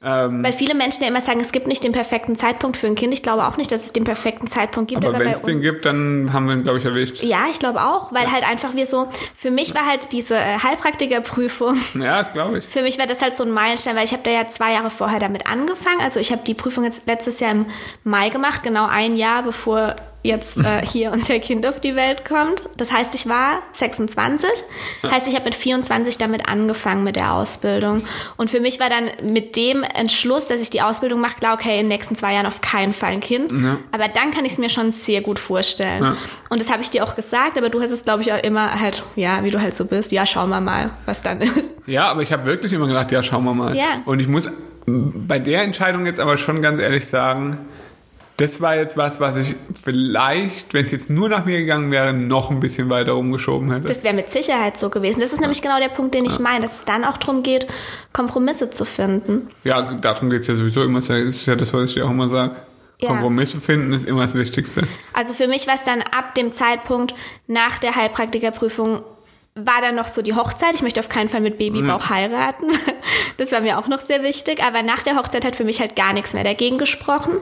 Ähm, 0.03 0.43
Weil 0.43 0.55
viele 0.55 0.75
Menschen 0.75 1.03
ja 1.03 1.09
immer 1.09 1.21
sagen, 1.21 1.41
es 1.41 1.53
gibt 1.53 1.67
nicht 1.67 1.85
den 1.85 1.93
perfekten 1.93 2.35
Zeitpunkt 2.35 2.79
für 2.79 2.87
ein 2.87 2.95
Kind. 2.95 3.13
Ich 3.13 3.23
glaube 3.23 3.47
auch 3.47 3.59
nicht, 3.59 3.71
dass 3.71 3.85
es 3.85 3.93
den 3.93 4.05
perfekten 4.05 4.47
Zeitpunkt 4.47 4.89
gibt. 4.89 5.05
aber 5.05 5.19
wenn 5.19 5.27
bei 5.27 5.33
es 5.33 5.43
den 5.43 5.61
gibt, 5.61 5.85
dann 5.85 6.33
haben 6.33 6.47
wir 6.47 6.55
ihn, 6.55 6.63
glaube 6.63 6.79
ich, 6.79 6.87
erwischt. 6.87 7.23
ja, 7.23 7.45
ich 7.51 7.59
glaube 7.59 7.83
auch, 7.83 8.11
weil 8.11 8.33
halt 8.33 8.49
einfach 8.49 8.75
wir 8.75 8.87
so, 8.87 9.09
für 9.35 9.51
mich 9.51 9.75
war 9.75 9.85
halt 9.85 10.13
diese 10.13 10.37
äh, 10.37 10.59
Heilpraktikerprüfung, 10.63 11.77
Ja, 11.95 12.21
das 12.21 12.33
glaube 12.33 12.59
ich. 12.59 12.65
für 12.65 12.81
mich 12.81 12.99
war 12.99 13.07
das 13.07 13.21
halt 13.21 13.37
so 13.37 13.43
ein 13.45 13.51
Meilenstein, 13.51 13.95
weil 13.95 14.05
ich 14.05 14.13
habe 14.13 14.23
da 14.25 14.31
ja 14.31 14.47
zwei 14.47 14.73
Jahre 14.73 14.89
vorher 14.89 15.21
damit 15.21 15.47
angefangen. 15.47 16.01
Also 16.01 16.19
ich 16.19 16.33
habe 16.33 16.43
die 16.47 16.55
Prüfung 16.55 16.85
jetzt 16.85 17.07
letztes 17.07 17.39
Jahr 17.41 17.53
im 17.53 17.67
Mai 18.03 18.31
gemacht, 18.31 18.63
genau 18.63 18.87
ein 18.87 19.17
Jahr 19.17 19.43
bevor 19.43 19.97
jetzt 20.23 20.59
äh, 20.59 20.85
hier 20.87 21.13
unser 21.13 21.39
Kind 21.39 21.67
auf 21.67 21.81
die 21.81 21.97
Welt 21.97 22.25
kommt. 22.25 22.63
Das 22.77 22.93
heißt, 22.93 23.15
ich 23.15 23.29
war 23.29 23.63
26. 23.73 24.49
Heißt, 25.03 25.27
ich 25.27 25.35
habe 25.35 25.45
mit 25.45 25.55
24 25.55 26.19
damit 26.19 26.49
angefangen 26.49 27.05
mit 27.05 27.17
der 27.17 27.35
Ausbildung. 27.35 28.03
Und 28.37 28.51
für 28.51 28.61
mich 28.61 28.81
war 28.81 28.89
dann 28.89 29.11
mit 29.33 29.57
dem 29.57 29.83
Entschluss, 29.83 30.47
dass 30.49 30.63
ich 30.63 30.71
die 30.71 30.83
Ausbildung 30.83 31.21
mache, 31.21 31.39
klar, 31.39 31.55
okay, 31.55 31.77
in 31.77 31.87
den 31.87 31.89
nächsten 31.89 32.17
zwei 32.17 32.35
Jahren 32.35 32.47
auf 32.47 32.61
keinen 32.61 32.93
Fall 32.93 33.13
ein 33.13 33.21
Kind. 33.21 33.53
Aber 33.93 34.09
dann 34.09 34.31
kann 34.31 34.45
ich 34.45 34.53
es 34.53 34.59
mir 34.59 34.71
schon 34.71 34.93
sehr 34.93 35.21
gut 35.21 35.39
vorstellen. 35.39 36.03
Ja. 36.03 36.17
Und 36.49 36.61
das 36.61 36.71
habe 36.71 36.83
ich 36.83 36.91
dir 36.91 37.05
auch 37.05 37.17
gesagt, 37.17 37.57
aber 37.57 37.69
du 37.69 37.81
hast 37.81 37.91
es, 37.91 38.05
glaube 38.05 38.23
ich, 38.23 38.33
auch 38.33 38.43
immer 38.43 38.81
halt, 38.81 39.03
ja, 39.17 39.45
wie 39.45 39.51
du 39.51 39.61
halt 39.61 39.75
so 39.75 39.87
bist, 39.87 40.13
ja, 40.13 40.27
schauen 40.27 40.51
wir 40.51 40.61
mal, 40.61 40.91
was 41.07 41.23
dann 41.23 41.41
ist. 41.41 41.73
Ja, 41.87 42.11
aber 42.11 42.23
ich 42.23 42.33
habe 42.33 42.45
wirklich 42.45 42.73
immer 42.73 42.87
gedacht, 42.87 43.11
ja, 43.13 43.23
schauen 43.23 43.45
wir 43.45 43.55
mal. 43.55 43.77
Ja. 43.77 44.03
Und 44.05 44.21
ich 44.21 44.29
muss 44.29 44.49
bei 44.87 45.39
der 45.39 45.63
Entscheidung 45.63 46.07
jetzt 46.07 46.21
aber 46.21 46.37
schon 46.37 46.63
ganz 46.63 46.81
ehrlich 46.81 47.07
sagen, 47.07 47.59
das 48.41 48.61
war 48.61 48.75
jetzt 48.77 48.97
was, 48.97 49.21
was 49.21 49.37
ich 49.37 49.55
vielleicht, 49.83 50.73
wenn 50.73 50.85
es 50.85 50.91
jetzt 50.91 51.11
nur 51.11 51.29
nach 51.29 51.45
mir 51.45 51.59
gegangen 51.59 51.91
wäre, 51.91 52.15
noch 52.15 52.51
ein 52.51 52.59
bisschen 52.59 52.89
weiter 52.89 53.13
rumgeschoben 53.13 53.71
hätte. 53.71 53.83
Das 53.83 54.03
wäre 54.03 54.15
mit 54.15 54.31
Sicherheit 54.31 54.79
so 54.79 54.89
gewesen. 54.89 55.21
Das 55.21 55.33
ist 55.33 55.41
nämlich 55.41 55.61
genau 55.61 55.79
der 55.79 55.89
Punkt, 55.89 56.15
den 56.15 56.25
ich 56.25 56.39
meine, 56.39 56.63
dass 56.63 56.79
es 56.79 56.85
dann 56.87 57.05
auch 57.05 57.19
darum 57.19 57.43
geht, 57.43 57.67
Kompromisse 58.15 58.71
zu 58.71 58.87
finden. 58.87 59.49
ja, 59.63 59.83
darum 59.83 60.31
geht's 60.31 60.47
ja 60.47 60.57
sowieso 60.57 60.83
immer. 60.83 61.01
Das 61.01 61.11
ist 61.11 61.45
ja 61.47 61.55
das, 61.55 61.73
was 61.75 61.91
ich 61.91 61.95
dir 61.95 62.07
auch 62.07 62.11
immer 62.11 62.29
sage. 62.29 62.57
Ja. 63.01 63.09
Kompromisse 63.09 63.61
finden 63.61 63.93
ist 63.93 64.07
immer 64.07 64.23
das 64.23 64.35
Wichtigste. 64.35 64.83
Also 65.13 65.35
für 65.35 65.47
mich 65.47 65.67
war 65.67 65.75
es 65.75 65.85
dann 65.85 66.03
ab 66.03 66.35
dem 66.35 66.53
Zeitpunkt 66.53 67.15
nach 67.47 67.79
der 67.79 67.95
Heilpraktikerprüfung 67.95 69.03
war 69.55 69.81
dann 69.81 69.97
noch 69.97 70.09
so 70.09 70.23
die 70.23 70.35
Hochzeit. 70.35 70.75
Ich 70.75 70.83
möchte 70.83 71.01
auf 71.01 71.09
keinen 71.09 71.29
Fall 71.29 71.41
mit 71.41 71.59
Babybauch 71.59 72.09
heiraten. 72.11 72.67
Das 73.37 73.53
war 73.53 73.63
mir 73.63 73.79
auch 73.79 73.89
noch 73.89 74.01
sehr 74.01 74.23
wichtig. 74.23 74.63
Aber 74.63 74.83
nach 74.83 75.03
der 75.03 75.17
Hochzeit 75.17 75.47
hat 75.47 75.57
für 75.57 75.65
mich 75.65 75.81
halt 75.81 75.97
gar 75.97 76.13
nichts 76.13 76.35
mehr 76.35 76.45
dagegen 76.45 76.77
gesprochen. 76.77 77.39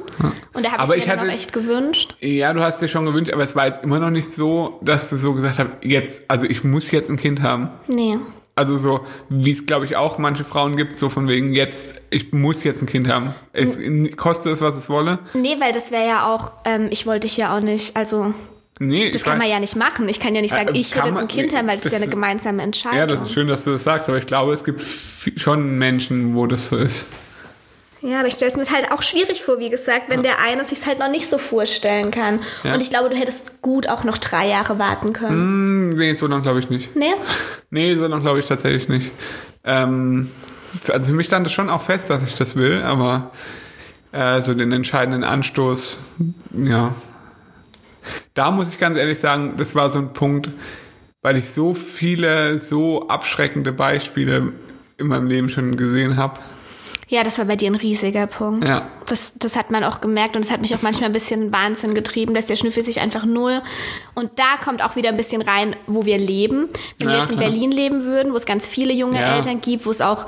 Und 0.52 0.64
da 0.64 0.70
habe 0.70 0.96
ich 0.96 1.06
mir 1.06 1.16
dann 1.16 1.28
auch 1.28 1.32
echt 1.32 1.52
gewünscht. 1.52 2.16
Ja, 2.20 2.52
du 2.52 2.60
hast 2.60 2.80
dir 2.80 2.86
schon 2.86 3.04
gewünscht, 3.04 3.32
aber 3.32 3.42
es 3.42 3.56
war 3.56 3.66
jetzt 3.66 3.82
immer 3.82 3.98
noch 3.98 4.10
nicht 4.10 4.30
so, 4.30 4.78
dass 4.80 5.10
du 5.10 5.16
so 5.16 5.34
gesagt 5.34 5.58
hast, 5.58 5.70
jetzt, 5.82 6.22
also 6.28 6.46
ich 6.46 6.62
muss 6.62 6.92
jetzt 6.92 7.10
ein 7.10 7.16
Kind 7.16 7.42
haben. 7.42 7.70
Nee. 7.88 8.16
Also 8.54 8.78
so, 8.78 9.00
wie 9.28 9.50
es 9.50 9.66
glaube 9.66 9.86
ich 9.86 9.96
auch 9.96 10.18
manche 10.18 10.44
Frauen 10.44 10.76
gibt, 10.76 10.98
so 10.98 11.08
von 11.08 11.26
wegen 11.26 11.52
jetzt, 11.52 11.94
ich 12.10 12.32
muss 12.32 12.62
jetzt 12.62 12.80
ein 12.80 12.86
Kind 12.86 13.08
haben. 13.08 13.34
Es 13.52 13.76
koste 14.16 14.50
es, 14.50 14.60
was 14.60 14.76
es 14.76 14.88
wolle. 14.88 15.18
Nee, 15.34 15.56
weil 15.58 15.72
das 15.72 15.90
wäre 15.90 16.06
ja 16.06 16.32
auch, 16.32 16.52
ähm, 16.64 16.88
ich 16.90 17.06
wollte 17.06 17.26
dich 17.26 17.36
ja 17.36 17.56
auch 17.56 17.60
nicht, 17.60 17.96
also 17.96 18.34
Nee, 18.80 19.10
das 19.10 19.20
ich 19.20 19.24
kann 19.26 19.38
man 19.38 19.48
ja 19.48 19.58
nicht 19.60 19.76
machen. 19.76 20.08
Ich 20.08 20.20
kann 20.20 20.34
ja 20.34 20.40
nicht 20.40 20.52
sagen, 20.54 20.68
Äh, 20.74 20.78
ich 20.78 20.94
will 20.94 21.02
jetzt 21.04 21.14
man- 21.14 21.22
ein 21.24 21.28
Kind 21.28 21.54
haben, 21.56 21.66
weil 21.66 21.74
das, 21.76 21.84
das 21.84 21.92
ist 21.92 21.98
ja 21.98 22.02
eine 22.04 22.10
gemeinsame 22.12 22.62
Entscheidung. 22.62 22.98
Ja, 22.98 23.06
das 23.06 23.22
ist 23.22 23.32
schön, 23.32 23.48
dass 23.48 23.64
du 23.64 23.70
das 23.72 23.82
sagst, 23.84 24.08
aber 24.08 24.18
ich 24.18 24.26
glaube, 24.26 24.52
es 24.52 24.64
gibt 24.64 24.82
schon 25.36 25.78
Menschen, 25.78 26.34
wo 26.34 26.46
das 26.46 26.68
so 26.68 26.76
ist. 26.76 27.06
Ja, 28.00 28.20
aber 28.20 28.28
ich 28.28 28.34
stelle 28.34 28.52
es 28.52 28.56
mir 28.56 28.64
halt 28.70 28.92
auch 28.92 29.02
schwierig 29.02 29.42
vor, 29.42 29.58
wie 29.58 29.70
gesagt, 29.70 30.02
wenn 30.08 30.22
der 30.22 30.40
eine 30.40 30.64
sich 30.64 30.86
halt 30.86 31.00
noch 31.00 31.10
nicht 31.10 31.28
so 31.28 31.36
vorstellen 31.36 32.12
kann. 32.12 32.38
Ja. 32.62 32.74
Und 32.74 32.80
ich 32.80 32.90
glaube, 32.90 33.08
du 33.10 33.16
hättest 33.16 33.60
gut 33.60 33.88
auch 33.88 34.04
noch 34.04 34.18
drei 34.18 34.46
Jahre 34.48 34.78
warten 34.78 35.12
können. 35.12 35.32
Hm, 35.32 35.88
nee, 35.90 36.12
so 36.12 36.28
lang 36.28 36.42
glaube 36.42 36.60
ich 36.60 36.70
nicht. 36.70 36.94
Nee? 36.94 37.12
Nee, 37.70 37.96
so 37.96 38.06
lang 38.06 38.20
glaube 38.20 38.38
ich 38.38 38.46
tatsächlich 38.46 38.88
nicht. 38.88 39.10
Ähm, 39.64 40.30
für- 40.80 40.94
also 40.94 41.06
für 41.10 41.16
mich 41.16 41.26
stand 41.26 41.44
es 41.48 41.52
schon 41.52 41.68
auch 41.68 41.82
fest, 41.82 42.08
dass 42.08 42.22
ich 42.24 42.36
das 42.36 42.54
will, 42.54 42.82
aber 42.82 43.32
äh, 44.12 44.42
so 44.42 44.54
den 44.54 44.70
entscheidenden 44.70 45.24
Anstoß, 45.24 45.98
ja. 46.52 46.94
Da 48.34 48.50
muss 48.50 48.72
ich 48.72 48.78
ganz 48.78 48.98
ehrlich 48.98 49.18
sagen, 49.18 49.54
das 49.56 49.74
war 49.74 49.90
so 49.90 49.98
ein 49.98 50.12
Punkt, 50.12 50.50
weil 51.22 51.36
ich 51.36 51.50
so 51.50 51.74
viele, 51.74 52.58
so 52.58 53.08
abschreckende 53.08 53.72
Beispiele 53.72 54.52
in 54.98 55.06
meinem 55.06 55.26
Leben 55.26 55.50
schon 55.50 55.76
gesehen 55.76 56.16
habe. 56.16 56.38
Ja, 57.10 57.22
das 57.22 57.38
war 57.38 57.46
bei 57.46 57.56
dir 57.56 57.70
ein 57.70 57.74
riesiger 57.74 58.26
Punkt. 58.26 58.68
Ja. 58.68 58.86
Das, 59.06 59.32
das 59.38 59.56
hat 59.56 59.70
man 59.70 59.82
auch 59.82 60.02
gemerkt 60.02 60.36
und 60.36 60.44
das 60.44 60.52
hat 60.52 60.60
mich 60.60 60.74
auch 60.74 60.82
manchmal 60.82 61.08
ein 61.08 61.14
bisschen 61.14 61.44
in 61.44 61.52
Wahnsinn 61.54 61.94
getrieben, 61.94 62.34
dass 62.34 62.44
der 62.46 62.56
Schnüffel 62.56 62.84
sich 62.84 63.00
einfach 63.00 63.24
null. 63.24 63.62
Und 64.14 64.32
da 64.38 64.62
kommt 64.62 64.84
auch 64.84 64.94
wieder 64.94 65.08
ein 65.08 65.16
bisschen 65.16 65.40
rein, 65.40 65.74
wo 65.86 66.04
wir 66.04 66.18
leben. 66.18 66.68
Wenn 66.98 67.08
wir 67.08 67.14
Ja, 67.14 67.20
jetzt 67.22 67.30
in 67.30 67.38
klar. 67.38 67.48
Berlin 67.50 67.70
leben 67.70 68.04
würden, 68.04 68.32
wo 68.32 68.36
es 68.36 68.44
ganz 68.44 68.66
viele 68.66 68.92
junge 68.92 69.18
Ja. 69.18 69.36
Eltern 69.36 69.62
gibt, 69.62 69.86
wo 69.86 69.90
es 69.90 70.02
auch 70.02 70.26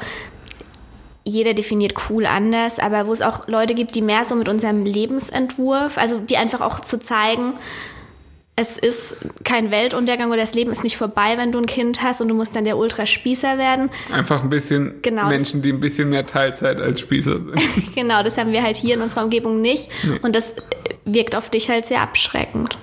jeder 1.30 1.54
definiert 1.54 1.94
cool 2.10 2.26
anders, 2.26 2.78
aber 2.78 3.06
wo 3.06 3.12
es 3.12 3.22
auch 3.22 3.46
Leute 3.48 3.74
gibt, 3.74 3.94
die 3.94 4.02
mehr 4.02 4.24
so 4.24 4.34
mit 4.34 4.48
unserem 4.48 4.84
Lebensentwurf, 4.84 5.96
also 5.98 6.18
die 6.18 6.36
einfach 6.36 6.60
auch 6.60 6.80
zu 6.80 6.98
zeigen, 7.00 7.54
es 8.56 8.76
ist 8.76 9.16
kein 9.42 9.70
Weltuntergang 9.70 10.28
oder 10.28 10.40
das 10.42 10.52
Leben 10.52 10.70
ist 10.70 10.82
nicht 10.84 10.98
vorbei, 10.98 11.34
wenn 11.38 11.50
du 11.50 11.58
ein 11.58 11.64
Kind 11.66 12.02
hast 12.02 12.20
und 12.20 12.28
du 12.28 12.34
musst 12.34 12.54
dann 12.54 12.64
der 12.64 12.76
Ultraspießer 12.76 13.56
werden. 13.56 13.88
Einfach 14.12 14.42
ein 14.42 14.50
bisschen 14.50 15.00
Genau, 15.00 15.28
Menschen, 15.28 15.62
die 15.62 15.72
ein 15.72 15.80
bisschen 15.80 16.10
mehr 16.10 16.26
Teilzeit 16.26 16.78
als 16.78 17.00
Spießer 17.00 17.40
sind. 17.40 17.54
Genau, 17.94 18.22
das 18.22 18.36
haben 18.36 18.52
wir 18.52 18.62
halt 18.62 18.76
hier 18.76 18.96
in 18.96 19.00
unserer 19.00 19.24
Umgebung 19.24 19.62
nicht. 19.62 19.88
Und 20.20 20.36
das 20.36 20.54
wirkt 21.06 21.34
auf 21.34 21.48
dich 21.48 21.70
halt 21.70 21.86
sehr 21.86 22.02
abschreckend. 22.02 22.76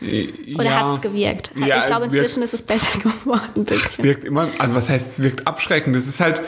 Oder 0.00 0.64
ja, 0.64 0.70
hat 0.84 0.92
es 0.94 1.00
gewirkt? 1.00 1.50
Ja, 1.56 1.78
ich 1.78 1.86
glaube, 1.86 2.04
wirkt- 2.04 2.14
inzwischen 2.14 2.42
ist 2.44 2.54
es 2.54 2.62
besser 2.62 2.98
geworden. 3.02 3.40
Ein 3.56 3.66
Es 3.68 4.00
wirkt 4.00 4.24
immer, 4.24 4.48
also 4.58 4.76
was 4.76 4.88
heißt, 4.88 5.08
es 5.18 5.22
wirkt 5.24 5.46
abschreckend? 5.46 5.96
Das 5.96 6.06
ist 6.06 6.20
halt, 6.20 6.40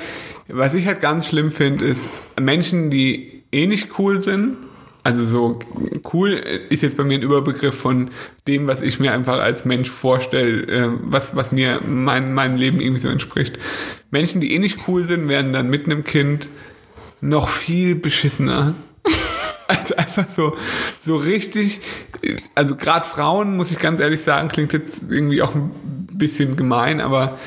was 0.48 0.74
ich 0.74 0.86
halt 0.86 1.00
ganz 1.00 1.28
schlimm 1.28 1.50
finde, 1.52 1.84
ist 1.84 2.08
Menschen, 2.40 2.90
die 2.90 3.42
eh 3.52 3.66
nicht 3.66 3.98
cool 3.98 4.22
sind. 4.22 4.56
Also 5.04 5.24
so 5.24 5.58
cool 6.12 6.32
ist 6.68 6.82
jetzt 6.82 6.96
bei 6.96 7.04
mir 7.04 7.18
ein 7.18 7.22
Überbegriff 7.22 7.74
von 7.74 8.10
dem, 8.46 8.66
was 8.66 8.82
ich 8.82 8.98
mir 8.98 9.12
einfach 9.12 9.38
als 9.38 9.64
Mensch 9.64 9.90
vorstelle, 9.90 10.66
äh, 10.66 10.90
was, 11.02 11.34
was 11.34 11.52
mir 11.52 11.80
mein, 11.86 12.34
meinem 12.34 12.56
Leben 12.56 12.80
irgendwie 12.80 13.00
so 13.00 13.08
entspricht. 13.08 13.58
Menschen, 14.10 14.40
die 14.40 14.52
eh 14.54 14.58
nicht 14.58 14.80
cool 14.86 15.06
sind, 15.06 15.28
werden 15.28 15.52
dann 15.52 15.70
mit 15.70 15.86
einem 15.86 16.04
Kind 16.04 16.48
noch 17.20 17.48
viel 17.48 17.94
beschissener. 17.94 18.74
Also 19.70 19.96
einfach 19.96 20.30
so, 20.30 20.56
so 20.98 21.16
richtig, 21.16 21.82
also 22.54 22.74
gerade 22.74 23.06
Frauen, 23.06 23.54
muss 23.54 23.70
ich 23.70 23.78
ganz 23.78 24.00
ehrlich 24.00 24.22
sagen, 24.22 24.48
klingt 24.48 24.72
jetzt 24.72 25.02
irgendwie 25.10 25.42
auch 25.42 25.54
ein 25.54 25.70
bisschen 26.10 26.56
gemein, 26.56 27.02
aber 27.02 27.38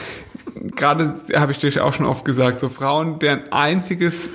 gerade 0.76 1.16
habe 1.34 1.52
ich 1.52 1.60
dir 1.60 1.84
auch 1.84 1.94
schon 1.94 2.06
oft 2.06 2.26
gesagt, 2.26 2.60
so 2.60 2.70
Frauen, 2.70 3.20
deren 3.20 3.52
einziges 3.52 4.32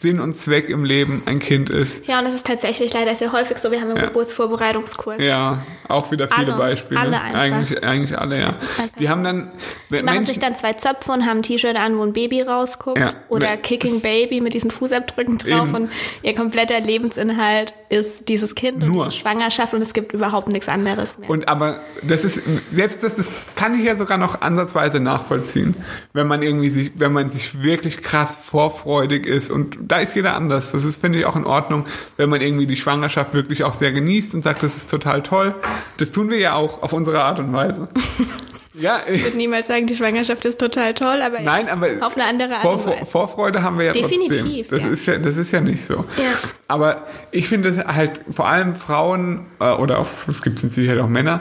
Sinn 0.00 0.20
und 0.20 0.36
Zweck 0.36 0.68
im 0.70 0.84
Leben 0.84 1.22
ein 1.26 1.40
Kind 1.40 1.70
ist. 1.70 2.06
Ja, 2.06 2.20
und 2.20 2.26
es 2.26 2.34
ist 2.34 2.46
tatsächlich 2.46 2.94
leider 2.94 3.16
sehr 3.16 3.32
häufig 3.32 3.58
so. 3.58 3.72
Wir 3.72 3.80
haben 3.80 3.88
einen 3.90 3.96
Ja. 3.98 4.06
Geburtsvorbereitungskurs. 4.06 5.20
Ja, 5.22 5.62
auch 5.88 6.10
wieder 6.12 6.28
viele 6.28 6.52
Alle. 6.54 6.56
Beispiele. 6.56 7.00
Alle 7.00 7.20
einfach. 7.20 7.38
Eigentlich, 7.40 7.82
eigentlich 7.84 8.18
alle, 8.18 8.40
ja. 8.40 8.54
Die 9.00 9.08
haben 9.08 9.24
dann, 9.24 9.50
Die 9.90 10.02
machen 10.02 10.24
sich 10.24 10.38
dann 10.38 10.54
zwei 10.54 10.74
Zöpfe 10.74 11.10
und 11.12 11.26
haben 11.26 11.38
ein 11.38 11.42
T-Shirt 11.42 11.76
an, 11.76 11.98
wo 11.98 12.02
ein 12.02 12.12
Baby 12.12 12.42
rausguckt. 12.42 12.98
Ja. 12.98 13.14
Oder 13.28 13.50
Ne- 13.50 13.58
Kicking 13.58 14.00
Baby 14.00 14.40
mit 14.40 14.54
diesen 14.54 14.70
Fußabdrücken 14.70 15.38
drauf. 15.38 15.68
Eben. 15.68 15.74
Und 15.74 15.90
ihr 16.22 16.34
kompletter 16.34 16.80
Lebensinhalt 16.80 17.74
ist 17.88 18.28
dieses 18.28 18.54
Kind 18.54 18.82
und 18.84 18.90
Nur. 18.92 19.06
diese 19.06 19.18
Schwangerschaft 19.18 19.74
und 19.74 19.82
es 19.82 19.94
gibt 19.94 20.12
überhaupt 20.12 20.48
nichts 20.48 20.68
anderes 20.68 21.18
mehr. 21.18 21.28
Und 21.28 21.48
aber 21.48 21.80
das 22.02 22.24
ist 22.24 22.40
selbst 22.72 23.02
das, 23.02 23.16
das 23.16 23.32
kann 23.56 23.74
ich 23.78 23.84
ja 23.84 23.96
sogar 23.96 24.18
noch 24.18 24.42
ansatzweise 24.42 25.00
nachvollziehen, 25.00 25.74
wenn 26.12 26.26
man 26.28 26.42
irgendwie 26.42 26.70
sich, 26.70 26.92
wenn 26.96 27.12
man 27.12 27.30
sich 27.30 27.62
wirklich 27.62 28.02
krass 28.02 28.36
vorfreudig 28.36 29.26
ist 29.26 29.50
und 29.50 29.78
da 29.88 29.98
ist 29.98 30.14
jeder 30.14 30.34
anders. 30.34 30.72
Das 30.72 30.84
ist 30.84 31.00
finde 31.00 31.18
ich 31.18 31.24
auch 31.24 31.36
in 31.36 31.44
Ordnung, 31.44 31.86
wenn 32.16 32.28
man 32.28 32.40
irgendwie 32.40 32.66
die 32.66 32.76
Schwangerschaft 32.76 33.34
wirklich 33.34 33.64
auch 33.64 33.74
sehr 33.74 33.92
genießt 33.92 34.34
und 34.34 34.44
sagt, 34.44 34.62
das 34.62 34.76
ist 34.76 34.90
total 34.90 35.22
toll. 35.22 35.54
Das 35.96 36.10
tun 36.10 36.30
wir 36.30 36.38
ja 36.38 36.54
auch 36.54 36.82
auf 36.82 36.92
unsere 36.92 37.22
Art 37.22 37.40
und 37.40 37.52
Weise. 37.52 37.88
ja, 38.74 39.00
ich 39.08 39.24
würde 39.24 39.36
niemals 39.36 39.66
sagen, 39.66 39.86
die 39.86 39.96
Schwangerschaft 39.96 40.44
ist 40.44 40.60
total 40.60 40.94
toll, 40.94 41.22
aber 41.22 41.40
Nein, 41.40 41.68
aber 41.68 41.88
auf 42.06 42.16
eine 42.16 42.26
andere 42.26 42.56
Art 42.56 42.64
und 42.64 42.86
Weise. 42.86 43.06
Vorfreude 43.06 43.62
haben 43.62 43.78
wir 43.78 43.86
ja 43.86 43.92
Definitiv, 43.92 44.68
trotzdem. 44.68 44.70
Das 44.70 44.82
ja. 44.82 44.90
ist 44.90 45.06
ja, 45.06 45.18
das 45.18 45.36
ist 45.36 45.52
ja 45.52 45.60
nicht 45.60 45.84
so. 45.84 45.94
Ja. 45.94 46.24
Aber 46.68 47.06
ich 47.30 47.48
finde 47.48 47.70
es 47.70 47.84
halt 47.84 48.20
vor 48.30 48.46
allem 48.46 48.74
Frauen 48.74 49.46
äh, 49.60 49.72
oder 49.72 49.98
auch 49.98 50.08
es 50.28 50.42
gibt 50.42 50.62
mit 50.62 50.72
Sicherheit 50.72 51.00
auch 51.00 51.08
Männer, 51.08 51.40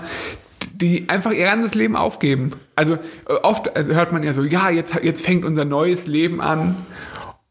die 0.73 1.09
einfach 1.09 1.31
ihr 1.31 1.45
ganzes 1.45 1.75
Leben 1.75 1.95
aufgeben. 1.95 2.51
Also 2.75 2.93
äh, 2.93 3.33
oft 3.43 3.67
äh, 3.75 3.83
hört 3.85 4.13
man 4.13 4.23
ja 4.23 4.33
so, 4.33 4.43
ja 4.43 4.69
jetzt 4.69 4.93
jetzt 5.01 5.25
fängt 5.25 5.43
unser 5.43 5.65
neues 5.65 6.07
Leben 6.07 6.39
an 6.39 6.85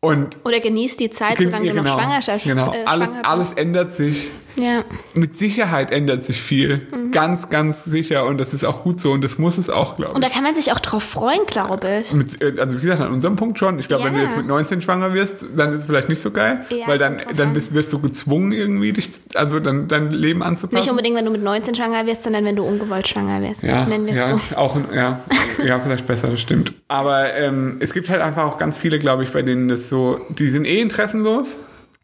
und 0.06 0.38
Oder 0.44 0.60
genießt 0.60 1.00
die 1.00 1.10
Zeit, 1.10 1.38
solange 1.38 1.66
ja, 1.66 1.72
du 1.72 1.82
noch 1.82 1.98
Schwangerschaft 1.98 2.44
genau 2.44 2.72
äh, 2.72 2.84
alles 2.84 3.10
schwanger 3.10 3.28
alles 3.28 3.48
bist. 3.48 3.58
ändert 3.58 3.92
sich. 3.92 4.30
Ja. 4.56 4.82
Mit 5.14 5.36
Sicherheit 5.38 5.90
ändert 5.92 6.24
sich 6.24 6.40
viel, 6.40 6.86
Mhm. 6.90 7.12
ganz 7.12 7.50
ganz 7.50 7.84
sicher 7.84 8.24
und 8.26 8.38
das 8.38 8.54
ist 8.54 8.64
auch 8.64 8.82
gut 8.82 9.00
so 9.00 9.12
und 9.12 9.22
das 9.22 9.38
muss 9.38 9.58
es 9.58 9.68
auch, 9.70 9.96
glaube 9.96 10.10
ich. 10.12 10.14
Und 10.16 10.24
da 10.24 10.28
kann 10.28 10.42
man 10.42 10.54
sich 10.54 10.72
auch 10.72 10.80
drauf 10.80 11.02
freuen, 11.02 11.40
glaube 11.46 11.78
ich. 12.00 12.12
Mit, 12.14 12.40
äh, 12.40 12.54
also 12.58 12.78
wie 12.78 12.82
gesagt, 12.82 13.00
an 13.02 13.12
unserem 13.12 13.36
Punkt 13.36 13.58
schon. 13.58 13.78
Ich 13.78 13.88
glaube, 13.88 14.04
wenn 14.04 14.14
du 14.14 14.18
Ja. 14.20 14.24
jetzt 14.24 14.36
mit 14.36 14.46
19 14.46 14.80
schwanger 14.82 15.12
wirst, 15.14 15.44
dann 15.56 15.72
ist 15.74 15.80
es 15.80 15.86
vielleicht 15.86 16.08
nicht 16.08 16.20
so 16.20 16.30
geil, 16.30 16.64
Ja, 16.70 16.86
weil 16.88 16.98
dann, 16.98 17.18
dann 17.36 17.48
an. 17.48 17.54
bist, 17.54 17.74
wirst 17.74 17.92
du 17.92 17.98
gezwungen, 18.00 18.52
irgendwie 18.52 18.92
dich, 18.92 19.10
also 19.34 19.60
dann 19.60 19.88
dein 19.88 20.10
Leben 20.10 20.42
anzupassen. 20.42 20.80
Nicht 20.80 20.90
unbedingt, 20.90 21.16
wenn 21.16 21.24
du 21.26 21.30
mit 21.30 21.42
19 21.42 21.74
schwanger 21.74 22.06
wirst, 22.06 22.22
sondern 22.22 22.44
wenn 22.44 22.56
du 22.56 22.64
ungewollt 22.64 23.08
schwanger 23.08 23.42
wirst. 23.42 23.62
ja, 23.62 23.84
Nennen 23.86 24.06
wir 24.06 24.12
es 24.14 24.18
ja, 24.18 24.38
so. 24.50 24.56
auch, 24.56 24.76
ja, 24.94 25.20
ja, 25.64 25.78
vielleicht 25.80 26.06
besser, 26.06 26.28
das 26.28 26.40
stimmt. 26.40 26.72
Aber 26.88 27.34
ähm, 27.34 27.76
es 27.80 27.92
gibt 27.92 28.08
halt 28.10 28.22
einfach 28.22 28.44
auch 28.44 28.56
ganz 28.58 28.78
viele, 28.78 28.98
glaube 28.98 29.22
ich, 29.22 29.32
bei 29.32 29.42
denen 29.42 29.68
das 29.68 29.88
so, 29.88 30.20
die 30.30 30.48
sind 30.48 30.64
eh 30.64 30.80
interessenlos. 30.80 31.56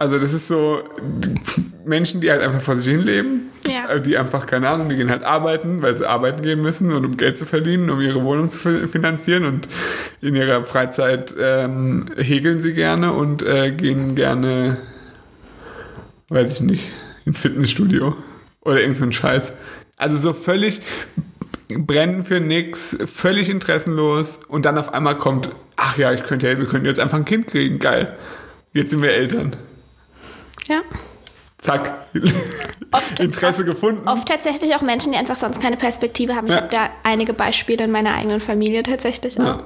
Also 0.03 0.19
das 0.19 0.33
ist 0.33 0.49
so 0.49 0.83
Menschen, 1.85 2.21
die 2.21 2.29
halt 2.33 2.43
einfach 2.43 2.61
vor 2.61 2.75
sich 2.75 2.89
hin 2.93 3.03
leben, 3.03 3.51
Ja. 3.69 3.89
äh, 3.89 4.01
die 4.03 4.19
einfach, 4.19 4.47
keine 4.49 4.69
Ahnung, 4.69 4.89
die 4.89 4.97
gehen 4.97 5.09
halt 5.11 5.23
arbeiten, 5.23 5.81
weil 5.81 5.97
sie 5.97 6.05
arbeiten 6.09 6.43
gehen 6.43 6.61
müssen 6.61 6.91
und 6.91 7.05
um 7.05 7.17
Geld 7.17 7.39
zu 7.39 7.45
verdienen, 7.47 7.89
um 7.89 8.01
ihre 8.01 8.21
Wohnung 8.25 8.51
zu 8.51 8.59
fi- 8.59 8.89
finanzieren 8.89 9.45
und 9.45 9.69
in 10.21 10.35
ihrer 10.35 10.65
Freizeit 10.65 11.33
ähm, 11.39 12.07
häkeln 12.17 12.61
sie 12.61 12.75
gerne 12.75 13.13
und 13.13 13.45
äh, 13.45 13.71
gehen 13.71 14.17
gerne, 14.17 14.77
weiß 16.31 16.55
ich 16.55 16.61
nicht, 16.63 16.91
ins 17.25 17.39
Fitnessstudio 17.39 18.17
oder 18.63 18.81
irgend 18.81 18.97
so 18.97 19.05
ein 19.05 19.13
Scheiß. 19.13 19.53
Also 19.97 20.19
so 20.19 20.33
völlig 20.33 20.83
brennen 21.69 22.25
für 22.25 22.41
nix, 22.41 22.99
völlig 23.07 23.49
interessenlos 23.49 24.41
und 24.49 24.65
dann 24.65 24.79
auf 24.79 24.93
einmal 24.93 25.17
kommt, 25.17 25.51
ach 25.77 25.97
ja, 25.97 26.13
ich 26.13 26.25
könnte, 26.25 26.59
wir 26.59 26.67
könnten 26.67 26.87
jetzt 26.87 26.99
einfach 26.99 27.19
ein 27.19 27.25
Kind 27.25 27.47
kriegen, 27.47 27.79
geil. 27.79 28.17
Jetzt 28.73 28.91
sind 28.91 29.01
wir 29.01 29.13
Eltern. 29.13 29.55
Ja. 30.73 30.81
Zack. 31.61 31.93
Oft, 32.91 33.21
Interesse 33.21 33.61
oft, 33.63 33.67
gefunden. 33.67 34.09
Oft 34.09 34.27
tatsächlich 34.29 34.75
auch 34.75 34.83
Menschen, 34.83 35.13
die 35.13 35.19
einfach 35.19 35.37
sonst 35.37 35.61
keine 35.63 35.77
Perspektive 35.77 36.35
haben. 36.35 36.49
Ich 36.49 36.53
Ja. 36.55 36.63
habe 36.63 36.69
da 36.73 36.91
einige 37.05 37.33
Beispiele 37.35 37.85
in 37.85 37.91
meiner 37.93 38.15
eigenen 38.15 38.41
Familie 38.41 38.83
tatsächlich 38.83 39.39
auch. 39.39 39.45
Ja. 39.45 39.63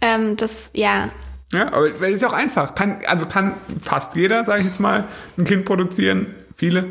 Ähm, 0.00 0.36
das, 0.36 0.70
ja, 0.72 1.10
Ja, 1.52 1.66
aber 1.72 2.00
weil 2.00 2.10
es 2.10 2.16
ist 2.16 2.22
ja 2.22 2.28
auch 2.28 2.32
einfach. 2.34 2.74
Kann, 2.74 2.98
also 3.06 3.26
kann 3.26 3.54
fast 3.82 4.14
jeder, 4.16 4.44
sage 4.44 4.60
ich 4.60 4.66
jetzt 4.68 4.80
mal, 4.80 5.04
ein 5.36 5.44
Kind 5.44 5.64
produzieren. 5.64 6.34
Viele. 6.58 6.86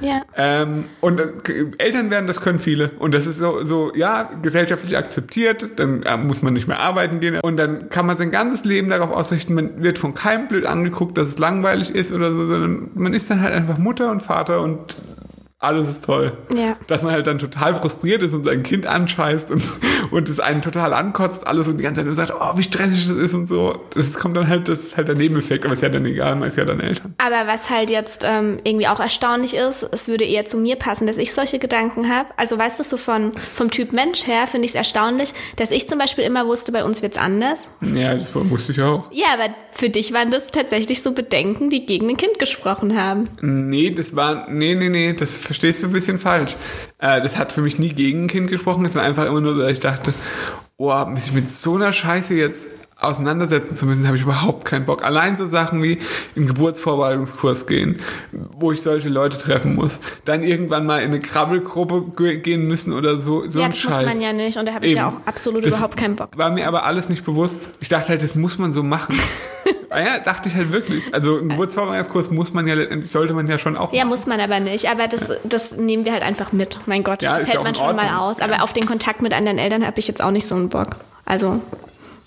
ja. 0.00 0.22
Ähm, 0.36 0.84
und 1.00 1.18
äh, 1.18 1.32
Eltern 1.78 2.08
werden, 2.08 2.28
das 2.28 2.40
können 2.40 2.60
viele. 2.60 2.90
Und 3.00 3.14
das 3.14 3.26
ist 3.26 3.38
so, 3.38 3.64
so 3.64 3.92
ja, 3.96 4.30
gesellschaftlich 4.42 4.96
akzeptiert. 4.96 5.70
Dann 5.80 6.04
äh, 6.04 6.16
muss 6.16 6.40
man 6.40 6.52
nicht 6.52 6.68
mehr 6.68 6.78
arbeiten 6.78 7.18
gehen. 7.18 7.40
Und 7.40 7.56
dann 7.56 7.88
kann 7.88 8.06
man 8.06 8.16
sein 8.16 8.30
ganzes 8.30 8.64
Leben 8.64 8.90
darauf 8.90 9.10
ausrichten, 9.10 9.54
man 9.54 9.82
wird 9.82 9.98
von 9.98 10.14
keinem 10.14 10.46
blöd 10.46 10.66
angeguckt, 10.66 11.18
dass 11.18 11.30
es 11.30 11.38
langweilig 11.38 11.92
ist 11.92 12.12
oder 12.12 12.30
so, 12.30 12.46
sondern 12.46 12.90
man 12.94 13.12
ist 13.12 13.28
dann 13.28 13.40
halt 13.40 13.54
einfach 13.54 13.76
Mutter 13.76 14.12
und 14.12 14.22
Vater 14.22 14.62
und 14.62 14.94
alles 15.60 15.88
ist 15.88 16.04
toll. 16.04 16.36
Ja. 16.54 16.76
Dass 16.86 17.02
man 17.02 17.12
halt 17.12 17.26
dann 17.26 17.40
total 17.40 17.74
frustriert 17.74 18.22
ist 18.22 18.32
und 18.32 18.44
sein 18.44 18.62
Kind 18.62 18.86
anscheißt 18.86 19.50
und, 19.50 19.62
und 20.12 20.28
es 20.28 20.38
einen 20.38 20.62
total 20.62 20.94
ankotzt, 20.94 21.46
alles 21.46 21.66
und 21.66 21.78
die 21.78 21.82
ganze 21.82 21.98
Zeit 21.98 22.06
nur 22.06 22.14
sagt, 22.14 22.32
oh, 22.38 22.56
wie 22.56 22.62
stressig 22.62 23.08
das 23.08 23.16
ist 23.16 23.34
und 23.34 23.48
so. 23.48 23.80
Das 23.92 24.14
kommt 24.14 24.36
dann 24.36 24.46
halt, 24.46 24.68
das 24.68 24.80
ist 24.80 24.96
halt 24.96 25.08
der 25.08 25.16
Nebeneffekt, 25.16 25.64
aber 25.64 25.74
ist 25.74 25.82
ja 25.82 25.88
dann 25.88 26.06
egal, 26.06 26.36
man 26.36 26.48
ist 26.48 26.56
ja 26.56 26.64
dann 26.64 26.78
Eltern. 26.78 27.14
Aber 27.18 27.50
was 27.50 27.70
halt 27.70 27.90
jetzt 27.90 28.24
ähm, 28.24 28.60
irgendwie 28.62 28.86
auch 28.86 29.00
erstaunlich 29.00 29.54
ist, 29.54 29.82
es 29.82 30.06
würde 30.06 30.24
eher 30.24 30.44
zu 30.44 30.58
mir 30.58 30.76
passen, 30.76 31.08
dass 31.08 31.16
ich 31.16 31.34
solche 31.34 31.58
Gedanken 31.58 32.08
habe. 32.08 32.28
Also 32.36 32.56
weißt 32.56 32.78
du, 32.78 32.84
so 32.84 32.96
von, 32.96 33.32
vom 33.54 33.72
Typ 33.72 33.92
Mensch 33.92 34.28
her 34.28 34.46
finde 34.46 34.66
ich 34.66 34.72
es 34.72 34.76
erstaunlich, 34.76 35.34
dass 35.56 35.72
ich 35.72 35.88
zum 35.88 35.98
Beispiel 35.98 36.22
immer 36.22 36.46
wusste, 36.46 36.70
bei 36.70 36.84
uns 36.84 37.02
wird's 37.02 37.18
anders. 37.18 37.68
Ja, 37.80 38.14
das 38.14 38.32
wusste 38.32 38.70
ich 38.70 38.80
auch. 38.80 39.10
Ja, 39.10 39.26
aber 39.34 39.52
für 39.72 39.90
dich 39.90 40.12
waren 40.12 40.30
das 40.30 40.52
tatsächlich 40.52 41.02
so 41.02 41.12
Bedenken, 41.12 41.68
die 41.68 41.84
gegen 41.84 42.08
ein 42.08 42.16
Kind 42.16 42.38
gesprochen 42.38 42.96
haben. 42.96 43.28
Nee, 43.40 43.90
das 43.90 44.14
war, 44.14 44.48
nee, 44.48 44.76
nee, 44.76 44.88
nee, 44.88 45.14
das 45.14 45.47
verstehst 45.48 45.82
du 45.82 45.86
ein 45.88 45.92
bisschen 45.92 46.18
falsch. 46.20 46.54
Äh, 46.98 47.20
das 47.20 47.36
hat 47.36 47.52
für 47.52 47.62
mich 47.62 47.78
nie 47.78 47.88
gegen 47.94 48.24
ein 48.24 48.28
Kind 48.28 48.48
gesprochen, 48.50 48.84
es 48.84 48.94
war 48.94 49.02
einfach 49.02 49.24
immer 49.26 49.40
nur 49.40 49.54
so, 49.56 49.62
dass 49.62 49.72
ich 49.72 49.80
dachte, 49.80 50.14
oh, 50.76 51.04
mich 51.06 51.32
mit 51.32 51.50
so 51.50 51.74
einer 51.74 51.90
Scheiße 51.92 52.34
jetzt 52.34 52.66
auseinandersetzen 53.00 53.76
zu 53.76 53.86
müssen, 53.86 54.06
habe 54.08 54.16
ich 54.16 54.24
überhaupt 54.24 54.64
keinen 54.64 54.84
Bock. 54.84 55.04
Allein 55.04 55.36
so 55.36 55.46
Sachen 55.46 55.80
wie 55.84 55.98
in 56.34 56.48
Geburtsvorbereitungskurs 56.48 57.68
gehen, 57.68 57.98
wo 58.32 58.72
ich 58.72 58.82
solche 58.82 59.08
Leute 59.08 59.38
treffen 59.38 59.76
muss, 59.76 60.00
dann 60.24 60.42
irgendwann 60.42 60.84
mal 60.84 60.98
in 61.02 61.10
eine 61.10 61.20
Krabbelgruppe 61.20 62.12
ge- 62.16 62.38
gehen 62.40 62.66
müssen 62.66 62.92
oder 62.92 63.18
so, 63.18 63.48
so 63.48 63.60
ja, 63.60 63.66
ein 63.66 63.70
das 63.70 63.78
Scheiß. 63.78 63.96
muss 63.98 64.14
man 64.14 64.20
ja 64.20 64.32
nicht 64.32 64.58
und 64.58 64.66
da 64.66 64.74
habe 64.74 64.84
ich 64.84 64.94
ja 64.94 65.06
Eben. 65.08 65.16
auch 65.16 65.26
absolut 65.26 65.64
Das 65.64 65.74
überhaupt 65.74 65.96
keinen 65.96 66.16
Bock. 66.16 66.36
War 66.36 66.50
mir 66.50 66.66
aber 66.66 66.84
alles 66.86 67.08
nicht 67.08 67.24
bewusst. 67.24 67.68
Ich 67.80 67.88
dachte 67.88 68.08
halt, 68.08 68.22
das 68.24 68.34
muss 68.34 68.58
man 68.58 68.72
so 68.72 68.82
machen. 68.82 69.16
Ah 69.90 70.00
ja, 70.00 70.18
dachte 70.18 70.48
ich 70.48 70.54
halt 70.54 70.72
wirklich. 70.72 71.02
Also 71.12 71.38
einen 71.38 71.48
Geburtsvorbereitungskurs 71.50 72.30
muss 72.30 72.52
man 72.52 72.66
ja 72.66 72.74
letztendlich, 72.74 73.10
sollte 73.10 73.34
man 73.34 73.46
ja 73.48 73.58
schon 73.58 73.76
auch 73.76 73.92
Ja, 73.92 74.04
muss 74.04 74.26
man 74.26 74.38
aber 74.40 74.60
nicht. 74.60 74.88
Aber 74.88 75.08
das, 75.08 75.32
das 75.44 75.72
nehmen 75.72 76.04
wir 76.04 76.12
halt 76.12 76.22
einfach 76.22 76.52
mit. 76.52 76.78
Mein 76.86 77.02
Gott, 77.04 77.22
Ja, 77.22 77.38
das 77.38 77.48
ist 77.48 77.54
ja 77.54 77.62
man 77.62 77.74
schon 77.74 77.96
mal 77.96 78.16
aus. 78.18 78.40
Aber 78.40 78.62
auf 78.62 78.72
den 78.72 78.86
Kontakt 78.86 79.22
mit 79.22 79.32
anderen 79.32 79.58
Eltern 79.58 79.86
habe 79.86 79.98
ich 79.98 80.08
jetzt 80.08 80.22
auch 80.22 80.30
nicht 80.30 80.46
so 80.46 80.54
einen 80.54 80.68
Bock. 80.68 80.96
Also 81.24 81.60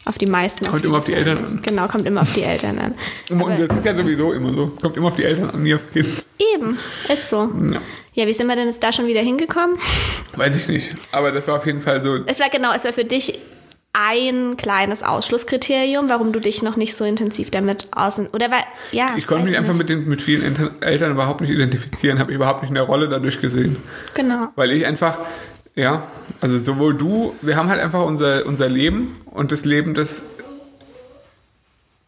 auf 0.05 0.17
die 0.17 0.25
meisten. 0.25 0.65
Kommt 0.65 0.77
jeden 0.77 0.87
immer 0.87 0.97
auf 0.97 1.05
die 1.05 1.13
Eltern 1.13 1.37
an. 1.45 1.59
Genau, 1.61 1.87
kommt 1.87 2.07
immer 2.07 2.21
auf 2.23 2.33
die 2.33 2.41
Eltern 2.41 2.79
an. 2.79 2.95
Und 3.29 3.41
Aber 3.41 3.55
das 3.55 3.77
ist 3.77 3.85
ja 3.85 3.93
sowieso 3.93 4.33
immer 4.33 4.51
so. 4.53 4.71
Es 4.75 4.81
kommt 4.81 4.97
immer 4.97 5.09
auf 5.09 5.15
die 5.15 5.23
Eltern 5.23 5.51
an, 5.51 5.61
nie 5.61 5.75
aufs 5.75 5.91
Kind. 5.91 6.07
eben, 6.55 6.77
ist 7.07 7.29
so. 7.29 7.49
Ja. 7.71 7.79
Ja, 8.13 8.27
wie 8.27 8.33
sind 8.33 8.47
wir 8.47 8.55
denn 8.55 8.67
jetzt 8.67 8.83
da 8.83 8.91
schon 8.91 9.07
wieder 9.07 9.21
hingekommen? 9.21 9.77
Weiß 10.35 10.55
ich 10.57 10.67
nicht. 10.67 10.89
Aber 11.11 11.31
das 11.31 11.47
war 11.47 11.57
auf 11.57 11.65
jeden 11.65 11.81
Fall 11.81 12.03
so. 12.03 12.17
Es 12.25 12.39
war 12.39 12.49
genau, 12.49 12.73
es 12.75 12.83
war 12.83 12.91
für 12.91 13.05
dich 13.05 13.39
ein 13.93 14.55
kleines 14.55 15.03
Ausschlusskriterium, 15.03 16.07
warum 16.07 16.31
du 16.31 16.39
dich 16.39 16.63
noch 16.63 16.77
nicht 16.77 16.95
so 16.95 17.03
intensiv 17.03 17.51
damit 17.51 17.87
außen 17.91 18.27
oder 18.27 18.49
weil 18.49 18.63
ja 18.91 19.13
Ich 19.17 19.27
konnte 19.27 19.47
mich 19.47 19.57
einfach 19.57 19.73
nicht. 19.73 19.79
mit, 19.79 19.89
den, 19.89 20.07
mit 20.07 20.21
vielen 20.21 20.43
Eltern, 20.43 20.81
Eltern 20.81 21.11
überhaupt 21.11 21.41
nicht 21.41 21.49
identifizieren, 21.49 22.19
habe 22.19 22.31
ich 22.31 22.35
überhaupt 22.35 22.61
nicht 22.61 22.71
eine 22.71 22.81
Rolle 22.81 23.09
dadurch 23.09 23.41
gesehen. 23.41 23.77
genau 24.13 24.47
Weil 24.55 24.71
ich 24.71 24.85
einfach, 24.85 25.17
ja, 25.75 26.07
also 26.39 26.57
sowohl 26.59 26.93
du, 26.95 27.35
wir 27.41 27.57
haben 27.57 27.69
halt 27.69 27.81
einfach 27.81 28.05
unser, 28.05 28.45
unser 28.45 28.69
Leben 28.69 29.19
und 29.25 29.51
das 29.51 29.65
Leben 29.65 29.93
des. 29.93 30.29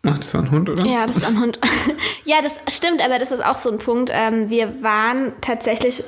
Ach, 0.05 0.17
das 0.17 0.33
war 0.33 0.41
ein 0.41 0.51
Hund, 0.51 0.69
oder? 0.69 0.85
Ja, 0.85 1.05
das 1.05 1.21
war 1.21 1.29
ein 1.29 1.39
Hund. 1.39 1.59
ja, 2.25 2.37
das 2.41 2.53
stimmt, 2.73 3.03
aber 3.03 3.19
das 3.19 3.31
ist 3.31 3.43
auch 3.43 3.55
so 3.55 3.71
ein 3.71 3.77
Punkt. 3.77 4.09
Ähm, 4.13 4.49
wir 4.49 4.81
waren 4.81 5.33
tatsächlich 5.41 6.03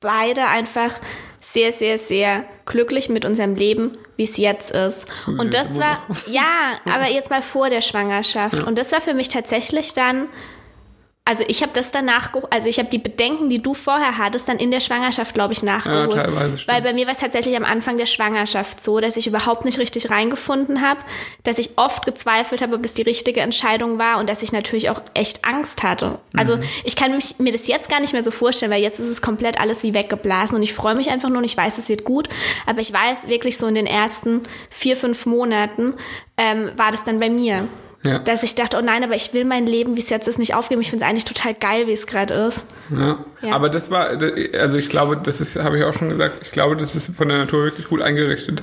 beide 0.00 0.46
einfach 0.46 0.90
sehr, 1.44 1.72
sehr, 1.72 1.98
sehr 1.98 2.44
glücklich 2.64 3.08
mit 3.08 3.24
unserem 3.24 3.54
Leben, 3.54 3.98
wie 4.16 4.24
es 4.24 4.36
jetzt 4.36 4.70
ist. 4.70 5.06
Und 5.26 5.52
jetzt 5.52 5.70
das 5.70 5.78
war, 5.78 5.98
noch. 6.08 6.26
Ja, 6.26 6.80
aber 6.86 7.08
jetzt 7.10 7.30
mal 7.30 7.42
vor 7.42 7.68
der 7.68 7.82
Schwangerschaft. 7.82 8.64
Und 8.64 8.78
das 8.78 8.92
war 8.92 9.00
für 9.00 9.14
mich 9.14 9.28
tatsächlich 9.28 9.92
dann, 9.92 10.28
also 11.26 11.42
ich 11.48 11.62
habe 11.62 11.72
das 11.72 11.90
danach, 11.90 12.32
also 12.50 12.68
ich 12.68 12.78
habe 12.78 12.90
die 12.90 12.98
Bedenken, 12.98 13.48
die 13.48 13.62
du 13.62 13.72
vorher 13.72 14.18
hattest, 14.18 14.46
dann 14.46 14.58
in 14.58 14.70
der 14.70 14.80
Schwangerschaft, 14.80 15.32
glaube 15.32 15.54
ich, 15.54 15.62
nachgeholt. 15.62 16.14
Ja, 16.14 16.24
teilweise 16.24 16.58
stimmt. 16.58 16.76
Weil 16.76 16.82
bei 16.82 16.92
mir 16.92 17.06
war 17.06 17.14
es 17.14 17.20
tatsächlich 17.20 17.56
am 17.56 17.64
Anfang 17.64 17.96
der 17.96 18.04
Schwangerschaft 18.04 18.82
so, 18.82 19.00
dass 19.00 19.16
ich 19.16 19.26
überhaupt 19.26 19.64
nicht 19.64 19.78
richtig 19.78 20.10
reingefunden 20.10 20.82
habe, 20.82 21.00
dass 21.42 21.56
ich 21.56 21.70
oft 21.76 22.04
gezweifelt 22.04 22.60
habe, 22.60 22.76
ob 22.76 22.84
es 22.84 22.92
die 22.92 23.00
richtige 23.00 23.40
Entscheidung 23.40 23.98
war 23.98 24.18
und 24.18 24.28
dass 24.28 24.42
ich 24.42 24.52
natürlich 24.52 24.90
auch 24.90 25.00
echt 25.14 25.46
Angst 25.46 25.82
hatte. 25.82 26.18
Also 26.36 26.58
mhm. 26.58 26.62
ich 26.84 26.94
kann 26.94 27.14
mich, 27.14 27.38
mir 27.38 27.52
das 27.52 27.68
jetzt 27.68 27.88
gar 27.88 28.00
nicht 28.00 28.12
mehr 28.12 28.22
so 28.22 28.30
vorstellen, 28.30 28.70
weil 28.70 28.82
jetzt 28.82 29.00
ist 29.00 29.08
es 29.08 29.22
komplett 29.22 29.58
alles 29.58 29.82
wie 29.82 29.94
weggeblasen 29.94 30.56
und 30.56 30.62
ich 30.62 30.74
freue 30.74 30.94
mich 30.94 31.08
einfach 31.08 31.30
nur 31.30 31.38
und 31.38 31.44
ich 31.44 31.56
weiß, 31.56 31.78
es 31.78 31.88
wird 31.88 32.04
gut. 32.04 32.28
Aber 32.66 32.82
ich 32.82 32.92
weiß 32.92 33.28
wirklich 33.28 33.56
so 33.56 33.66
in 33.66 33.76
den 33.76 33.86
ersten 33.86 34.42
vier, 34.68 34.94
fünf 34.94 35.24
Monaten 35.24 35.94
ähm, 36.36 36.70
war 36.76 36.92
das 36.92 37.02
dann 37.02 37.18
bei 37.18 37.30
mir. 37.30 37.66
Ja. 38.04 38.18
Dass 38.18 38.42
ich 38.42 38.54
dachte, 38.54 38.76
oh 38.76 38.82
nein, 38.82 39.02
aber 39.02 39.14
ich 39.14 39.32
will 39.32 39.46
mein 39.46 39.66
Leben, 39.66 39.96
wie 39.96 40.00
es 40.00 40.10
jetzt 40.10 40.28
ist, 40.28 40.38
nicht 40.38 40.54
aufgeben. 40.54 40.82
Ich 40.82 40.90
finde 40.90 41.04
es 41.04 41.10
eigentlich 41.10 41.24
total 41.24 41.54
geil, 41.54 41.86
wie 41.86 41.92
es 41.92 42.06
gerade 42.06 42.34
ist. 42.34 42.66
Ja. 42.90 43.24
ja. 43.40 43.54
Aber 43.54 43.70
das 43.70 43.90
war, 43.90 44.08
also 44.58 44.76
ich 44.76 44.90
glaube, 44.90 45.16
das 45.16 45.40
ist, 45.40 45.56
habe 45.56 45.78
ich 45.78 45.84
auch 45.84 45.94
schon 45.94 46.10
gesagt, 46.10 46.34
ich 46.42 46.50
glaube, 46.50 46.76
das 46.76 46.94
ist 46.94 47.16
von 47.16 47.28
der 47.28 47.38
Natur 47.38 47.64
wirklich 47.64 47.88
gut 47.88 48.02
eingerichtet. 48.02 48.62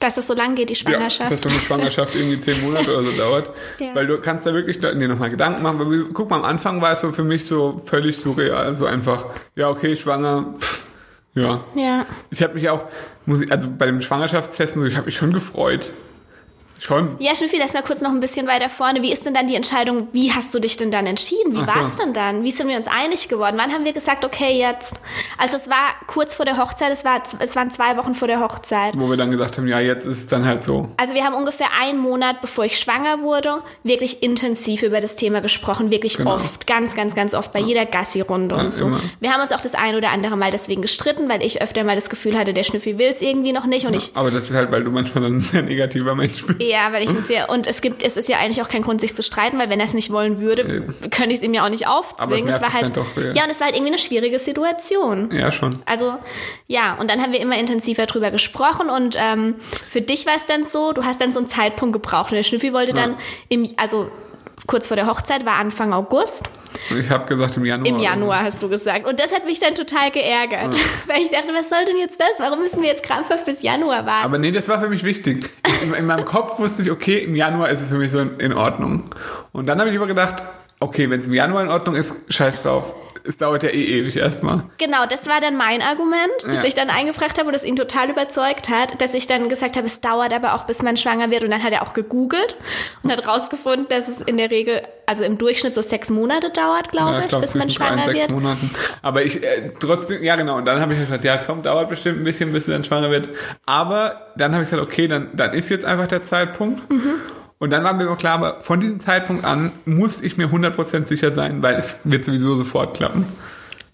Dass 0.00 0.16
es 0.16 0.26
so 0.26 0.34
lang 0.34 0.54
geht, 0.54 0.70
die 0.70 0.76
Schwangerschaft. 0.76 1.30
Ja, 1.30 1.36
dass 1.36 1.40
so 1.40 1.48
eine 1.48 1.58
Schwangerschaft 1.58 2.14
irgendwie 2.14 2.38
zehn 2.40 2.60
Monate 2.62 2.92
oder 2.92 3.02
so 3.02 3.12
dauert. 3.12 3.50
Ja. 3.78 3.94
Weil 3.94 4.06
du 4.06 4.18
kannst 4.18 4.46
da 4.46 4.54
wirklich 4.54 4.78
dir 4.80 4.94
nochmal 4.94 5.30
Gedanken 5.30 5.62
machen. 5.62 5.78
Weil, 5.78 6.04
guck 6.12 6.30
mal, 6.30 6.36
am 6.36 6.44
Anfang 6.44 6.80
war 6.80 6.92
es 6.92 7.00
so 7.00 7.12
für 7.12 7.24
mich 7.24 7.44
so 7.44 7.82
völlig 7.86 8.18
surreal. 8.18 8.76
So 8.76 8.86
einfach, 8.86 9.26
ja, 9.56 9.68
okay, 9.68 9.96
schwanger, 9.96 10.54
pff, 10.58 10.82
ja. 11.34 11.64
Ja. 11.74 12.06
Ich 12.30 12.42
habe 12.42 12.54
mich 12.54 12.68
auch, 12.68 12.84
also 13.50 13.68
bei 13.76 13.86
dem 13.86 14.00
Schwangerschaftstesten, 14.00 14.84
ich 14.86 14.96
habe 14.96 15.06
mich 15.06 15.16
schon 15.16 15.32
gefreut. 15.32 15.92
Schon. 16.78 17.16
Ja, 17.18 17.34
Schnüffi, 17.34 17.56
lass 17.58 17.72
mal 17.72 17.82
kurz 17.82 18.00
noch 18.00 18.10
ein 18.10 18.20
bisschen 18.20 18.46
weiter 18.46 18.68
vorne. 18.68 19.02
Wie 19.02 19.12
ist 19.12 19.26
denn 19.26 19.34
dann 19.34 19.46
die 19.46 19.56
Entscheidung, 19.56 20.08
wie 20.12 20.32
hast 20.32 20.54
du 20.54 20.60
dich 20.60 20.76
denn 20.76 20.90
dann 20.90 21.06
entschieden? 21.06 21.52
Wie 21.52 21.60
so. 21.60 21.66
war 21.66 21.82
es 21.82 21.96
denn 21.96 22.12
dann? 22.12 22.44
Wie 22.44 22.50
sind 22.50 22.68
wir 22.68 22.76
uns 22.76 22.86
einig 22.86 23.28
geworden? 23.28 23.56
Wann 23.58 23.72
haben 23.72 23.84
wir 23.84 23.92
gesagt, 23.92 24.24
okay, 24.24 24.58
jetzt? 24.58 24.96
Also 25.36 25.56
es 25.56 25.68
war 25.68 25.94
kurz 26.06 26.34
vor 26.34 26.44
der 26.44 26.56
Hochzeit, 26.56 26.92
es, 26.92 27.04
war, 27.04 27.22
es 27.40 27.56
waren 27.56 27.70
zwei 27.70 27.96
Wochen 27.96 28.14
vor 28.14 28.28
der 28.28 28.40
Hochzeit. 28.40 28.94
Wo 28.96 29.10
wir 29.10 29.16
dann 29.16 29.30
gesagt 29.30 29.58
haben, 29.58 29.66
ja, 29.66 29.80
jetzt 29.80 30.06
ist 30.06 30.18
es 30.18 30.26
dann 30.28 30.44
halt 30.44 30.62
so. 30.62 30.88
Also 30.96 31.14
wir 31.14 31.24
haben 31.24 31.34
ungefähr 31.34 31.68
einen 31.80 31.98
Monat, 31.98 32.40
bevor 32.40 32.64
ich 32.64 32.78
schwanger 32.78 33.22
wurde, 33.22 33.62
wirklich 33.82 34.22
intensiv 34.22 34.82
über 34.82 35.00
das 35.00 35.16
Thema 35.16 35.40
gesprochen. 35.40 35.90
Wirklich 35.90 36.16
genau. 36.16 36.36
oft, 36.36 36.66
ganz, 36.66 36.94
ganz, 36.94 37.14
ganz 37.14 37.34
oft, 37.34 37.52
bei 37.52 37.60
ja. 37.60 37.66
jeder 37.66 37.86
Gassi-Runde 37.86 38.54
ja, 38.54 38.60
und 38.60 38.72
so. 38.72 38.86
Immer. 38.86 39.00
Wir 39.20 39.32
haben 39.32 39.42
uns 39.42 39.52
auch 39.52 39.60
das 39.60 39.74
ein 39.74 39.96
oder 39.96 40.10
andere 40.10 40.36
Mal 40.36 40.50
deswegen 40.50 40.82
gestritten, 40.82 41.28
weil 41.28 41.42
ich 41.42 41.60
öfter 41.60 41.82
mal 41.84 41.96
das 41.96 42.08
Gefühl 42.08 42.38
hatte, 42.38 42.54
der 42.54 42.62
Schnüffi 42.62 42.98
will 42.98 43.08
es 43.08 43.20
irgendwie 43.20 43.52
noch 43.52 43.66
nicht. 43.66 43.86
Und 43.86 43.94
ja, 43.94 43.98
ich, 43.98 44.10
aber 44.14 44.30
das 44.30 44.44
ist 44.44 44.54
halt, 44.54 44.70
weil 44.70 44.84
du 44.84 44.90
manchmal 44.90 45.24
ein 45.24 45.40
sehr 45.40 45.62
negativer 45.62 46.14
Mensch 46.14 46.44
bist. 46.46 46.67
Ja, 46.68 46.92
weil 46.92 47.02
ich 47.02 47.10
es 47.10 47.28
ja, 47.28 47.46
und 47.46 47.66
es 47.66 47.80
gibt, 47.80 48.02
es 48.02 48.16
ist 48.16 48.28
ja 48.28 48.38
eigentlich 48.38 48.62
auch 48.62 48.68
kein 48.68 48.82
Grund, 48.82 49.00
sich 49.00 49.14
zu 49.14 49.22
streiten, 49.22 49.58
weil 49.58 49.70
wenn 49.70 49.80
er 49.80 49.86
es 49.86 49.94
nicht 49.94 50.12
wollen 50.12 50.40
würde, 50.40 50.62
äh, 50.62 51.08
könnte 51.08 51.30
ich 51.30 51.38
es 51.38 51.42
ihm 51.42 51.54
ja 51.54 51.64
auch 51.64 51.70
nicht 51.70 51.86
aufzwingen. 51.86 52.48
Es, 52.48 52.56
es 52.56 52.62
war 52.62 52.72
halt, 52.72 52.96
doch, 52.96 53.16
ja. 53.16 53.30
ja, 53.30 53.44
und 53.44 53.50
es 53.50 53.60
war 53.60 53.66
halt 53.66 53.76
irgendwie 53.76 53.92
eine 53.92 53.98
schwierige 53.98 54.38
Situation. 54.38 55.30
Ja, 55.32 55.50
schon. 55.50 55.76
Also, 55.86 56.14
ja, 56.66 56.94
und 57.00 57.10
dann 57.10 57.22
haben 57.22 57.32
wir 57.32 57.40
immer 57.40 57.58
intensiver 57.58 58.06
drüber 58.06 58.30
gesprochen 58.30 58.90
und 58.90 59.16
ähm, 59.18 59.54
für 59.88 60.00
dich 60.00 60.26
war 60.26 60.36
es 60.36 60.46
dann 60.46 60.64
so, 60.64 60.92
du 60.92 61.04
hast 61.04 61.20
dann 61.20 61.32
so 61.32 61.38
einen 61.38 61.48
Zeitpunkt 61.48 61.94
gebraucht 61.94 62.32
und 62.32 62.36
der 62.36 62.42
Schnüffi 62.42 62.72
wollte 62.72 62.94
ja. 62.94 63.02
dann 63.02 63.16
im, 63.48 63.68
also 63.76 64.10
kurz 64.66 64.88
vor 64.88 64.96
der 64.96 65.06
Hochzeit 65.06 65.46
war 65.46 65.54
Anfang 65.54 65.92
August. 65.92 66.48
Ich 66.98 67.10
habe 67.10 67.26
gesagt 67.26 67.56
im 67.56 67.64
Januar. 67.64 67.86
Im 67.86 67.98
Januar 67.98 68.42
hast 68.42 68.62
du 68.62 68.68
gesagt. 68.68 69.06
Und 69.06 69.18
das 69.18 69.32
hat 69.32 69.44
mich 69.44 69.58
dann 69.58 69.74
total 69.74 70.10
geärgert. 70.10 70.74
Ja. 70.74 70.80
Weil 71.06 71.22
ich 71.22 71.30
dachte, 71.30 71.48
was 71.54 71.68
soll 71.68 71.84
denn 71.86 71.96
jetzt 71.98 72.20
das? 72.20 72.28
Warum 72.38 72.60
müssen 72.60 72.82
wir 72.82 72.88
jetzt 72.88 73.02
krampfhaft 73.02 73.44
bis 73.44 73.62
Januar 73.62 74.06
warten? 74.06 74.24
Aber 74.24 74.38
nee, 74.38 74.50
das 74.50 74.68
war 74.68 74.80
für 74.80 74.88
mich 74.88 75.02
wichtig. 75.02 75.48
In, 75.82 75.94
in 75.94 76.06
meinem 76.06 76.24
Kopf 76.24 76.58
wusste 76.58 76.82
ich, 76.82 76.90
okay, 76.90 77.18
im 77.18 77.34
Januar 77.34 77.70
ist 77.70 77.80
es 77.80 77.88
für 77.88 77.98
mich 77.98 78.12
so 78.12 78.20
in 78.20 78.52
Ordnung. 78.52 79.04
Und 79.52 79.66
dann 79.66 79.78
habe 79.80 79.90
ich 79.90 79.96
aber 79.96 80.06
gedacht, 80.06 80.42
okay, 80.80 81.08
wenn 81.10 81.20
es 81.20 81.26
im 81.26 81.34
Januar 81.34 81.62
in 81.62 81.68
Ordnung 81.68 81.94
ist, 81.94 82.14
scheiß 82.28 82.62
drauf 82.62 82.94
es 83.28 83.36
dauert 83.36 83.62
ja 83.62 83.68
eh 83.68 83.84
ewig 83.84 84.16
erstmal. 84.16 84.64
Genau, 84.78 85.04
das 85.08 85.28
war 85.28 85.40
dann 85.40 85.56
mein 85.56 85.82
Argument, 85.82 86.32
ja. 86.42 86.54
das 86.54 86.64
ich 86.64 86.74
dann 86.74 86.88
eingebracht 86.88 87.38
habe 87.38 87.48
und 87.48 87.52
das 87.52 87.62
ihn 87.62 87.76
total 87.76 88.08
überzeugt 88.08 88.70
hat, 88.70 89.00
dass 89.00 89.12
ich 89.12 89.26
dann 89.26 89.50
gesagt 89.50 89.76
habe, 89.76 89.86
es 89.86 90.00
dauert 90.00 90.32
aber 90.32 90.54
auch, 90.54 90.64
bis 90.64 90.82
man 90.82 90.96
schwanger 90.96 91.30
wird. 91.30 91.44
Und 91.44 91.50
dann 91.50 91.62
hat 91.62 91.72
er 91.72 91.82
auch 91.82 91.92
gegoogelt 91.92 92.56
und 93.02 93.12
hat 93.12 93.26
rausgefunden, 93.26 93.86
dass 93.90 94.08
es 94.08 94.22
in 94.22 94.38
der 94.38 94.50
Regel, 94.50 94.82
also 95.06 95.24
im 95.24 95.36
Durchschnitt 95.36 95.74
so 95.74 95.82
sechs 95.82 96.08
Monate 96.08 96.50
dauert, 96.50 96.90
glaube 96.90 97.12
ja, 97.12 97.20
ich, 97.20 97.28
glaub, 97.28 97.42
bis 97.42 97.54
man 97.54 97.68
schwanger 97.68 98.06
drei, 98.06 98.14
wird. 98.14 98.30
Monaten. 98.30 98.70
Aber 99.02 99.22
ich 99.22 99.42
äh, 99.42 99.72
trotzdem, 99.78 100.22
ja 100.22 100.36
genau, 100.36 100.56
und 100.56 100.64
dann 100.64 100.80
habe 100.80 100.94
ich 100.94 101.00
gesagt, 101.00 101.24
ja 101.24 101.36
komm, 101.36 101.62
dauert 101.62 101.90
bestimmt 101.90 102.20
ein 102.20 102.24
bisschen, 102.24 102.52
bis 102.52 102.66
er 102.66 102.74
dann 102.74 102.84
schwanger 102.84 103.10
wird. 103.10 103.28
Aber 103.66 104.32
dann 104.36 104.54
habe 104.54 104.64
ich 104.64 104.70
gesagt, 104.70 104.86
okay, 104.86 105.06
dann, 105.06 105.28
dann 105.34 105.52
ist 105.52 105.68
jetzt 105.68 105.84
einfach 105.84 106.06
der 106.06 106.24
Zeitpunkt. 106.24 106.90
Mhm. 106.90 107.20
Und 107.58 107.70
dann 107.70 107.82
war 107.82 107.92
mir 107.92 108.14
klar, 108.16 108.34
aber 108.34 108.60
von 108.60 108.80
diesem 108.80 109.00
Zeitpunkt 109.00 109.44
an 109.44 109.72
muss 109.84 110.20
ich 110.22 110.36
mir 110.36 110.48
100% 110.48 111.06
sicher 111.06 111.34
sein, 111.34 111.62
weil 111.62 111.74
es 111.74 111.98
wird 112.04 112.24
sowieso 112.24 112.54
sofort 112.54 112.96
klappen. 112.96 113.26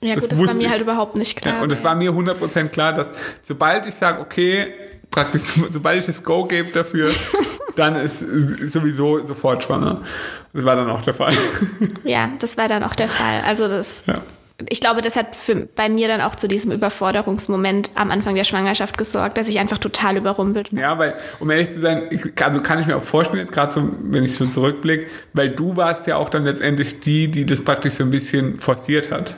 Ja 0.03 0.15
das 0.15 0.25
gut, 0.25 0.33
das 0.33 0.47
war 0.47 0.55
mir 0.55 0.65
ich. 0.65 0.71
halt 0.71 0.83
überhaupt 0.83 1.17
nicht 1.17 1.37
klar. 1.37 1.57
Ja, 1.57 1.62
und 1.62 1.73
es 1.73 1.83
war 1.83 1.95
mir 1.95 2.11
100% 2.11 2.69
klar, 2.69 2.93
dass 2.93 3.11
sobald 3.41 3.87
ich 3.87 3.95
sage, 3.95 4.21
okay, 4.21 4.75
praktisch, 5.11 5.45
sobald 5.71 6.01
ich 6.01 6.07
das 6.07 6.23
Go 6.23 6.45
gebe 6.45 6.73
dafür, 6.73 7.11
dann 7.77 7.97
ist 7.97 8.19
sowieso 8.21 9.25
sofort 9.27 9.65
schwanger. 9.65 10.03
Das 10.53 10.65
war 10.65 10.77
dann 10.77 10.91
auch 10.91 11.03
der 11.03 11.15
Fall. 11.15 11.35
Ja, 12.05 12.31
das 12.39 12.59
war 12.59 12.69
dann 12.69 12.83
auch 12.83 12.95
der 12.95 13.09
Fall. 13.09 13.43
Also 13.47 13.67
das 13.67 14.05
ja 14.07 14.21
ich 14.68 14.80
glaube, 14.80 15.02
das 15.02 15.16
hat 15.16 15.34
für, 15.34 15.66
bei 15.74 15.88
mir 15.88 16.07
dann 16.07 16.20
auch 16.20 16.36
zu 16.36 16.46
diesem 16.46 16.70
Überforderungsmoment 16.70 17.90
am 17.96 18.12
Anfang 18.12 18.36
der 18.36 18.44
Schwangerschaft 18.44 18.96
gesorgt, 18.96 19.36
dass 19.36 19.48
ich 19.48 19.59
einfach 19.59 19.78
total 19.78 20.16
überrumpelt 20.16 20.72
war. 20.72 20.80
Ja, 20.80 20.98
weil, 20.98 21.14
um 21.40 21.50
ehrlich 21.50 21.72
zu 21.72 21.80
sein, 21.80 22.09
also 22.40 22.61
kann 22.61 22.80
ich 22.80 22.86
mir 22.86 22.96
auch 22.96 23.02
vorstellen, 23.02 23.40
jetzt 23.40 23.52
gerade 23.52 23.72
so, 23.72 23.90
wenn 24.05 24.22
ich 24.22 24.34
so 24.34 24.46
zurückblicke, 24.46 25.07
weil 25.32 25.50
du 25.50 25.76
warst 25.76 26.07
ja 26.07 26.16
auch 26.16 26.30
dann 26.30 26.44
letztendlich 26.44 27.00
die, 27.00 27.28
die 27.28 27.46
das 27.46 27.62
praktisch 27.62 27.94
so 27.94 28.05
ein 28.05 28.11
bisschen 28.11 28.61
forciert 28.61 29.11
hat. 29.11 29.36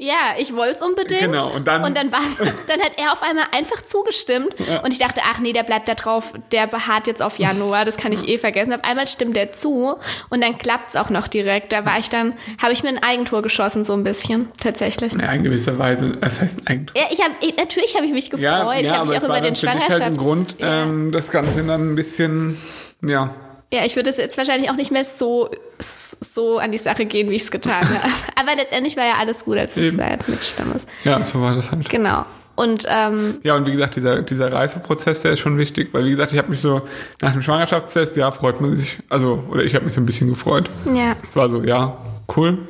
Ja, 0.00 0.36
ich 0.38 0.54
wollte 0.54 0.74
es 0.74 0.82
unbedingt. 0.82 1.22
Genau, 1.22 1.52
und 1.52 1.66
dann. 1.66 1.82
Und 1.82 1.96
dann, 1.96 2.12
war, 2.12 2.20
dann 2.68 2.80
hat 2.80 2.92
er 2.96 3.12
auf 3.12 3.22
einmal 3.22 3.46
einfach 3.50 3.82
zugestimmt. 3.82 4.54
Ja. 4.64 4.80
Und 4.80 4.92
ich 4.92 5.00
dachte, 5.00 5.22
ach 5.24 5.40
nee, 5.40 5.52
der 5.52 5.64
bleibt 5.64 5.88
da 5.88 5.94
drauf, 5.96 6.34
der 6.52 6.68
beharrt 6.68 7.08
jetzt 7.08 7.20
auf 7.20 7.40
Januar, 7.40 7.84
das 7.84 7.96
kann 7.96 8.12
ich 8.12 8.28
eh 8.28 8.38
vergessen. 8.38 8.72
Auf 8.72 8.84
einmal 8.84 9.08
stimmt 9.08 9.34
der 9.34 9.50
zu 9.50 9.96
und 10.30 10.44
dann 10.44 10.56
klappt 10.56 10.90
es 10.90 10.96
auch 10.96 11.10
noch 11.10 11.26
direkt. 11.26 11.72
Da 11.72 11.84
war 11.84 11.98
ich 11.98 12.10
dann, 12.10 12.34
habe 12.62 12.72
ich 12.72 12.84
mir 12.84 12.90
ein 12.90 13.02
Eigentor 13.02 13.42
geschossen, 13.42 13.84
so 13.84 13.92
ein 13.94 14.04
bisschen, 14.04 14.48
tatsächlich. 14.62 15.14
Ja, 15.14 15.32
in 15.32 15.42
gewisser 15.42 15.76
Weise. 15.78 16.12
Was 16.20 16.40
heißt 16.40 16.60
ein 16.60 16.66
Eigentor? 16.68 16.96
Ja, 16.96 17.08
ich 17.10 17.20
hab, 17.20 17.32
natürlich 17.58 17.96
habe 17.96 18.06
ich 18.06 18.12
mich 18.12 18.30
gefreut. 18.30 18.44
Ja, 18.44 18.72
ja, 18.72 18.80
ich 18.80 18.92
habe 18.92 19.08
mich 19.08 19.18
auch 19.18 19.24
über 19.24 19.40
den 19.40 19.56
Schwangerschafts... 19.56 19.94
Halt 19.94 20.02
ein 20.02 20.16
Grund, 20.16 20.56
ähm, 20.60 21.10
das 21.10 21.32
Ganze 21.32 21.64
dann 21.64 21.92
ein 21.92 21.94
bisschen, 21.96 22.56
ja, 23.02 23.34
ja, 23.72 23.84
ich 23.84 23.96
würde 23.96 24.08
es 24.10 24.16
jetzt 24.16 24.38
wahrscheinlich 24.38 24.70
auch 24.70 24.76
nicht 24.76 24.90
mehr 24.90 25.04
so, 25.04 25.50
so 25.78 26.58
an 26.58 26.72
die 26.72 26.78
Sache 26.78 27.04
gehen, 27.04 27.28
wie 27.28 27.34
ich 27.34 27.42
es 27.42 27.50
getan 27.50 27.88
habe. 27.88 28.12
Aber 28.34 28.54
letztendlich 28.56 28.96
war 28.96 29.04
ja 29.04 29.14
alles 29.18 29.44
gut, 29.44 29.58
als 29.58 29.76
es 29.76 29.96
da 29.96 30.10
jetzt 30.10 30.28
mitgestimmt 30.28 30.76
ist. 30.76 30.88
Ja, 31.04 31.22
so 31.24 31.40
war 31.42 31.54
das 31.54 31.70
halt. 31.70 31.88
Genau. 31.88 32.24
Und 32.56 32.86
ähm, 32.88 33.38
ja, 33.44 33.54
und 33.54 33.66
wie 33.68 33.72
gesagt, 33.72 33.94
dieser, 33.94 34.22
dieser 34.22 34.52
Reifeprozess, 34.52 35.22
der 35.22 35.34
ist 35.34 35.38
schon 35.38 35.58
wichtig, 35.58 35.90
weil 35.92 36.04
wie 36.06 36.10
gesagt, 36.10 36.32
ich 36.32 36.38
habe 36.38 36.48
mich 36.48 36.60
so 36.60 36.82
nach 37.20 37.32
dem 37.32 37.42
Schwangerschaftstest, 37.42 38.16
ja, 38.16 38.32
freut 38.32 38.60
man 38.60 38.76
sich, 38.76 38.98
also, 39.08 39.44
oder 39.48 39.62
ich 39.62 39.76
habe 39.76 39.84
mich 39.84 39.94
so 39.94 40.00
ein 40.00 40.06
bisschen 40.06 40.28
gefreut. 40.28 40.68
Ja. 40.92 41.14
Es 41.28 41.36
war 41.36 41.48
so, 41.50 41.62
ja, 41.62 41.98
cool. 42.36 42.66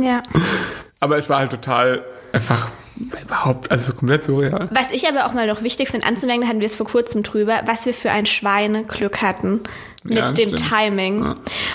Ja. 0.00 0.22
Aber 1.00 1.18
es 1.18 1.28
war 1.28 1.40
halt 1.40 1.50
total 1.50 2.02
einfach 2.32 2.70
überhaupt, 3.24 3.70
also 3.70 3.92
komplett 3.92 4.24
surreal. 4.24 4.70
Was 4.72 4.90
ich 4.90 5.06
aber 5.06 5.26
auch 5.26 5.34
mal 5.34 5.46
noch 5.46 5.62
wichtig 5.62 5.90
finde 5.90 6.06
anzumerken, 6.06 6.42
da 6.42 6.48
hatten 6.48 6.60
wir 6.60 6.66
es 6.66 6.76
vor 6.76 6.86
kurzem 6.86 7.22
drüber, 7.22 7.60
was 7.66 7.84
wir 7.84 7.92
für 7.92 8.10
ein 8.10 8.24
Schweineglück 8.24 9.20
hatten 9.20 9.60
mit 10.08 10.18
ja, 10.18 10.32
dem 10.32 10.56
stimmt. 10.56 10.68
Timing. 10.68 11.24
Ja. 11.24 11.34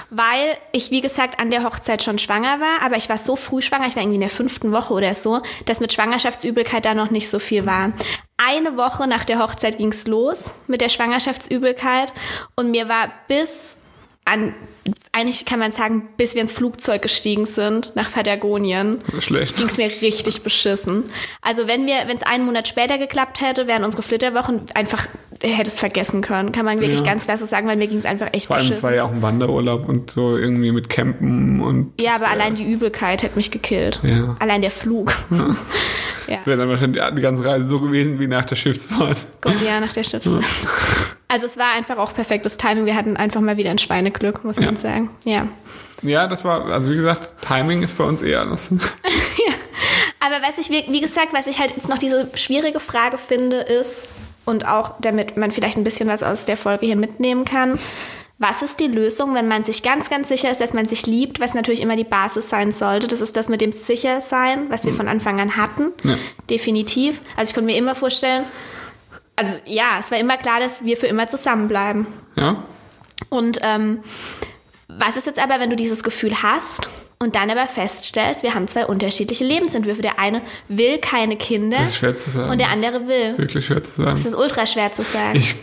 Weil 0.09 0.57
ich, 0.71 0.91
wie 0.91 1.01
gesagt, 1.01 1.39
an 1.39 1.51
der 1.51 1.63
Hochzeit 1.63 2.03
schon 2.03 2.19
schwanger 2.19 2.59
war, 2.59 2.81
aber 2.81 2.97
ich 2.97 3.09
war 3.09 3.17
so 3.17 3.35
früh 3.35 3.61
schwanger, 3.61 3.87
ich 3.87 3.95
war 3.95 4.03
irgendwie 4.03 4.15
in 4.15 4.21
der 4.21 4.29
fünften 4.29 4.71
Woche 4.71 4.93
oder 4.93 5.15
so, 5.15 5.41
dass 5.65 5.79
mit 5.79 5.93
Schwangerschaftsübelkeit 5.93 6.85
da 6.85 6.93
noch 6.93 7.11
nicht 7.11 7.29
so 7.29 7.39
viel 7.39 7.65
war. 7.65 7.93
Eine 8.37 8.77
Woche 8.77 9.07
nach 9.07 9.23
der 9.23 9.39
Hochzeit 9.39 9.77
ging's 9.77 10.07
los 10.07 10.51
mit 10.67 10.81
der 10.81 10.89
Schwangerschaftsübelkeit 10.89 12.11
und 12.55 12.71
mir 12.71 12.89
war 12.89 13.11
bis 13.27 13.77
an, 14.25 14.53
eigentlich 15.11 15.45
kann 15.45 15.59
man 15.59 15.71
sagen, 15.71 16.09
bis 16.15 16.35
wir 16.35 16.41
ins 16.41 16.51
Flugzeug 16.51 17.01
gestiegen 17.01 17.45
sind 17.45 17.95
nach 17.95 18.11
Patagonien, 18.11 19.01
ging 19.03 19.67
es 19.67 19.77
mir 19.77 19.91
richtig 20.01 20.43
beschissen. 20.43 21.11
Also 21.41 21.67
wenn 21.67 21.85
wir, 21.85 22.07
wenn 22.07 22.17
es 22.17 22.23
einen 22.23 22.45
Monat 22.45 22.67
später 22.67 22.97
geklappt 22.97 23.41
hätte, 23.41 23.67
wären 23.67 23.83
unsere 23.83 24.03
Flitterwochen 24.03 24.65
einfach, 24.73 25.07
hätte 25.41 25.69
es 25.69 25.77
vergessen 25.77 26.21
können, 26.21 26.51
kann 26.51 26.65
man 26.65 26.79
wirklich 26.79 26.99
ja. 26.99 27.05
ganz 27.05 27.25
klar 27.25 27.37
so 27.37 27.45
sagen, 27.45 27.67
weil 27.67 27.77
mir 27.77 27.87
ging 27.87 27.97
es 27.97 28.05
einfach 28.05 28.27
echt 28.33 28.47
Vor 28.47 28.55
allem, 28.55 28.63
beschissen. 28.63 28.79
es 28.79 28.83
war 28.83 28.93
ja 28.93 29.03
auch 29.03 29.11
ein 29.11 29.21
Wanderurlaub 29.21 29.87
und 29.89 30.11
so 30.11 30.37
irgendwie 30.37 30.71
mit 30.71 30.89
Campen 30.89 31.61
und. 31.61 31.93
Ja, 31.99 32.15
aber 32.15 32.29
allein 32.29 32.55
die 32.55 32.69
Übelkeit 32.69 33.23
hätte 33.23 33.35
mich 33.35 33.51
gekillt. 33.51 33.99
Ja. 34.03 34.35
Allein 34.39 34.61
der 34.61 34.71
Flug. 34.71 35.13
Ja. 35.29 35.37
ja. 36.27 36.37
Das 36.37 36.47
wäre 36.47 36.57
dann 36.57 36.69
wahrscheinlich 36.69 37.01
die 37.15 37.21
ganze 37.21 37.43
Reise 37.43 37.67
so 37.67 37.79
gewesen 37.79 38.19
wie 38.19 38.27
nach 38.27 38.45
der 38.45 38.55
Schiffsfahrt. 38.55 39.25
Gott, 39.41 39.61
ja, 39.65 39.79
nach 39.79 39.93
der 39.93 40.03
Schiffsfahrt. 40.03 40.45
Also 41.27 41.45
es 41.45 41.57
war 41.57 41.73
einfach 41.75 41.97
auch 41.97 42.13
perfektes 42.13 42.57
Timing. 42.57 42.85
Wir 42.85 42.95
hatten 42.95 43.15
einfach 43.15 43.39
mal 43.39 43.57
wieder 43.57 43.71
ein 43.71 43.79
Schweineglück, 43.79 44.43
muss 44.43 44.59
man 44.59 44.75
sagen. 44.75 45.09
Ja. 45.23 45.47
Ja, 46.03 46.27
das 46.27 46.43
war, 46.43 46.65
also 46.65 46.91
wie 46.91 46.97
gesagt, 46.97 47.35
Timing 47.47 47.83
ist 47.83 47.97
bei 47.97 48.03
uns 48.03 48.21
eh 48.21 48.35
alles. 48.35 48.69
ja. 48.71 49.53
Aber 50.19 50.35
was 50.45 50.57
ich, 50.57 50.69
wie 50.69 51.01
gesagt, 51.01 51.33
was 51.33 51.47
ich 51.47 51.59
halt 51.59 51.73
jetzt 51.75 51.89
noch 51.89 51.97
diese 51.97 52.29
schwierige 52.33 52.79
Frage 52.79 53.17
finde, 53.17 53.57
ist, 53.57 54.07
und 54.45 54.67
auch 54.67 54.95
damit 54.99 55.37
man 55.37 55.51
vielleicht 55.51 55.77
ein 55.77 55.83
bisschen 55.83 56.09
was 56.09 56.23
aus 56.23 56.45
der 56.45 56.57
Folge 56.57 56.85
hier 56.85 56.95
mitnehmen 56.95 57.45
kann, 57.45 57.79
was 58.41 58.63
ist 58.63 58.79
die 58.79 58.87
Lösung, 58.87 59.35
wenn 59.35 59.47
man 59.47 59.63
sich 59.63 59.83
ganz, 59.83 60.09
ganz 60.09 60.27
sicher 60.27 60.49
ist, 60.51 60.59
dass 60.59 60.73
man 60.73 60.87
sich 60.87 61.05
liebt, 61.05 61.39
was 61.39 61.53
natürlich 61.53 61.79
immer 61.79 61.95
die 61.95 62.03
Basis 62.03 62.49
sein 62.49 62.71
sollte. 62.71 63.07
Das 63.07 63.21
ist 63.21 63.37
das 63.37 63.49
mit 63.49 63.61
dem 63.61 63.71
Sichersein, 63.71 64.67
was 64.69 64.83
wir 64.83 64.93
von 64.93 65.07
Anfang 65.07 65.39
an 65.39 65.57
hatten. 65.57 65.91
Ja. 66.03 66.17
Definitiv. 66.49 67.21
Also 67.37 67.51
ich 67.51 67.53
konnte 67.53 67.71
mir 67.71 67.77
immer 67.77 67.93
vorstellen, 67.93 68.45
also 69.35 69.57
ja, 69.65 69.99
es 69.99 70.09
war 70.09 70.17
immer 70.17 70.37
klar, 70.37 70.59
dass 70.59 70.83
wir 70.83 70.97
für 70.97 71.05
immer 71.05 71.27
zusammenbleiben. 71.27 72.07
Ja? 72.35 72.63
Und 73.29 73.59
ähm, 73.61 73.99
was 74.87 75.17
ist 75.17 75.27
jetzt 75.27 75.41
aber, 75.41 75.59
wenn 75.59 75.69
du 75.69 75.75
dieses 75.75 76.01
Gefühl 76.01 76.41
hast 76.41 76.89
und 77.21 77.35
dann 77.35 77.49
aber 77.49 77.67
feststellst, 77.67 78.43
wir 78.43 78.53
haben 78.55 78.67
zwei 78.67 78.85
unterschiedliche 78.85 79.43
Lebensentwürfe. 79.43 80.01
Der 80.01 80.19
eine 80.19 80.41
will 80.67 80.97
keine 80.97 81.37
Kinder 81.37 81.77
Das 81.77 81.89
ist 81.89 81.97
schwer 81.97 82.15
zu 82.15 82.29
sagen. 82.29 82.49
und 82.51 82.59
der 82.59 82.69
andere 82.69 83.07
will. 83.07 83.37
Wirklich 83.37 83.65
schwer 83.65 83.83
zu 83.83 83.95
sagen. 83.95 84.09
Das 84.11 84.25
ist 84.25 84.35
ultra 84.35 84.65
schwer 84.65 84.91
zu 84.91 85.03
sagen. 85.03 85.37
Ich, 85.37 85.55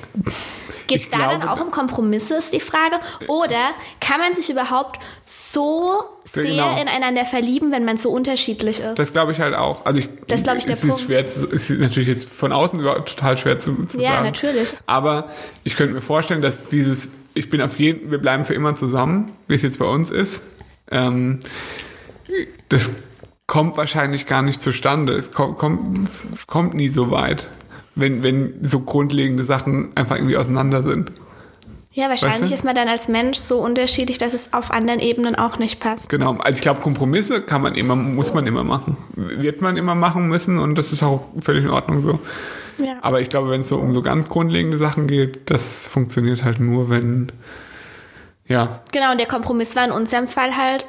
Geht 0.86 1.02
es 1.02 1.10
da 1.10 1.18
dann 1.18 1.40
glaube- 1.40 1.52
auch 1.52 1.60
um 1.64 1.70
Kompromisse, 1.70 2.36
ist 2.36 2.52
die 2.54 2.60
Frage? 2.60 2.96
Oder 3.26 3.72
kann 4.00 4.20
man 4.20 4.34
sich 4.34 4.48
überhaupt 4.48 4.98
so 5.26 6.02
sehr 6.24 6.44
Genau. 6.44 6.80
ineinander 6.80 7.24
verlieben, 7.24 7.72
wenn 7.72 7.84
man 7.84 7.96
so 7.98 8.10
unterschiedlich 8.10 8.80
ist? 8.80 8.98
das 8.98 9.12
glaube 9.12 9.32
ich 9.32 9.40
halt 9.40 9.54
auch. 9.54 9.84
Also 9.84 10.00
ich, 10.00 10.08
Das 10.28 10.40
ist, 10.40 10.44
glaub 10.44 10.56
ich, 10.56 10.64
der 10.66 10.76
es 10.76 10.82
ist 10.84 10.88
Punkt. 10.88 11.04
schwer 11.04 11.26
zu, 11.26 11.46
es 11.50 11.68
ist 11.70 11.80
natürlich 11.80 12.08
jetzt 12.08 12.30
von 12.30 12.52
außen 12.52 12.78
total 12.80 13.36
schwer 13.36 13.58
zu, 13.58 13.84
zu 13.86 13.98
Ja, 14.00 14.12
sagen. 14.12 14.24
natürlich. 14.26 14.72
Aber 14.86 15.30
ich 15.64 15.76
könnte 15.76 15.94
mir 15.94 16.00
vorstellen, 16.00 16.40
dass 16.40 16.66
dieses, 16.68 17.10
ich 17.34 17.50
bin 17.50 17.60
auf 17.60 17.78
jeden, 17.78 18.10
wir 18.10 18.18
bleiben 18.18 18.44
für 18.46 18.54
immer 18.54 18.74
zusammen, 18.74 19.32
wie 19.46 19.54
es 19.56 19.62
jetzt 19.62 19.78
bei 19.78 19.86
uns 19.86 20.10
ist, 20.10 20.42
ähm, 20.90 21.40
das 22.68 22.90
kommt 23.46 23.76
wahrscheinlich 23.76 24.26
gar 24.26 24.42
nicht 24.42 24.60
zustande. 24.60 25.14
Es 25.14 25.32
kommt, 25.32 25.56
kommt, 25.56 26.08
kommt 26.46 26.74
nie 26.74 26.88
so 26.88 27.10
weit, 27.10 27.48
wenn, 27.94 28.22
wenn 28.22 28.54
so 28.62 28.80
grundlegende 28.80 29.44
Sachen 29.44 29.96
einfach 29.96 30.16
irgendwie 30.16 30.36
auseinander 30.36 30.82
sind. 30.82 31.12
ja, 31.92 32.08
wahrscheinlich 32.08 32.42
Weißt 32.42 32.50
du? 32.50 32.54
ist 32.54 32.64
man 32.64 32.74
dann 32.74 32.88
als 32.88 33.08
Mensch 33.08 33.38
so 33.38 33.58
unterschiedlich, 33.58 34.18
dass 34.18 34.34
es 34.34 34.52
auf 34.52 34.70
anderen 34.70 35.00
Ebenen 35.00 35.34
auch 35.34 35.58
nicht 35.58 35.80
passt. 35.80 36.10
Genau, 36.10 36.36
also 36.36 36.56
ich 36.56 36.62
glaube, 36.62 36.80
Kompromisse 36.80 37.40
kann 37.40 37.62
man 37.62 37.74
immer, 37.74 37.96
muss 37.96 38.34
man 38.34 38.46
immer 38.46 38.64
machen. 38.64 38.98
Wird 39.16 39.62
man 39.62 39.76
immer 39.78 39.94
machen 39.94 40.28
müssen 40.28 40.58
und 40.58 40.76
das 40.76 40.92
ist 40.92 41.02
auch 41.02 41.24
völlig 41.40 41.64
in 41.64 41.70
Ordnung 41.70 42.02
so. 42.02 42.20
Ja. 42.78 42.98
Aber 43.00 43.20
ich 43.20 43.30
glaube, 43.30 43.50
wenn 43.50 43.62
es 43.62 43.68
so 43.68 43.78
um 43.78 43.92
so 43.92 44.02
ganz 44.02 44.28
grundlegende 44.28 44.76
Sachen 44.76 45.06
geht, 45.06 45.50
das 45.50 45.86
funktioniert 45.86 46.44
halt 46.44 46.60
nur, 46.60 46.90
wenn, 46.90 47.32
ja, 48.48 48.80
Genau, 48.92 49.12
und 49.12 49.18
der 49.18 49.26
Kompromiss 49.28 49.76
war 49.76 49.84
in 49.84 49.92
unserem 49.92 50.26
Fall 50.28 50.56
halt 50.56 50.84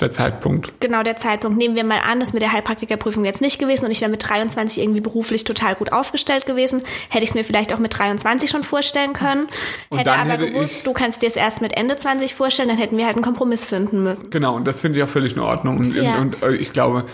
der 0.00 0.10
Zeitpunkt. 0.10 0.72
genau 0.80 1.04
der 1.04 1.16
Zeitpunkt. 1.16 1.56
Nehmen 1.56 1.76
wir 1.76 1.84
mal 1.84 2.00
an, 2.00 2.18
das 2.18 2.32
mit 2.32 2.42
der 2.42 2.50
Heilpraktikerprüfung 2.52 3.24
jetzt 3.24 3.40
nicht 3.40 3.60
gewesen 3.60 3.84
und 3.84 3.92
ich 3.92 4.00
wäre 4.00 4.10
mit 4.10 4.28
23 4.28 4.82
irgendwie 4.82 5.00
beruflich 5.00 5.44
total 5.44 5.76
gut 5.76 5.92
aufgestellt 5.92 6.46
gewesen, 6.46 6.82
hätte 7.10 7.22
ich 7.22 7.30
es 7.30 7.34
mir 7.36 7.44
vielleicht 7.44 7.72
auch 7.72 7.78
mit 7.78 7.96
23 7.96 8.50
schon 8.50 8.64
vorstellen 8.64 9.12
können. 9.12 9.46
Und 9.90 9.98
hätte 9.98 10.10
aber 10.12 10.30
hätte 10.32 10.50
gewusst, 10.50 10.84
du 10.84 10.92
kannst 10.94 11.22
dir 11.22 11.28
es 11.28 11.36
erst 11.36 11.60
mit 11.60 11.76
Ende 11.76 11.96
20 11.96 12.34
vorstellen, 12.34 12.68
dann 12.70 12.78
hätten 12.78 12.96
wir 12.96 13.06
halt 13.06 13.14
einen 13.14 13.24
Kompromiss 13.24 13.64
finden 13.64 14.02
müssen. 14.02 14.30
Genau, 14.30 14.56
und 14.56 14.64
das 14.66 14.80
finde 14.80 14.98
ich 14.98 15.04
auch 15.04 15.08
völlig 15.08 15.34
in 15.34 15.38
Ordnung. 15.40 15.78
Und, 15.78 15.94
Ja. 15.94 16.16
und, 16.18 16.42
und 16.42 16.54
ich 16.60 16.72
glaube, 16.72 17.04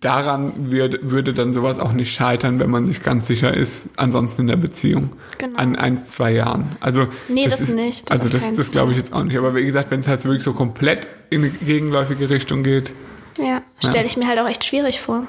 daran 0.00 0.70
wird, 0.70 1.10
würde 1.10 1.34
dann 1.34 1.52
sowas 1.52 1.78
auch 1.80 1.92
nicht 1.92 2.12
scheitern, 2.14 2.60
wenn 2.60 2.70
man 2.70 2.86
sich 2.86 3.02
ganz 3.02 3.26
sicher 3.26 3.52
ist, 3.56 3.88
ansonsten 3.96 4.42
in 4.42 4.46
der 4.46 4.56
Beziehung. 4.56 5.10
Genau. 5.38 5.58
An 5.58 5.74
eins, 5.76 6.06
zwei 6.06 6.32
Jahren. 6.32 6.76
Also, 6.80 7.08
Nee, 7.28 7.46
das 7.48 7.60
ist, 7.60 7.74
nicht, 7.74 8.08
das 8.10 8.20
also 8.20 8.32
das, 8.32 8.54
das 8.54 8.70
glaube 8.70 8.92
ich 8.92 8.98
jetzt 8.98 9.12
auch 9.12 9.24
nicht. 9.24 9.36
Aber 9.36 9.54
wie 9.56 9.64
gesagt, 9.64 9.90
wenn 9.90 10.00
es 10.00 10.06
halt 10.06 10.20
so 10.22 10.28
wirklich 10.28 10.44
so 10.44 10.52
komplett 10.52 11.08
in 11.30 11.42
eine 11.42 11.50
gegenläufige 11.50 12.30
Richtung 12.30 12.62
geht, 12.62 12.92
Ja, 13.38 13.62
stelle 13.80 14.06
ich 14.06 14.16
mir 14.16 14.28
halt 14.28 14.38
auch 14.38 14.48
echt 14.48 14.64
schwierig 14.64 15.00
vor. 15.00 15.26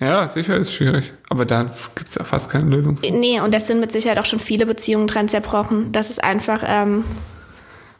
ja, 0.00 0.28
sicher 0.28 0.56
ist 0.56 0.72
schwierig. 0.72 1.12
Aber 1.30 1.46
da 1.46 1.70
gibt 1.94 2.10
es 2.10 2.16
ja 2.16 2.24
fast 2.24 2.50
keine 2.50 2.68
Lösung. 2.68 2.98
für. 2.98 3.10
Nee, 3.10 3.40
und 3.40 3.54
das 3.54 3.66
sind 3.68 3.80
mit 3.80 3.90
Sicherheit 3.90 4.18
auch 4.18 4.24
schon 4.26 4.38
viele 4.38 4.66
Beziehungen 4.66 5.06
dran 5.06 5.28
zerbrochen, 5.30 5.92
dass 5.92 6.10
es 6.10 6.18
einfach 6.18 6.62
ähm, 6.66 7.04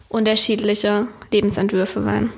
unterschiedliche 0.08 1.06
Lebensentwürfe 1.32 2.04
waren. 2.04 2.30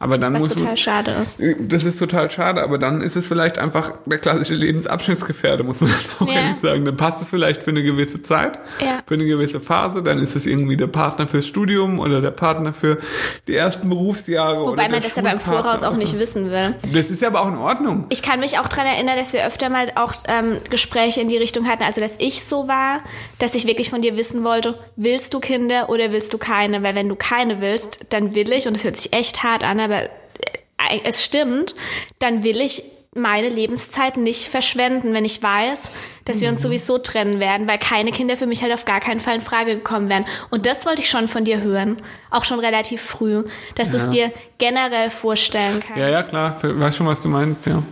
Aber 0.00 0.16
dann 0.18 0.34
Was 0.34 0.40
muss 0.42 0.54
total 0.54 0.76
schade 0.76 1.10
ist. 1.22 1.34
Das 1.60 1.84
ist 1.84 1.98
total 1.98 2.30
schade, 2.30 2.62
aber 2.62 2.78
dann 2.78 3.00
ist 3.00 3.16
es 3.16 3.26
vielleicht 3.26 3.58
einfach 3.58 3.92
der 4.06 4.18
klassische 4.18 4.54
Lebensabschnittsgefährde, 4.54 5.64
muss 5.64 5.80
man 5.80 5.90
auch 6.20 6.26
Ja. 6.28 6.34
ehrlich 6.42 6.56
sagen. 6.56 6.84
Dann 6.84 6.96
passt 6.96 7.20
es 7.22 7.30
vielleicht 7.30 7.62
für 7.62 7.70
eine 7.70 7.82
gewisse 7.82 8.22
Zeit, 8.22 8.58
Ja. 8.80 9.00
für 9.06 9.14
eine 9.14 9.24
gewisse 9.24 9.60
Phase, 9.60 10.02
dann 10.02 10.18
ist 10.20 10.36
es 10.36 10.46
irgendwie 10.46 10.76
der 10.76 10.86
Partner 10.86 11.26
fürs 11.28 11.46
Studium 11.46 11.98
oder 11.98 12.20
der 12.20 12.30
Partner 12.30 12.72
für 12.72 12.98
die 13.46 13.54
ersten 13.56 13.88
Berufsjahre. 13.88 14.60
oder 14.62 14.72
Wobei 14.72 14.88
man 14.88 15.02
das 15.02 15.18
aber 15.18 15.32
im 15.32 15.40
Schulpartner 15.40 15.62
Voraus 15.62 15.82
auch 15.82 15.92
so. 15.94 15.98
nicht 15.98 16.18
wissen 16.18 16.50
will. 16.50 16.74
Das 16.92 17.10
ist 17.10 17.22
ja 17.22 17.28
aber 17.28 17.40
auch 17.42 17.48
in 17.48 17.56
Ordnung. 17.56 18.06
Ich 18.10 18.22
kann 18.22 18.40
mich 18.40 18.58
auch 18.58 18.68
daran 18.68 18.86
erinnern, 18.86 19.16
dass 19.16 19.32
wir 19.32 19.44
öfter 19.46 19.68
mal 19.68 19.90
auch 19.96 20.14
ähm, 20.26 20.58
Gespräche 20.70 21.20
in 21.20 21.28
die 21.28 21.36
Richtung 21.36 21.66
hatten, 21.68 21.82
also 21.82 22.00
dass 22.00 22.12
ich 22.18 22.44
so 22.44 22.68
war, 22.68 23.00
dass 23.38 23.54
ich 23.54 23.66
wirklich 23.66 23.90
von 23.90 24.02
dir 24.02 24.16
wissen 24.16 24.44
wollte, 24.44 24.78
willst 24.96 25.34
du 25.34 25.40
Kinder 25.40 25.88
oder 25.88 26.12
willst 26.12 26.32
du 26.32 26.38
keine? 26.38 26.82
Weil 26.82 26.94
wenn 26.94 27.08
du 27.08 27.16
keine 27.16 27.60
willst, 27.60 28.00
dann 28.10 28.34
will 28.34 28.52
ich, 28.52 28.66
und 28.68 28.76
es 28.76 28.84
hört 28.84 28.96
sich 28.96 29.12
echt 29.12 29.42
hart 29.42 29.64
an, 29.64 29.78
aber 29.88 30.04
äh, 30.04 31.00
es 31.04 31.24
stimmt, 31.24 31.74
dann 32.18 32.44
will 32.44 32.60
ich 32.60 32.82
meine 33.14 33.48
Lebenszeit 33.48 34.16
nicht 34.16 34.48
verschwenden, 34.48 35.12
wenn 35.12 35.24
ich 35.24 35.42
weiß, 35.42 35.88
dass 36.24 36.40
wir 36.40 36.50
uns 36.50 36.60
sowieso 36.60 36.98
trennen 36.98 37.40
werden, 37.40 37.66
weil 37.66 37.78
keine 37.78 38.12
Kinder 38.12 38.36
für 38.36 38.46
mich 38.46 38.62
halt 38.62 38.72
auf 38.72 38.84
gar 38.84 39.00
keinen 39.00 39.20
Fall 39.20 39.36
in 39.36 39.40
Frage 39.40 39.76
gekommen 39.76 40.08
wären. 40.08 40.24
Und 40.50 40.66
das 40.66 40.86
wollte 40.86 41.02
ich 41.02 41.08
schon 41.08 41.26
von 41.26 41.44
dir 41.44 41.62
hören, 41.62 41.96
auch 42.30 42.44
schon 42.44 42.60
relativ 42.60 43.00
früh, 43.02 43.44
dass 43.74 43.90
du 43.92 43.96
es 43.96 44.10
dir 44.10 44.30
generell 44.58 45.10
vorstellen 45.10 45.80
kannst. 45.80 45.98
Ja, 45.98 46.08
ja, 46.08 46.22
klar, 46.22 46.56
ich 46.62 46.78
weiß 46.78 46.96
schon, 46.96 47.06
was 47.06 47.20
du 47.20 47.28
meinst, 47.28 47.66
ja. 47.66 47.82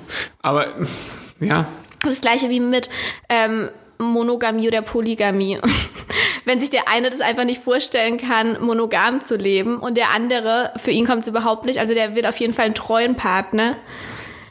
Aber, 0.43 0.67
ja, 1.41 1.67
Das 2.03 2.21
gleiche 2.21 2.51
wie 2.51 2.61
mit 2.61 2.89
ähm, 3.29 3.71
Monogamie 3.99 4.69
oder 4.69 4.83
Polygamie. 4.83 5.59
Wenn 6.45 6.61
sich 6.61 6.71
der 6.71 6.89
eine 6.89 7.11
das 7.11 7.21
einfach 7.21 7.45
nicht 7.45 7.61
vorstellen 7.61 8.19
kann, 8.19 8.63
monogam 8.63 9.21
zu 9.21 9.37
leben 9.37 9.79
und 9.79 9.97
der 9.97 10.11
andere, 10.11 10.73
für 10.77 10.93
ihn 10.93 11.05
kommt 11.05 11.23
es 11.23 11.29
überhaupt 11.29 11.65
nicht, 11.65 11.81
also 11.81 11.93
der 11.93 12.15
will 12.15 12.25
auf 12.25 12.39
jeden 12.39 12.55
Fall 12.55 12.67
einen 12.67 12.75
treuen 12.75 13.17
Partner, 13.17 13.77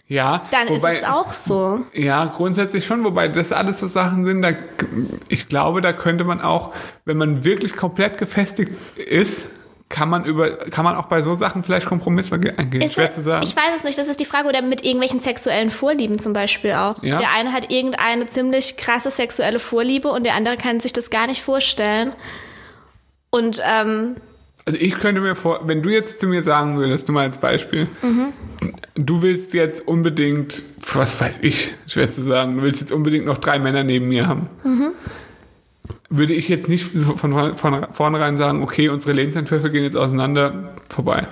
ja. 0.08 0.42
dann 0.52 0.70
wobei, 0.70 0.96
ist 0.96 1.04
es 1.04 1.08
auch 1.08 1.32
so. 1.32 1.86
Ja, 1.94 2.26
grundsätzlich 2.26 2.86
schon, 2.86 3.04
wobei 3.04 3.28
das 3.28 3.52
alles 3.52 3.80
so 3.80 3.88
Sachen 3.88 4.26
sind, 4.26 4.42
da, 4.42 4.50
ich 5.30 5.48
glaube, 5.48 5.82
da 5.82 5.94
könnte 5.94 6.26
man 6.26 6.42
auch, 6.42 6.74
wenn 7.06 7.18
man 7.18 7.44
wirklich 7.44 7.76
komplett 7.76 8.18
gefestigt 8.18 8.72
ist, 8.98 9.50
kann 9.88 10.10
man 10.10 10.26
über, 10.26 10.50
kann 10.52 10.84
man 10.84 10.96
auch 10.96 11.06
bei 11.06 11.22
so 11.22 11.36
Sachen 11.36 11.64
vielleicht 11.64 11.86
Kompromisse 11.86 12.40
ge- 12.40 12.54
eingehen. 12.58 12.82
Ist 12.82 12.96
Schwer 12.96 13.10
es- 13.10 13.16
zu 13.16 13.22
sagen. 13.22 13.46
Ich 13.46 13.56
weiß 13.56 13.78
es 13.78 13.84
nicht, 13.84 13.98
das 13.98 14.08
ist 14.08 14.20
die 14.20 14.26
Frage, 14.26 14.48
oder 14.50 14.62
mit 14.62 14.84
irgendwelchen 14.84 15.20
sexuellen 15.20 15.70
Vorlieben 15.70 16.18
zum 16.20 16.34
Beispiel 16.34 16.72
auch. 16.74 17.02
Ja. 17.04 17.18
Der 17.18 17.32
eine 17.32 17.52
hat 17.54 17.72
irgendeine 17.72 18.26
ziemlich 18.26 18.78
krasse 18.78 19.12
sexuelle 19.12 19.60
Vorliebe 19.60 20.08
und 20.10 20.26
der 20.26 20.34
andere 20.36 20.58
kann 20.58 20.80
sich 20.80 20.92
das 20.94 21.10
gar 21.12 21.28
nicht 21.28 21.42
vorstellen. 21.44 22.14
Und 23.30 23.62
ähm, 23.64 24.16
Also 24.66 24.80
ich 24.80 24.98
könnte 24.98 25.22
mir 25.22 25.36
vor, 25.36 25.62
wenn 25.66 25.84
du 25.84 25.90
jetzt 25.90 26.20
zu 26.20 26.28
mir 26.28 26.42
sagen 26.42 26.78
würdest, 26.78 27.08
nur 27.08 27.16
mal 27.16 27.28
als 27.28 27.38
Beispiel, 27.38 27.88
Mhm. 28.02 28.34
du 28.96 29.22
willst 29.22 29.54
jetzt 29.54 29.88
unbedingt, 29.88 30.64
was 30.94 31.20
weiß 31.22 31.40
ich, 31.44 31.74
schwer 31.88 32.12
zu 32.12 32.22
sagen, 32.24 32.56
du 32.58 32.64
willst 32.64 32.82
jetzt 32.82 32.92
unbedingt 32.92 33.26
noch 33.26 33.38
drei 33.38 33.60
Männer 33.60 33.84
neben 33.84 34.08
mir 34.08 34.28
haben. 34.28 34.50
Mhm. 34.64 34.92
Würde 36.10 36.34
ich 36.34 36.50
jetzt 36.50 36.68
nicht 36.68 36.92
so 36.94 37.18
von, 37.18 37.56
von 37.56 37.88
vornherein 37.92 38.38
sagen, 38.38 38.62
okay, 38.62 38.90
unsere 38.90 39.14
Lebensentwürfe 39.14 39.72
gehen 39.72 39.84
jetzt 39.84 39.98
auseinander, 39.98 40.76
vorbei. 40.90 41.28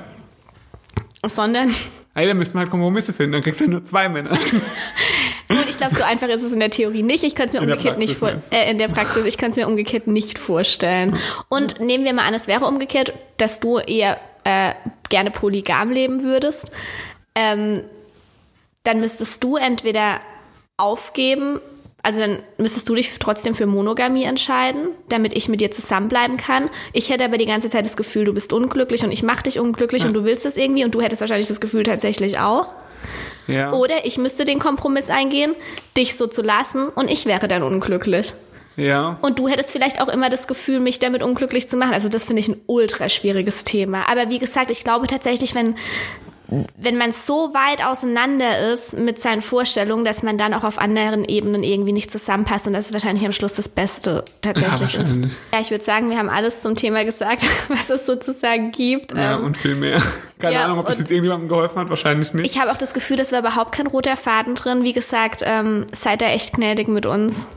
sondern 1.26 1.74
Ey, 2.16 2.28
dann 2.28 2.38
müssten 2.38 2.56
wir 2.56 2.60
halt 2.60 2.70
Kompromisse 2.70 3.12
finden, 3.12 3.34
dann 3.34 3.42
kriegst 3.42 3.60
du 3.60 3.68
nur 3.68 3.84
zwei 3.84 4.08
Männer. 4.08 4.30
Gut, 5.48 5.66
ich 5.68 5.78
glaube, 5.78 5.96
so 5.96 6.04
einfach 6.04 6.28
ist 6.28 6.44
es 6.44 6.54
in 6.54 6.60
der 6.60 6.70
Theorie 6.70 7.04
nicht. 7.04 7.24
Ich 7.24 7.36
könnte 7.36 7.58
es 7.58 7.62
mir 7.62 7.68
In 7.68 7.72
umgekehrt 7.72 7.98
nicht 7.98 8.22
äh, 8.52 8.70
in 8.70 8.78
der 8.78 8.88
Praxis, 8.88 9.26
ich 9.26 9.38
könnte 9.38 9.60
es 9.60 9.66
mir 9.66 9.68
umgekehrt 9.68 10.08
nicht 10.08 10.38
vorstellen. 10.38 11.18
Und 11.50 11.80
nehmen 11.80 12.06
wir 12.06 12.14
mal 12.14 12.26
an, 12.26 12.34
es 12.34 12.48
wäre 12.48 12.66
umgekehrt, 12.66 13.14
dass 13.38 13.60
du 13.60 13.80
eher 13.80 14.20
äh, 14.44 14.74
gerne 15.10 15.32
polygam 15.32 15.92
leben 15.92 16.24
würdest. 16.24 16.68
Ähm, 17.36 17.82
dann 18.84 19.00
müsstest 19.00 19.44
du 19.44 19.58
entweder 19.58 20.22
aufgeben, 20.78 21.62
also 22.04 22.20
dann 22.20 22.40
müsstest 22.58 22.88
du 22.90 22.96
dich 22.96 23.18
trotzdem 23.18 23.56
für 23.56 23.66
Monogamie 23.66 24.26
entscheiden, 24.26 24.90
damit 25.08 25.34
ich 25.34 25.48
mit 25.48 25.62
dir 25.62 25.72
zusammenbleiben 25.72 26.36
kann. 26.36 26.70
Ich 26.92 27.10
hätte 27.10 27.24
aber 27.24 27.38
die 27.38 27.46
ganze 27.46 27.70
Zeit 27.70 27.86
das 27.86 27.96
Gefühl, 27.96 28.26
du 28.26 28.34
bist 28.34 28.52
unglücklich 28.52 29.06
und 29.06 29.12
ich 29.14 29.24
mache 29.24 29.44
dich 29.44 29.58
unglücklich 29.58 30.06
und 30.06 30.14
du 30.14 30.26
willst 30.26 30.46
es 30.46 30.58
irgendwie 30.58 30.84
und 30.84 30.94
du 30.94 31.02
hättest 31.02 31.22
wahrscheinlich 31.22 31.48
das 31.48 31.62
Gefühl 31.62 31.84
tatsächlich 31.84 32.40
auch. 32.40 32.68
Ja. 33.48 33.72
Oder 33.72 34.06
ich 34.06 34.18
müsste 34.18 34.44
den 34.44 34.60
Kompromiss 34.60 35.10
eingehen, 35.10 35.56
dich 35.96 36.16
so 36.16 36.28
zu 36.28 36.42
lassen 36.42 36.90
und 36.90 37.10
ich 37.10 37.26
wäre 37.26 37.48
dann 37.48 37.64
unglücklich. 37.64 38.34
ja. 38.76 39.18
Und 39.22 39.40
du 39.40 39.48
hättest 39.48 39.72
vielleicht 39.72 40.02
auch 40.02 40.10
immer 40.10 40.30
das 40.30 40.48
Gefühl, 40.48 40.82
mich 40.82 41.00
damit 41.00 41.24
unglücklich 41.24 41.70
zu 41.70 41.78
machen. 41.78 41.94
Also 41.94 42.10
das 42.10 42.26
finde 42.26 42.42
ich 42.42 42.50
ein 42.50 42.60
ultra 42.68 43.08
schwieriges 43.08 43.64
Thema. 43.64 44.10
Aber 44.10 44.30
wie 44.30 44.40
gesagt, 44.40 44.72
ich 44.72 44.84
glaube 44.84 45.08
tatsächlich, 45.08 45.56
wenn, 45.56 45.76
wenn 46.78 46.98
man 46.98 47.12
so 47.12 47.54
weit 47.54 47.84
auseinander 47.84 48.74
ist 48.74 48.98
mit 48.98 49.22
seinen 49.22 49.42
Vorstellungen, 49.42 50.06
dass 50.06 50.24
man 50.24 50.38
dann 50.38 50.54
auch 50.54 50.64
auf 50.64 50.78
anderen 50.78 51.26
Ebenen 51.26 51.64
irgendwie 51.64 51.94
nicht 51.94 52.12
zusammenpasst. 52.12 52.68
Und 52.68 52.74
das 52.74 52.88
ist 52.88 52.94
wahrscheinlich 52.94 53.26
am 53.26 53.32
Schluss 53.32 53.54
das 53.54 53.70
Beste 53.70 54.24
tatsächlich 54.42 54.94
Ja, 54.94 55.02
ist. 55.02 55.18
Ja, 55.54 55.60
ich 55.62 55.72
würde 55.72 55.84
sagen, 55.84 56.10
wir 56.10 56.18
haben 56.18 56.30
alles 56.30 56.62
zum 56.62 56.76
Thema 56.76 57.06
gesagt, 57.06 57.44
was 57.70 57.90
es 57.90 58.06
sozusagen 58.06 58.72
gibt. 58.72 59.16
Ja, 59.16 59.36
Ähm, 59.36 59.46
und 59.46 59.58
viel 59.58 59.76
mehr. 59.76 60.02
Keine 60.40 60.56
ja, 60.56 60.66
Ahnung, 60.66 60.80
ob 60.80 60.88
das 60.88 61.00
jetzt 61.00 61.12
irgendjemandem 61.12 61.48
geholfen 61.48 61.80
hat, 61.80 61.90
wahrscheinlich 61.90 62.34
nicht. 62.34 62.46
Ich 62.46 62.60
habe 62.60 62.72
auch 62.72 62.78
das 62.78 62.94
Gefühl, 62.94 63.20
es 63.20 63.32
war 63.32 63.40
überhaupt 63.40 63.72
kein 63.72 63.88
roter 63.88 64.18
Faden 64.18 64.56
drin. 64.56 64.84
Wie 64.84 64.94
gesagt, 64.94 65.42
ähm, 65.46 65.88
seid 65.94 66.22
da 66.22 66.26
echt 66.28 66.54
gnädig 66.54 66.88
mit 66.88 67.06
uns. 67.06 67.48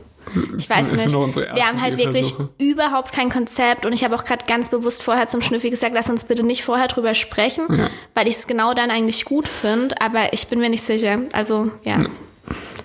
Ich 0.57 0.69
weiß 0.69 0.91
nicht. 0.93 1.11
Wir 1.11 1.67
haben 1.67 1.81
halt 1.81 1.97
wirklich 1.97 2.33
überhaupt 2.57 3.11
kein 3.13 3.29
Konzept 3.29 3.85
und 3.85 3.93
ich 3.93 4.03
habe 4.03 4.15
auch 4.15 4.23
gerade 4.25 4.45
ganz 4.45 4.69
bewusst 4.69 5.03
vorher 5.03 5.27
zum 5.27 5.41
Schnüffi 5.41 5.69
gesagt, 5.69 5.93
lass 5.93 6.09
uns 6.09 6.25
bitte 6.25 6.43
nicht 6.43 6.63
vorher 6.63 6.87
drüber 6.87 7.13
sprechen, 7.13 7.89
weil 8.13 8.27
ich 8.27 8.35
es 8.35 8.47
genau 8.47 8.73
dann 8.73 8.91
eigentlich 8.91 9.25
gut 9.25 9.47
finde, 9.47 9.99
aber 10.01 10.33
ich 10.33 10.47
bin 10.47 10.59
mir 10.59 10.69
nicht 10.69 10.83
sicher. 10.83 11.19
Also 11.33 11.71
ja, 11.85 11.99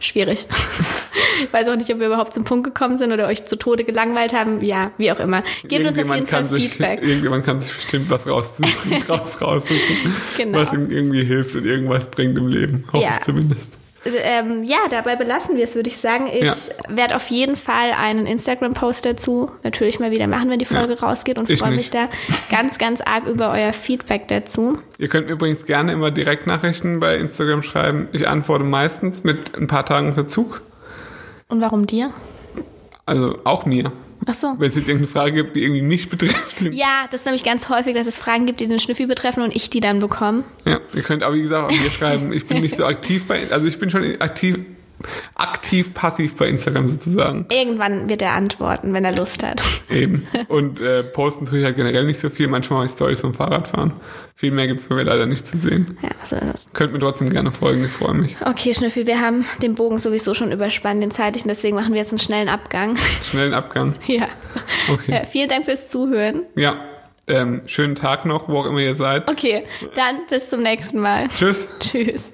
schwierig. 0.00 0.46
ich 1.44 1.52
weiß 1.52 1.68
auch 1.68 1.76
nicht, 1.76 1.90
ob 1.92 2.00
wir 2.00 2.06
überhaupt 2.06 2.32
zum 2.34 2.44
Punkt 2.44 2.64
gekommen 2.64 2.96
sind 2.96 3.12
oder 3.12 3.26
euch 3.28 3.44
zu 3.46 3.56
Tode 3.56 3.84
gelangweilt 3.84 4.32
haben. 4.32 4.60
Ja, 4.64 4.90
wie 4.98 5.12
auch 5.12 5.20
immer. 5.20 5.42
Gebt 5.64 5.86
uns 5.86 5.98
auf 5.98 6.12
jeden 6.14 6.26
Fall 6.26 6.44
sich, 6.46 6.70
Feedback. 6.70 7.02
Irgendjemand 7.02 7.44
kann 7.44 7.60
sich 7.60 7.72
bestimmt 7.74 8.10
was 8.10 8.26
raussuchen, 8.26 9.02
raus, 9.08 9.40
raussuchen, 9.40 10.14
Genau. 10.36 10.58
was 10.58 10.72
ihm 10.72 10.90
irgendwie 10.90 11.24
hilft 11.24 11.54
und 11.54 11.64
irgendwas 11.64 12.10
bringt 12.10 12.36
im 12.38 12.48
Leben. 12.48 12.84
Hoffe 12.92 13.04
Ja. 13.04 13.14
ich 13.18 13.20
zumindest. 13.24 13.68
Ähm, 14.04 14.64
ja, 14.64 14.78
dabei 14.90 15.14
belassen 15.16 15.56
wir 15.56 15.64
es, 15.64 15.76
würde 15.76 15.88
ich 15.88 15.96
sagen. 15.96 16.26
Ich 16.26 16.42
Ja. 16.42 16.54
werde 16.88 17.14
auf 17.16 17.28
jeden 17.28 17.56
Fall 17.56 17.92
einen 17.92 18.26
Instagram-Post 18.26 19.06
dazu 19.06 19.50
natürlich 19.62 20.00
mal 20.00 20.10
wieder 20.10 20.26
machen, 20.26 20.50
wenn 20.50 20.58
die 20.58 20.64
Folge 20.64 21.00
rausgeht 21.00 21.38
und 21.38 21.50
freue 21.50 21.70
mich 21.70 21.90
da 21.90 22.08
ganz, 22.50 22.78
ganz 22.78 23.00
arg 23.00 23.26
über 23.26 23.52
euer 23.52 23.72
Feedback 23.72 24.26
dazu. 24.28 24.78
Ihr 24.98 25.08
könnt 25.08 25.26
mir 25.26 25.32
übrigens 25.34 25.64
gerne 25.66 25.92
immer 25.92 26.10
Direktnachrichten 26.10 26.98
bei 26.98 27.16
Instagram 27.16 27.62
schreiben. 27.62 28.08
Ich 28.12 28.26
antworte 28.26 28.64
meistens 28.64 29.22
mit 29.22 29.56
ein 29.56 29.68
paar 29.68 29.86
Tagen 29.86 30.14
Verzug. 30.14 30.60
Und 31.48 31.60
warum 31.60 31.86
dir? 31.86 32.10
Also 33.06 33.38
auch 33.44 33.66
mir. 33.66 33.92
Ach 34.26 34.34
so. 34.34 34.54
Wenn 34.58 34.68
es 34.70 34.76
jetzt 34.76 34.88
irgendeine 34.88 35.12
Frage 35.12 35.32
gibt, 35.32 35.56
die 35.56 35.64
irgendwie 35.64 35.82
mich 35.82 36.08
betrifft. 36.08 36.60
Ja, 36.72 37.06
das 37.10 37.20
ist 37.20 37.26
nämlich 37.26 37.44
ganz 37.44 37.68
häufig, 37.68 37.94
dass 37.94 38.06
es 38.06 38.18
Fragen 38.18 38.46
gibt, 38.46 38.60
die 38.60 38.68
den 38.68 38.78
Schnüffi 38.78 39.06
betreffen 39.06 39.42
und 39.42 39.54
ich 39.54 39.70
die 39.70 39.80
dann 39.80 39.98
bekomme. 39.98 40.44
Ja, 40.64 40.80
ihr 40.94 41.02
könnt 41.02 41.24
auch, 41.24 41.32
wie 41.32 41.42
gesagt, 41.42 41.72
auch 41.72 41.76
mir 41.76 41.90
schreiben. 41.90 42.32
Ich 42.32 42.46
bin 42.46 42.60
nicht 42.62 42.76
so 42.76 42.84
aktiv 42.84 43.26
bei, 43.26 43.50
also 43.50 43.66
ich 43.66 43.78
bin 43.78 43.90
schon 43.90 44.20
aktiv, 44.20 44.58
aktiv 45.34 45.94
passiv 45.94 46.36
bei 46.36 46.48
Instagram 46.48 46.86
sozusagen. 46.86 47.46
Irgendwann 47.50 48.08
wird 48.08 48.22
er 48.22 48.32
antworten, 48.32 48.92
wenn 48.92 49.04
er 49.04 49.12
Lust 49.12 49.42
hat. 49.42 49.62
Eben. 49.90 50.26
Und 50.48 50.80
äh, 50.80 51.02
posten 51.02 51.46
tue 51.46 51.58
ich 51.58 51.64
halt 51.64 51.76
generell 51.76 52.04
nicht 52.04 52.18
so 52.18 52.30
viel. 52.30 52.48
Manchmal 52.48 52.80
mache 52.80 52.86
ich 52.86 52.92
Stories 52.92 53.20
vom 53.20 53.34
Fahrradfahren. 53.34 53.92
Viel 54.34 54.50
mehr 54.50 54.66
gibt's 54.66 54.84
bei 54.84 54.96
mir 54.96 55.04
leider 55.04 55.26
nicht 55.26 55.46
zu 55.46 55.56
sehen. 55.56 55.98
Ja, 56.02 56.10
so 56.24 56.36
ist 56.36 56.54
es. 56.54 56.72
Könnt 56.72 56.92
mir 56.92 56.98
trotzdem 56.98 57.30
gerne 57.30 57.52
folgen, 57.52 57.84
ich 57.84 57.92
freue 57.92 58.14
mich. 58.14 58.36
Okay, 58.44 58.74
Schnüffi, 58.74 59.06
wir 59.06 59.20
haben 59.20 59.44
den 59.62 59.74
Bogen 59.74 59.98
sowieso 59.98 60.34
schon 60.34 60.50
überspannt, 60.50 61.02
den 61.02 61.10
zeitlichen, 61.10 61.48
deswegen 61.48 61.76
machen 61.76 61.92
wir 61.92 62.00
jetzt 62.00 62.10
einen 62.10 62.18
schnellen 62.18 62.48
Abgang. 62.48 62.96
Schnellen 63.30 63.54
Abgang. 63.54 63.94
ja. 64.06 64.26
Okay. 64.90 65.12
ja. 65.12 65.24
Vielen 65.24 65.48
Dank 65.48 65.66
fürs 65.66 65.88
Zuhören. 65.90 66.42
Ja. 66.56 66.76
Ähm, 67.28 67.62
schönen 67.66 67.94
Tag 67.94 68.24
noch, 68.24 68.48
wo 68.48 68.58
auch 68.58 68.66
immer 68.66 68.80
ihr 68.80 68.96
seid. 68.96 69.30
Okay, 69.30 69.64
dann 69.94 70.26
bis 70.28 70.48
zum 70.50 70.62
nächsten 70.62 70.98
Mal. 70.98 71.28
Tschüss. 71.28 71.68
Tschüss. 71.78 72.32